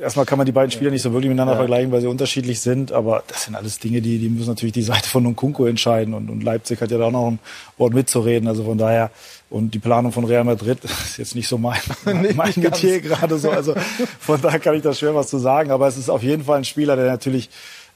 [0.00, 1.58] erstmal kann man die beiden Spieler nicht so wirklich miteinander ja.
[1.58, 2.92] vergleichen, weil sie unterschiedlich sind.
[2.92, 6.14] Aber das sind alles Dinge, die, die müssen natürlich die Seite von Nkunku entscheiden.
[6.14, 7.38] Und, und Leipzig hat ja da auch noch ein
[7.76, 8.48] Wort mitzureden.
[8.48, 9.10] Also von daher,
[9.50, 11.80] und die Planung von Real Madrid ist jetzt nicht so mein,
[12.34, 13.50] mein Metier gerade so.
[13.50, 13.74] Also
[14.20, 15.70] von daher kann ich da schwer was zu sagen.
[15.70, 17.50] Aber es ist auf jeden Fall ein Spieler, der natürlich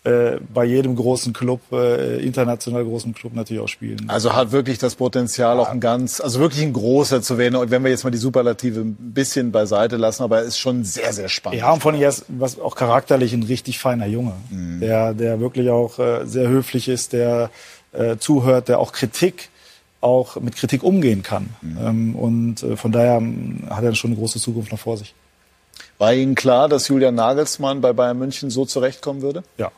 [0.05, 4.05] äh, bei jedem großen Club, äh, international großen Club natürlich auch spielen.
[4.09, 5.63] Also hat wirklich das Potenzial, ja.
[5.63, 7.55] auch ein ganz, also wirklich ein großer zu werden.
[7.55, 10.83] Und wenn wir jetzt mal die Superlative ein bisschen beiseite lassen, aber er ist schon
[10.83, 11.61] sehr, sehr spannend.
[11.61, 14.81] Ja, und von ihm ist was auch charakterlich ein richtig feiner Junge, mhm.
[14.81, 17.51] der, der wirklich auch äh, sehr höflich ist, der
[17.93, 19.51] äh, zuhört, der auch Kritik
[20.01, 21.51] auch mit Kritik umgehen kann.
[21.61, 21.79] Mhm.
[21.81, 25.15] Ähm, und äh, von daher ähm, hat er schon eine große Zukunft noch vor sich.
[25.99, 29.45] War Ihnen klar, dass Julian Nagelsmann bei Bayern München so zurechtkommen würde?
[29.59, 29.71] Ja.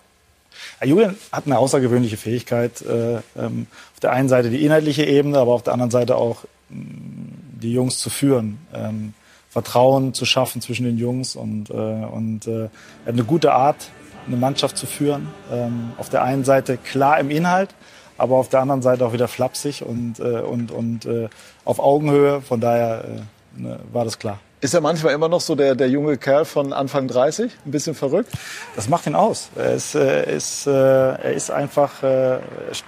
[0.83, 2.83] Julian hat eine außergewöhnliche Fähigkeit.
[2.83, 6.45] Äh, ähm, auf der einen Seite die inhaltliche Ebene, aber auf der anderen Seite auch
[6.71, 8.59] mm, die Jungs zu führen.
[8.75, 9.15] Ähm,
[9.55, 12.71] Vertrauen zu schaffen zwischen den Jungs und, äh, und äh, er
[13.07, 13.89] hat eine gute Art,
[14.27, 15.29] eine Mannschaft zu führen.
[15.53, 17.73] Ähm, auf der einen Seite klar im Inhalt,
[18.19, 21.29] aber auf der anderen Seite auch wieder flapsig und, äh, und, und äh,
[21.65, 22.41] auf Augenhöhe.
[22.41, 24.41] Von daher äh, ne, war das klar.
[24.65, 27.53] Ist er manchmal immer noch so der, der junge Kerl von Anfang 30?
[27.67, 28.31] Ein bisschen verrückt?
[28.75, 29.51] Das macht ihn aus.
[29.57, 32.39] Er ist, äh, ist, äh, er ist einfach äh,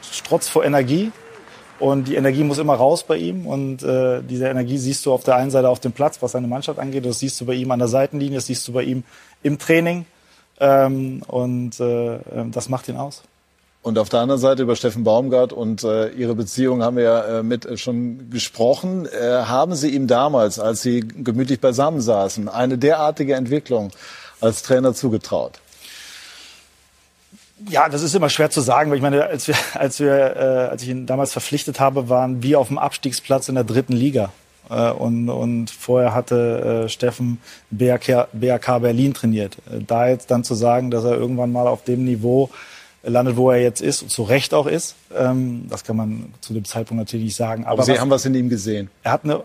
[0.00, 1.12] strotz vor Energie.
[1.78, 3.46] Und die Energie muss immer raus bei ihm.
[3.46, 6.46] Und äh, diese Energie siehst du auf der einen Seite auf dem Platz, was seine
[6.46, 7.04] Mannschaft angeht.
[7.04, 9.04] Das siehst du bei ihm an der Seitenlinie, das siehst du bei ihm
[9.42, 10.06] im Training.
[10.58, 12.20] Ähm, und äh,
[12.52, 13.22] das macht ihn aus.
[13.86, 17.38] Und auf der anderen Seite über Steffen Baumgart und äh, Ihre Beziehung haben wir ja
[17.38, 19.06] äh, mit äh, schon gesprochen.
[19.06, 23.92] Äh, haben Sie ihm damals, als Sie gemütlich beisammen saßen, eine derartige Entwicklung
[24.40, 25.60] als Trainer zugetraut?
[27.68, 30.68] Ja, das ist immer schwer zu sagen, weil ich meine, als wir, als wir, äh,
[30.68, 34.32] als ich ihn damals verpflichtet habe, waren wir auf dem Abstiegsplatz in der dritten Liga.
[34.68, 37.38] Äh, und, und vorher hatte äh, Steffen
[37.70, 39.58] BRK, BRK Berlin trainiert.
[39.70, 42.50] Äh, da jetzt dann zu sagen, dass er irgendwann mal auf dem Niveau
[43.08, 44.94] landet, wo er jetzt ist und zu Recht auch ist.
[45.16, 47.64] Ähm, das kann man zu dem Zeitpunkt natürlich nicht sagen.
[47.64, 48.90] Aber, Aber Sie was, haben was in ihm gesehen.
[49.02, 49.42] Er hat eine,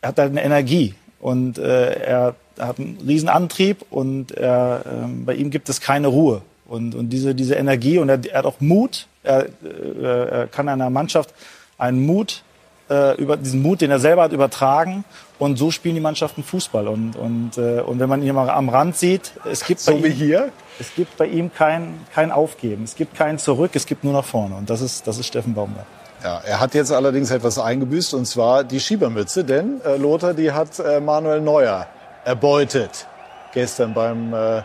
[0.00, 5.34] er hat eine Energie und äh, er hat einen riesen Antrieb und er, ähm, bei
[5.34, 6.42] ihm gibt es keine Ruhe.
[6.66, 9.06] Und, und diese, diese Energie und er, er hat auch Mut.
[9.22, 11.32] Er, äh, er kann einer Mannschaft
[11.78, 12.42] einen Mut
[12.90, 15.04] äh, über diesen Mut, den er selber hat, übertragen.
[15.38, 16.88] Und so spielen die Mannschaften Fußball.
[16.88, 20.04] Und, und, äh, und wenn man ihn mal am Rand sieht, es gibt so bei
[20.04, 20.48] wie ihm, hier?
[20.80, 22.84] Es gibt bei ihm kein, kein Aufgeben.
[22.84, 24.56] Es gibt kein Zurück, es gibt nur nach vorne.
[24.56, 25.86] Und das ist, das ist Steffen Baumgart.
[26.24, 29.44] Ja, er hat jetzt allerdings etwas eingebüßt, und zwar die Schiebermütze.
[29.44, 31.86] Denn äh, Lothar, die hat äh, Manuel Neuer
[32.24, 33.06] erbeutet.
[33.52, 34.62] Gestern beim äh,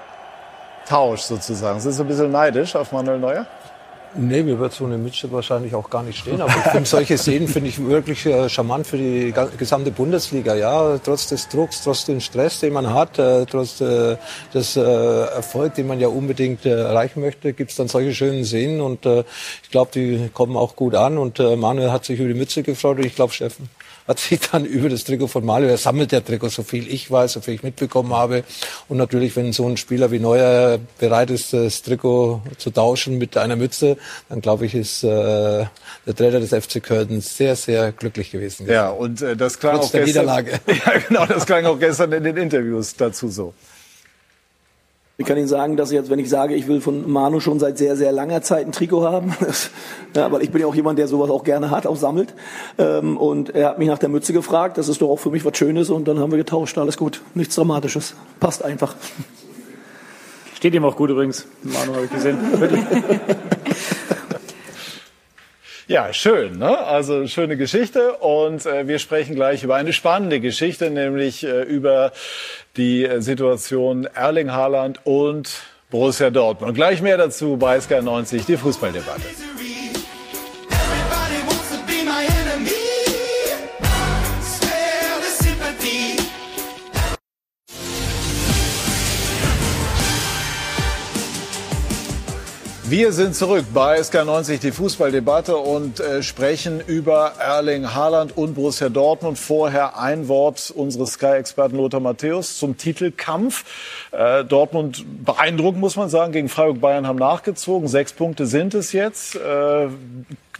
[0.87, 1.79] Tausch sozusagen.
[1.79, 3.45] Sind Sie ein bisschen neidisch auf Manuel Neuer?
[4.15, 6.39] Nee, mir wird so eine Mütze wahrscheinlich auch gar nicht stehen.
[6.39, 10.53] Aber ich finde solche Szenen finde ich wirklich äh, charmant für die gesamte Bundesliga.
[10.55, 14.17] Ja, trotz des Drucks, trotz dem Stress, den man hat, äh, trotz äh,
[14.53, 18.81] des äh, Erfolg, den man ja unbedingt äh, erreichen möchte, gibt's dann solche schönen Szenen
[18.81, 19.23] und äh,
[19.63, 21.17] ich glaube, die kommen auch gut an.
[21.17, 23.67] Und äh, Manuel hat sich über die Mütze gefreut und ich glaube, Steffen
[24.07, 27.09] hat sich dann über das Trikot von Mario, er sammelt der Trikot, so viel ich
[27.09, 28.43] weiß, so viel ich mitbekommen habe.
[28.89, 33.37] Und natürlich, wenn so ein Spieler wie Neuer bereit ist, das Trikot zu tauschen mit
[33.37, 33.97] einer Mütze,
[34.29, 38.67] dann glaube ich, ist äh, der Trainer des FC Köln sehr, sehr glücklich gewesen.
[38.67, 40.59] Ja, und äh, das klang Trotz auch der gestern, Niederlage.
[40.67, 43.53] Ja, genau, das klang auch gestern in den Interviews dazu so.
[45.15, 47.77] Ich kann Ihnen sagen, dass jetzt, wenn ich sage, ich will von Manu schon seit
[47.77, 49.35] sehr, sehr langer Zeit ein Trikot haben,
[50.15, 52.33] ja, weil ich bin ja auch jemand, der sowas auch gerne hat, auch sammelt.
[52.79, 54.79] Ähm, und er hat mich nach der Mütze gefragt.
[54.79, 55.91] Das ist doch auch für mich was Schönes.
[55.91, 56.79] Und dann haben wir getauscht.
[56.79, 57.21] Alles gut.
[57.35, 58.15] Nichts Dramatisches.
[58.39, 58.95] Passt einfach.
[60.55, 61.45] Steht ihm auch gut übrigens.
[61.61, 62.39] Manu habe ich gesehen.
[65.87, 66.77] Ja, schön, ne?
[66.77, 72.13] Also schöne Geschichte und äh, wir sprechen gleich über eine spannende Geschichte, nämlich äh, über
[72.77, 75.49] die äh, Situation Erling Haaland und
[75.91, 76.73] Borussia Dortmund.
[76.75, 79.23] Gleich mehr dazu bei Sky 90, die Fußballdebatte.
[92.95, 98.89] Wir sind zurück bei SK90, die Fußballdebatte und äh, sprechen über Erling Haaland und Borussia
[98.89, 99.39] Dortmund.
[99.39, 103.65] Vorher ein Wort unseres Sky-Experten Lothar Matthäus zum Titelkampf.
[104.11, 107.87] Äh, Dortmund beeindruckend, muss man sagen, gegen Freiburg Bayern haben nachgezogen.
[107.87, 109.37] Sechs Punkte sind es jetzt.
[109.37, 109.87] Äh,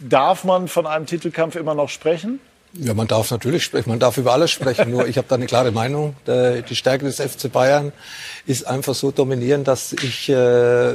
[0.00, 2.40] darf man von einem Titelkampf immer noch sprechen?
[2.72, 4.90] Ja, man darf natürlich sprechen, man darf über alles sprechen.
[4.90, 6.16] Nur ich habe da eine klare Meinung.
[6.26, 7.92] Die Stärke des FC Bayern
[8.44, 10.94] ist einfach so dominierend, dass ich äh,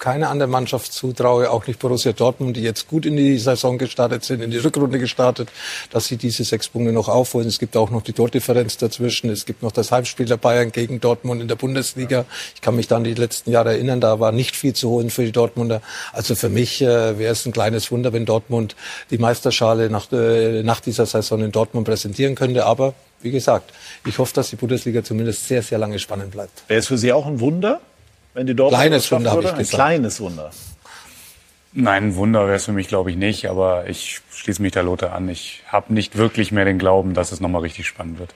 [0.00, 4.24] keine andere Mannschaft zutraue, auch nicht Borussia Dortmund, die jetzt gut in die Saison gestartet
[4.24, 5.50] sind, in die Rückrunde gestartet,
[5.90, 7.46] dass sie diese sechs Punkte noch aufholen.
[7.46, 9.30] Es gibt auch noch die Tordifferenz dazwischen.
[9.30, 12.24] Es gibt noch das Heimspiel der Bayern gegen Dortmund in der Bundesliga.
[12.54, 15.24] Ich kann mich dann die letzten Jahre erinnern, da war nicht viel zu holen für
[15.24, 15.82] die Dortmunder.
[16.12, 18.76] Also für mich äh, wäre es ein kleines Wunder, wenn Dortmund
[19.10, 22.64] die Meisterschale nach, äh, nach dieser Saison in Dortmund präsentieren könnte.
[22.64, 23.72] Aber wie gesagt,
[24.06, 26.62] ich hoffe, dass die Bundesliga zumindest sehr, sehr lange spannend bleibt.
[26.68, 27.80] Wäre es für Sie auch ein Wunder?
[28.40, 29.74] Wenn die Dortmund kleines Wunder habe ich gesagt.
[29.74, 30.50] Ein kleines Wunder.
[31.74, 33.50] Nein, ein Wunder wäre es für mich, glaube ich, nicht.
[33.50, 35.28] Aber ich schließe mich der Lotte an.
[35.28, 38.32] Ich habe nicht wirklich mehr den Glauben, dass es nochmal richtig spannend wird.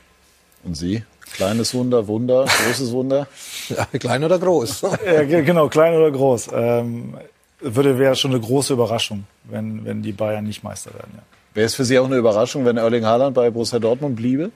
[0.63, 1.05] Und Sie?
[1.33, 3.29] Kleines Wunder, Wunder, großes Wunder?
[3.71, 4.83] ja, klein oder groß?
[5.07, 6.51] ja, genau, klein oder groß.
[6.53, 7.17] Ähm,
[7.61, 11.13] würde wäre schon eine große Überraschung, wenn, wenn die Bayern nicht Meister werden.
[11.17, 11.23] Ja.
[11.55, 14.51] Wäre es für Sie auch eine Überraschung, wenn Erling Haaland bei Borussia Dortmund bliebe?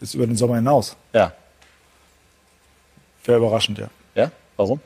[0.00, 0.96] Ist über den Sommer hinaus.
[1.12, 1.34] Ja.
[3.26, 3.88] Wäre überraschend, ja.
[4.62, 4.80] Warum?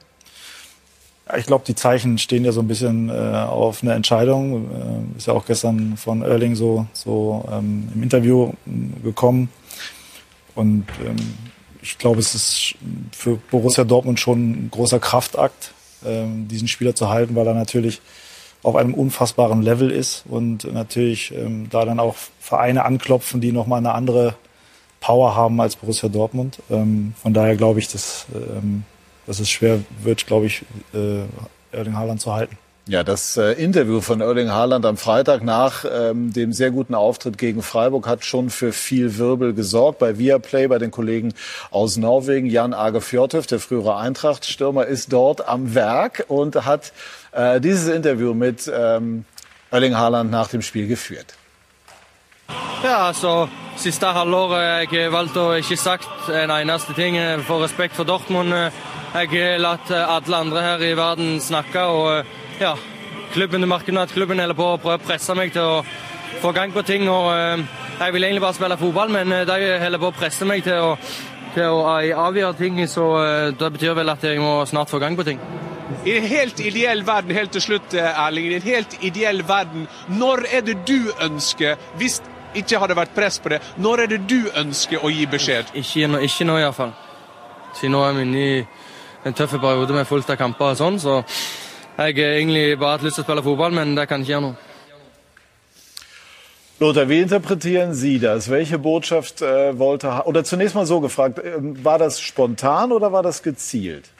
[1.36, 4.70] Ich glaube, die Zeichen stehen ja so ein bisschen äh, auf eine Entscheidung.
[5.14, 9.50] Äh, ist ja auch gestern von Erling so, so ähm, im Interview äh, gekommen.
[10.54, 11.16] Und ähm,
[11.82, 12.74] ich glaube, es ist
[13.12, 15.72] für Borussia Dortmund schon ein großer Kraftakt,
[16.06, 18.00] ähm, diesen Spieler zu halten, weil er natürlich
[18.62, 23.78] auf einem unfassbaren Level ist und natürlich ähm, da dann auch Vereine anklopfen, die nochmal
[23.78, 24.36] eine andere
[25.00, 26.60] Power haben als Borussia Dortmund.
[26.70, 28.84] Ähm, von daher glaube ich, dass ähm,
[29.26, 30.62] dass es schwer wird, glaube ich,
[30.94, 31.24] äh,
[31.72, 32.56] Erling Haaland zu halten.
[32.88, 37.36] Ja, das äh, Interview von Erling Haaland am Freitag nach ähm, dem sehr guten Auftritt
[37.36, 39.98] gegen Freiburg hat schon für viel Wirbel gesorgt.
[39.98, 41.34] Bei Viaplay, bei den Kollegen
[41.72, 46.92] aus Norwegen, Jan Age Fjordhoff, der frühere Eintracht-Stürmer, ist dort am Werk und hat
[47.32, 49.24] äh, dieses Interview mit ähm,
[49.72, 51.34] Erling Haaland nach dem Spiel geführt.
[52.84, 58.08] Ja, altså Siste halvåret jeg valgte å ikke sagt en eneste ting for respekt for
[58.08, 58.54] Dortmund.
[59.14, 61.80] Jeg har latt alle andre her i verden snakke.
[61.80, 62.24] og
[62.60, 62.74] ja,
[63.32, 65.84] klubben, Du merker at klubben holder på å prøve å presse meg til å
[66.42, 67.08] få gang på ting.
[67.08, 67.32] og
[68.00, 70.96] Jeg vil egentlig bare spille fotball, men de holder på å presse meg til å,
[71.54, 71.86] til å
[72.26, 72.82] avgjøre ting.
[72.88, 73.06] Så
[73.58, 75.40] det betyr vel at jeg må snart få gang på ting.
[76.04, 80.46] I en helt ideell verden, helt til slutt, Erling, i en helt ideell verden, når
[80.52, 82.20] er det du ønsker, hvis
[82.54, 85.70] ikke hadde vært press på det, når er det du ønsker å gi beskjed?
[85.74, 86.92] Ikke, ikke nå, iallfall.
[87.76, 88.60] Siden nå er vi inne i
[89.26, 91.18] en tøff periode med fullt av kamper og sånn, så
[91.96, 94.46] jeg har egentlig bare hatt lyst til å spille fotball, men det kan ikke gjøre
[94.46, 94.56] noe.
[96.78, 98.50] Lothar, wie interpretieren Sie das?
[98.50, 103.22] Welche Botschaft äh, wollte, oder zunächst mal so gefragt, äh, war das spontan oder war
[103.22, 104.10] das gezielt?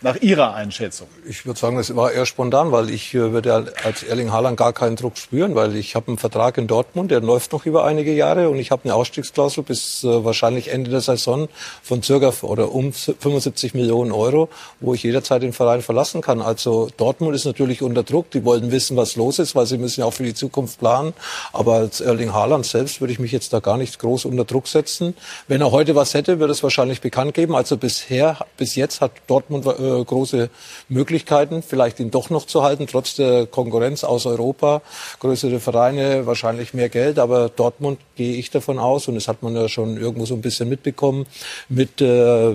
[0.00, 1.08] Nach Ihrer Einschätzung?
[1.28, 4.72] Ich würde sagen, es war eher spontan, weil ich äh, würde als Erling Haaland gar
[4.72, 8.12] keinen Druck spüren, weil ich habe einen Vertrag in Dortmund, der läuft noch über einige
[8.12, 11.48] Jahre und ich habe eine Ausstiegsklausel bis äh, wahrscheinlich Ende der Saison
[11.82, 14.48] von circa oder um 75 Millionen Euro,
[14.78, 16.42] wo ich jederzeit den Verein verlassen kann.
[16.42, 20.02] Also Dortmund ist natürlich unter Druck, die wollen wissen, was los ist, weil sie müssen
[20.02, 21.12] ja auch für die Zukunft planen.
[21.52, 24.68] Aber als Erling Haaland selbst würde ich mich jetzt da gar nicht groß unter Druck
[24.68, 25.16] setzen.
[25.48, 27.56] Wenn er heute was hätte, würde es wahrscheinlich bekannt geben.
[27.56, 30.50] Also bisher, bis jetzt hat Dortmund äh, äh, große
[30.88, 34.82] Möglichkeiten, vielleicht ihn doch noch zu halten, trotz der Konkurrenz aus Europa.
[35.20, 39.54] Größere Vereine, wahrscheinlich mehr Geld, aber Dortmund gehe ich davon aus, und das hat man
[39.54, 41.26] ja schon irgendwo so ein bisschen mitbekommen,
[41.68, 42.54] mit äh,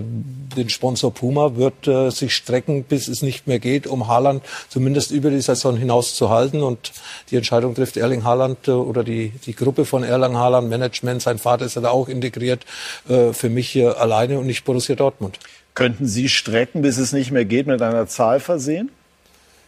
[0.55, 5.11] dem Sponsor Puma wird äh, sich strecken, bis es nicht mehr geht, um Haaland zumindest
[5.11, 6.61] über die Saison hinaus zu halten.
[6.61, 6.91] Und
[7.31, 11.39] die Entscheidung trifft Erling Haaland äh, oder die, die Gruppe von Erling Haaland, Management, sein
[11.39, 12.65] Vater ist ja da auch integriert,
[13.09, 15.39] äh, für mich hier alleine und nicht Borussia Dortmund.
[15.73, 18.91] Könnten Sie Strecken, bis es nicht mehr geht, mit einer Zahl versehen?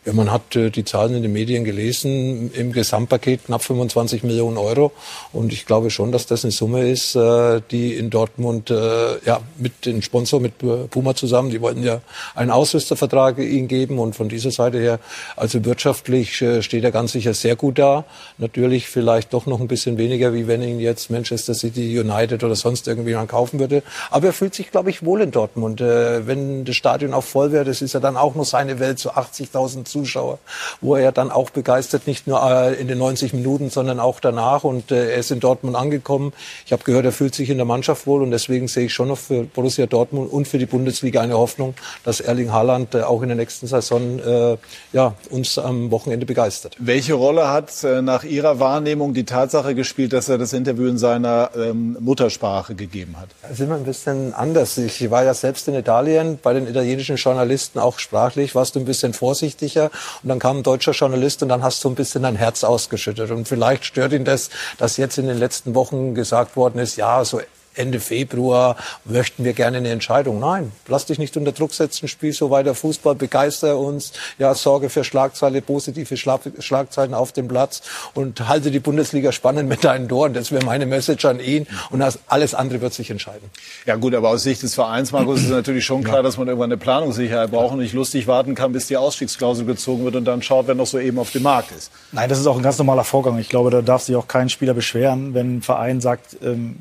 [0.05, 4.57] Ja, man hat äh, die Zahlen in den Medien gelesen, im Gesamtpaket knapp 25 Millionen
[4.57, 4.91] Euro.
[5.33, 9.39] Und ich glaube schon, dass das eine Summe ist, äh, die in Dortmund äh, ja,
[9.57, 10.59] mit dem Sponsor, mit
[10.91, 12.01] Puma zusammen, die wollten ja
[12.35, 13.97] einen Ausrüstervertrag ihnen geben.
[13.97, 14.99] Und von dieser Seite her,
[15.37, 18.05] also wirtschaftlich äh, steht er ganz sicher sehr gut da.
[18.37, 22.55] Natürlich vielleicht doch noch ein bisschen weniger, wie wenn ihn jetzt Manchester City United oder
[22.55, 23.81] sonst irgendjemand kaufen würde.
[24.11, 25.81] Aber er fühlt sich, glaube ich, wohl in Dortmund.
[25.81, 28.99] Äh, wenn das Stadion auch voll wäre, das ist ja dann auch noch seine Welt,
[28.99, 30.39] so 80.000 Zuschauer,
[30.81, 34.19] wo er ja dann auch begeistert, nicht nur äh, in den 90 Minuten, sondern auch
[34.19, 34.65] danach.
[34.65, 36.33] Und äh, er ist in Dortmund angekommen.
[36.65, 39.07] Ich habe gehört, er fühlt sich in der Mannschaft wohl und deswegen sehe ich schon
[39.07, 43.21] noch für Borussia Dortmund und für die Bundesliga eine Hoffnung, dass Erling Haaland äh, auch
[43.21, 44.57] in der nächsten Saison äh,
[44.91, 46.75] ja, uns am Wochenende begeistert.
[46.77, 51.51] Welche Rolle hat nach Ihrer Wahrnehmung die Tatsache gespielt, dass er das Interview in seiner
[51.55, 53.29] ähm, Muttersprache gegeben hat?
[53.47, 54.77] Da sind wir ein bisschen anders.
[54.77, 58.85] Ich war ja selbst in Italien bei den italienischen Journalisten auch sprachlich, warst du ein
[58.85, 59.84] bisschen vorsichtiger
[60.23, 63.31] und dann kam ein deutscher Journalist und dann hast du ein bisschen dein Herz ausgeschüttet.
[63.31, 67.23] Und vielleicht stört ihn das, dass jetzt in den letzten Wochen gesagt worden ist, ja,
[67.25, 67.41] so
[67.75, 70.39] Ende Februar möchten wir gerne eine Entscheidung.
[70.39, 74.89] Nein, lass dich nicht unter Druck setzen, spiel so weiter Fußball, begeister uns, ja, sorge
[74.89, 77.81] für Schlagzeile, positive Schlagzeilen auf dem Platz
[78.13, 80.33] und halte die Bundesliga spannend mit deinen Toren.
[80.33, 83.49] Das wäre meine Message an ihn und alles andere wird sich entscheiden.
[83.85, 86.71] Ja gut, aber aus Sicht des Vereins, Markus, ist natürlich schon klar, dass man irgendwann
[86.71, 90.41] eine Planungssicherheit braucht und nicht lustig warten kann, bis die Ausstiegsklausel gezogen wird und dann
[90.41, 91.91] schaut, wer noch so eben auf dem Markt ist.
[92.11, 93.37] Nein, das ist auch ein ganz normaler Vorgang.
[93.39, 96.77] Ich glaube, da darf sich auch kein Spieler beschweren, wenn ein Verein sagt, ähm,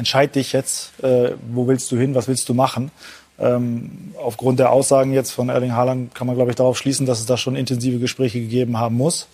[0.00, 2.90] entscheid dich jetzt, äh, wo willst du hin, was willst du machen.
[3.38, 7.20] Ähm, aufgrund der Aussagen jetzt von Erling Haaland kann man, glaube ich, darauf schließen, dass
[7.20, 9.28] es da schon intensive Gespräche gegeben haben muss.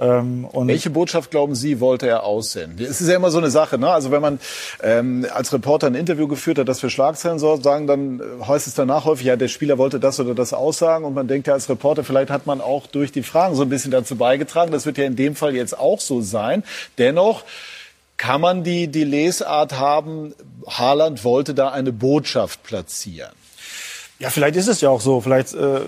[0.00, 2.84] Ähm, Welche Botschaft glauben Sie, wollte er aussenden?
[2.84, 3.90] Es ist ja immer so eine Sache, ne?
[3.90, 4.38] Also wenn man
[4.82, 8.74] ähm, als Reporter ein Interview geführt hat, das für Schlagzeilen soll, sagen, dann heißt es
[8.74, 11.68] danach häufig, ja, der Spieler wollte das oder das aussagen und man denkt ja als
[11.68, 14.72] Reporter, vielleicht hat man auch durch die Fragen so ein bisschen dazu beigetragen.
[14.72, 16.64] Das wird ja in dem Fall jetzt auch so sein.
[16.96, 17.44] Dennoch
[18.22, 20.32] kann man die, die Lesart haben,
[20.68, 23.32] Haaland wollte da eine Botschaft platzieren?
[24.20, 25.20] Ja, vielleicht ist es ja auch so.
[25.20, 25.80] Vielleicht äh,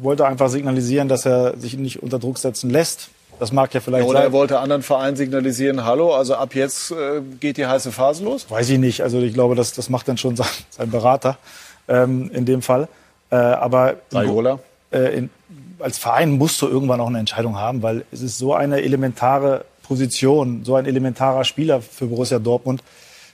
[0.00, 3.10] wollte er einfach signalisieren, dass er sich nicht unter Druck setzen lässt.
[3.38, 4.26] Das mag ja vielleicht oder sein.
[4.26, 8.50] er wollte anderen Vereinen signalisieren, hallo, also ab jetzt äh, geht die heiße Phase los?
[8.50, 9.04] Weiß ich nicht.
[9.04, 11.38] Also ich glaube, das, das macht dann schon sein, sein Berater
[11.86, 12.88] ähm, in dem Fall.
[13.30, 14.58] Äh, aber Raiola?
[14.90, 15.30] Äh, in,
[15.78, 19.64] als Verein musst du irgendwann auch eine Entscheidung haben, weil es ist so eine elementare
[19.88, 22.84] Position, so ein elementarer Spieler für Borussia Dortmund,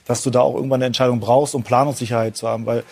[0.07, 2.65] dass du da auch irgendwann eine Entscheidung brauchst, um Planungssicherheit zu haben.
[2.65, 2.83] Weil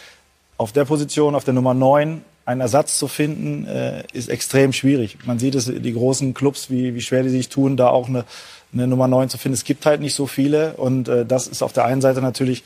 [0.57, 5.17] auf der Position, auf der Nummer 9, einen Ersatz zu finden, äh, ist extrem schwierig.
[5.25, 8.25] Man sieht es, die großen Clubs, wie, wie schwer die sich tun, da auch eine,
[8.73, 9.53] eine Nummer 9 zu finden.
[9.53, 10.73] Es gibt halt nicht so viele.
[10.73, 12.63] Und äh, das ist auf der einen Seite natürlich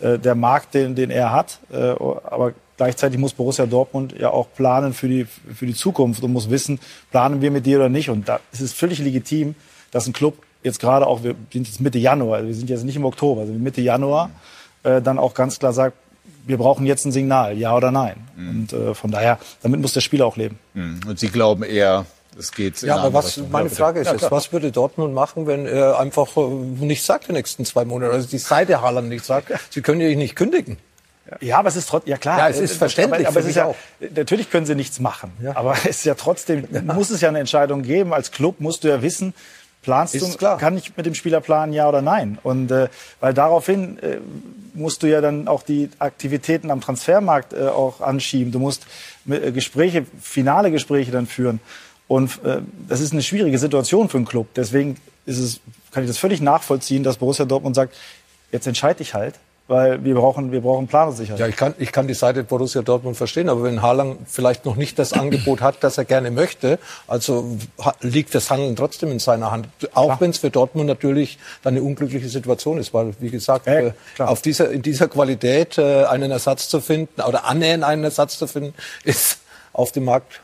[0.00, 1.60] äh, der Markt, den, den er hat.
[1.72, 6.32] Äh, aber gleichzeitig muss Borussia Dortmund ja auch planen für die, für die Zukunft und
[6.32, 8.10] muss wissen, planen wir mit dir oder nicht.
[8.10, 9.54] Und da ist es völlig legitim,
[9.90, 12.84] dass ein Club jetzt gerade auch, wir sind jetzt Mitte Januar, also wir sind jetzt
[12.84, 14.30] nicht im Oktober, also Mitte Januar,
[14.82, 15.96] äh, dann auch ganz klar sagt,
[16.46, 18.16] wir brauchen jetzt ein Signal, ja oder nein.
[18.36, 18.48] Mhm.
[18.48, 20.58] Und äh, von daher, damit muss der Spieler auch leben.
[20.74, 21.00] Mhm.
[21.06, 22.06] Und Sie glauben eher,
[22.38, 22.80] es geht.
[22.82, 23.50] Ja, aber was, Richtung.
[23.50, 27.28] meine Frage ist ja, jetzt, was würde Dortmund machen, wenn er einfach äh, nicht sagt
[27.28, 30.78] die nächsten zwei Monate, also die Seite Haaland nicht sagt, Sie können ja nicht kündigen.
[31.40, 32.38] Ja, aber es ist trotzdem, ja klar.
[32.38, 33.26] Ja, es ist verständlich.
[33.26, 33.76] Aber, aber es ist ja, auch.
[34.00, 35.32] natürlich können sie nichts machen.
[35.40, 35.56] Ja.
[35.56, 36.80] Aber es ist ja trotzdem, ja.
[36.82, 38.12] muss es ja eine Entscheidung geben.
[38.12, 39.32] Als Club musst du ja wissen,
[39.82, 40.58] Planst ist du, klar.
[40.58, 42.38] kann ich mit dem Spieler planen, ja oder nein?
[42.42, 42.88] Und äh,
[43.20, 44.18] weil daraufhin äh,
[44.74, 48.52] musst du ja dann auch die Aktivitäten am Transfermarkt äh, auch anschieben.
[48.52, 48.86] Du musst
[49.28, 51.60] äh, Gespräche, finale Gespräche dann führen.
[52.08, 54.48] Und äh, das ist eine schwierige Situation für einen Club.
[54.54, 54.96] Deswegen
[55.26, 55.60] ist es,
[55.92, 57.94] kann ich das völlig nachvollziehen, dass Borussia Dortmund sagt,
[58.52, 59.36] jetzt entscheide ich halt
[59.70, 61.38] weil wir brauchen, wir brauchen Planungssicherheit.
[61.38, 64.74] Ja, ich kann, ich kann die Seite Borussia Dortmund verstehen, aber wenn Haaland vielleicht noch
[64.74, 67.56] nicht das Angebot hat, das er gerne möchte, also
[68.00, 69.68] liegt das Handeln trotzdem in seiner Hand.
[69.94, 73.78] Auch wenn es für Dortmund natürlich dann eine unglückliche Situation ist, weil, wie gesagt, ja,
[73.78, 78.38] äh, auf dieser, in dieser Qualität äh, einen Ersatz zu finden oder annähernd einen Ersatz
[78.38, 78.74] zu finden,
[79.04, 79.38] ist
[79.72, 80.40] auf dem Markt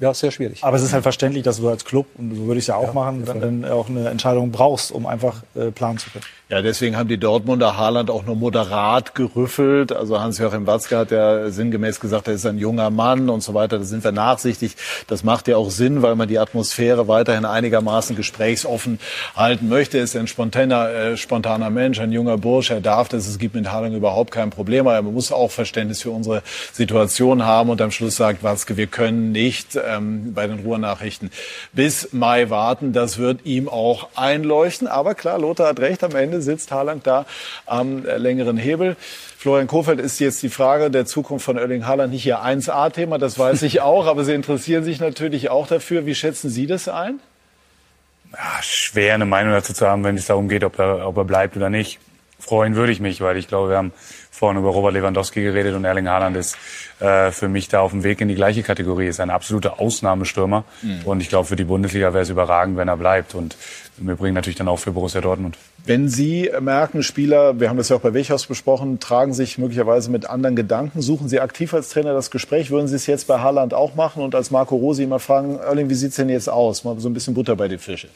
[0.00, 0.64] ja, sehr schwierig.
[0.64, 2.76] Aber es ist halt verständlich, dass du als Club, und so würde ich es ja
[2.76, 6.24] auch ja, machen, dann, dann, auch eine Entscheidung brauchst, um einfach äh, planen zu können.
[6.54, 9.90] Ja, deswegen haben die Dortmunder Haaland auch nur moderat gerüffelt.
[9.90, 13.78] Also Hans-Joachim Watzke hat ja sinngemäß gesagt, er ist ein junger Mann und so weiter.
[13.78, 14.76] Da sind wir nachsichtig.
[15.08, 19.00] Das macht ja auch Sinn, weil man die Atmosphäre weiterhin einigermaßen gesprächsoffen
[19.34, 19.98] halten möchte.
[19.98, 22.70] Er ist ein spontaner, äh, spontaner Mensch, ein junger Bursch.
[22.70, 23.26] Er darf das.
[23.26, 24.86] Es gibt mit Haaland überhaupt kein Problem.
[24.86, 27.68] Aber man muss auch Verständnis für unsere Situation haben.
[27.68, 31.32] Und am Schluss sagt Watzke, wir können nicht ähm, bei den Ruhrnachrichten
[31.72, 32.92] bis Mai warten.
[32.92, 34.86] Das wird ihm auch einleuchten.
[34.86, 36.04] Aber klar, Lothar hat recht.
[36.04, 37.26] Am Ende sitzt Haaland da
[37.66, 38.96] am längeren Hebel.
[39.36, 43.38] Florian Kofeld ist jetzt die Frage der Zukunft von Erling Haaland nicht Ihr 1A-Thema, das
[43.38, 46.06] weiß ich auch, aber Sie interessieren sich natürlich auch dafür.
[46.06, 47.20] Wie schätzen Sie das ein?
[48.32, 51.24] Ja, schwer eine Meinung dazu zu haben, wenn es darum geht, ob er, ob er
[51.24, 51.98] bleibt oder nicht.
[52.38, 53.92] freuen würde ich mich, weil ich glaube, wir haben
[54.34, 56.56] vorhin über Robert Lewandowski geredet und Erling Haaland ist
[57.00, 59.06] äh, für mich da auf dem Weg in die gleiche Kategorie.
[59.06, 61.02] Ist ein absoluter Ausnahmestürmer Mhm.
[61.04, 63.56] und ich glaube, für die Bundesliga wäre es überragend, wenn er bleibt und
[64.00, 65.56] im Übrigen natürlich dann auch für Borussia Dortmund.
[65.86, 70.10] Wenn Sie merken, Spieler, wir haben das ja auch bei Wechhaus besprochen, tragen sich möglicherweise
[70.10, 73.38] mit anderen Gedanken, suchen Sie aktiv als Trainer das Gespräch, würden Sie es jetzt bei
[73.38, 76.82] Haaland auch machen und als Marco Rosi immer fragen, Erling, wie sieht's denn jetzt aus?
[76.84, 78.08] Mal so ein bisschen Butter bei die Fische.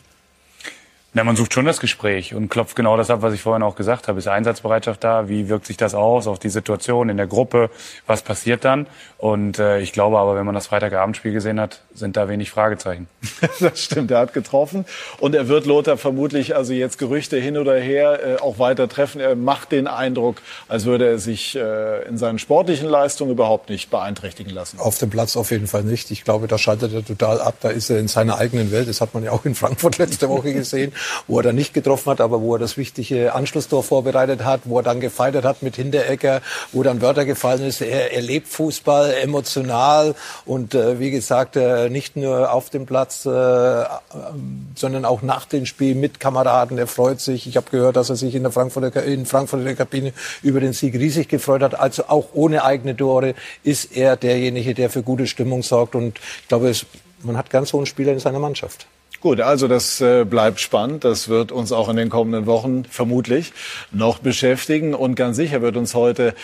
[1.18, 3.74] Na, man sucht schon das Gespräch und klopft genau das ab, was ich vorhin auch
[3.74, 4.20] gesagt habe.
[4.20, 5.28] Ist Einsatzbereitschaft da?
[5.28, 7.70] Wie wirkt sich das aus auf die Situation in der Gruppe?
[8.06, 8.86] Was passiert dann?
[9.16, 13.08] Und äh, ich glaube aber, wenn man das Freitagabendspiel gesehen hat, sind da wenig Fragezeichen.
[13.60, 14.84] Das stimmt, er hat getroffen
[15.18, 19.20] und er wird Lothar vermutlich, also jetzt Gerüchte hin oder her, äh, auch weiter treffen.
[19.20, 23.90] Er macht den Eindruck, als würde er sich äh, in seinen sportlichen Leistungen überhaupt nicht
[23.90, 24.78] beeinträchtigen lassen.
[24.78, 26.10] Auf dem Platz auf jeden Fall nicht.
[26.10, 27.56] Ich glaube, da schaltet er total ab.
[27.60, 28.88] Da ist er in seiner eigenen Welt.
[28.88, 30.92] Das hat man ja auch in Frankfurt letzte Woche gesehen,
[31.26, 34.78] wo er dann nicht getroffen hat, aber wo er das wichtige Anschlusstor vorbereitet hat, wo
[34.78, 36.42] er dann gefeiert hat mit Hinteregger,
[36.72, 37.80] wo dann Wörter gefallen ist.
[37.80, 40.14] Er, er lebt Fußball emotional
[40.44, 43.84] und äh, wie gesagt, äh, nicht nur auf dem Platz, äh,
[44.74, 46.78] sondern auch nach dem Spiel mit Kameraden.
[46.78, 47.46] Er freut sich.
[47.46, 50.12] Ich habe gehört, dass er sich in der Frankfurter, in der Kabine
[50.42, 51.78] über den Sieg riesig gefreut hat.
[51.78, 55.94] Also auch ohne eigene Tore ist er derjenige, der für gute Stimmung sorgt.
[55.94, 56.86] Und ich glaube, es,
[57.22, 58.86] man hat ganz einen Spieler in seiner Mannschaft.
[59.20, 61.02] Gut, also das äh, bleibt spannend.
[61.02, 63.52] Das wird uns auch in den kommenden Wochen vermutlich
[63.90, 64.94] noch beschäftigen.
[64.94, 66.34] Und ganz sicher wird uns heute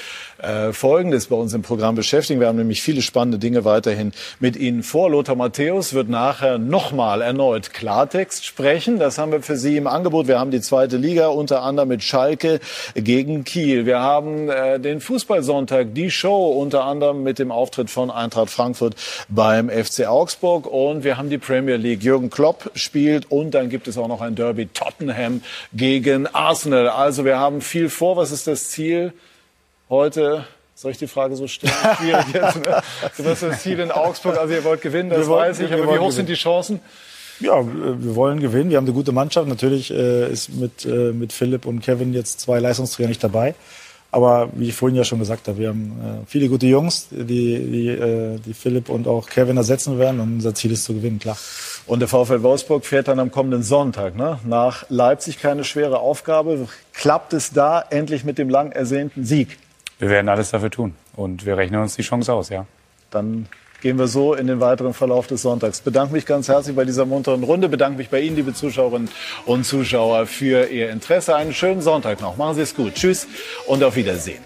[0.45, 2.41] äh, Folgendes bei uns im Programm beschäftigen.
[2.41, 5.11] Wir haben nämlich viele spannende Dinge weiterhin mit Ihnen vor.
[5.11, 8.99] Lothar Matthäus wird nachher nochmal erneut Klartext sprechen.
[8.99, 10.29] Das haben wir für Sie im Angebot.
[10.29, 12.61] Wir haben die zweite Liga, unter anderem mit Schalke
[12.95, 13.87] gegen Kiel.
[13.87, 18.95] Wir haben äh, den Fußballsonntag, die Show, unter anderem mit dem Auftritt von Eintracht Frankfurt
[19.29, 20.66] beim FC Augsburg.
[20.66, 22.03] Und wir haben die Premier League.
[22.03, 25.43] Jürgen Klopp spielt und dann gibt es auch noch ein Derby Tottenham
[25.73, 26.89] gegen Arsenal.
[26.89, 28.16] Also wir haben viel vor.
[28.16, 29.12] Was ist das Ziel
[29.95, 30.45] heute?
[30.75, 31.73] Soll ich die Frage so stellen?
[31.99, 32.83] Schwierig jetzt, ne?
[33.16, 34.37] Was ist das Ziel in Augsburg?
[34.37, 35.73] Also ihr wollt gewinnen, das wollen- weiß ich.
[35.73, 36.27] Aber wie hoch sind gewinnen.
[36.27, 36.81] die Chancen?
[37.41, 38.71] Ja, wir wollen gewinnen.
[38.71, 39.49] Wir haben eine gute Mannschaft.
[39.49, 43.55] Natürlich äh, ist mit, äh, mit Philipp und Kevin jetzt zwei Leistungsträger nicht dabei.
[44.12, 47.59] Aber wie ich vorhin ja schon gesagt habe, wir haben äh, viele gute Jungs, die,
[47.59, 50.21] die, äh, die Philipp und auch Kevin ersetzen werden.
[50.21, 51.37] Und unser Ziel ist zu gewinnen, klar.
[51.87, 54.39] Und der VfL Wolfsburg fährt dann am kommenden Sonntag ne?
[54.45, 55.41] nach Leipzig.
[55.41, 56.69] Keine schwere Aufgabe.
[56.93, 59.59] Klappt es da endlich mit dem lang ersehnten Sieg?
[59.99, 62.66] Wir werden alles dafür tun und wir rechnen uns die Chance aus, ja.
[63.11, 63.47] Dann
[63.81, 65.81] gehen wir so in den weiteren Verlauf des Sonntags.
[65.81, 67.69] Bedanke mich ganz herzlich bei dieser munteren Runde.
[67.69, 69.11] Bedanke mich bei Ihnen, liebe Zuschauerinnen
[69.45, 71.37] und Zuschauer, für Ihr Interesse.
[71.37, 72.37] Einen schönen Sonntag noch.
[72.37, 72.95] Machen Sie es gut.
[72.95, 73.29] Tschüss
[73.66, 74.43] und auf Wiedersehen.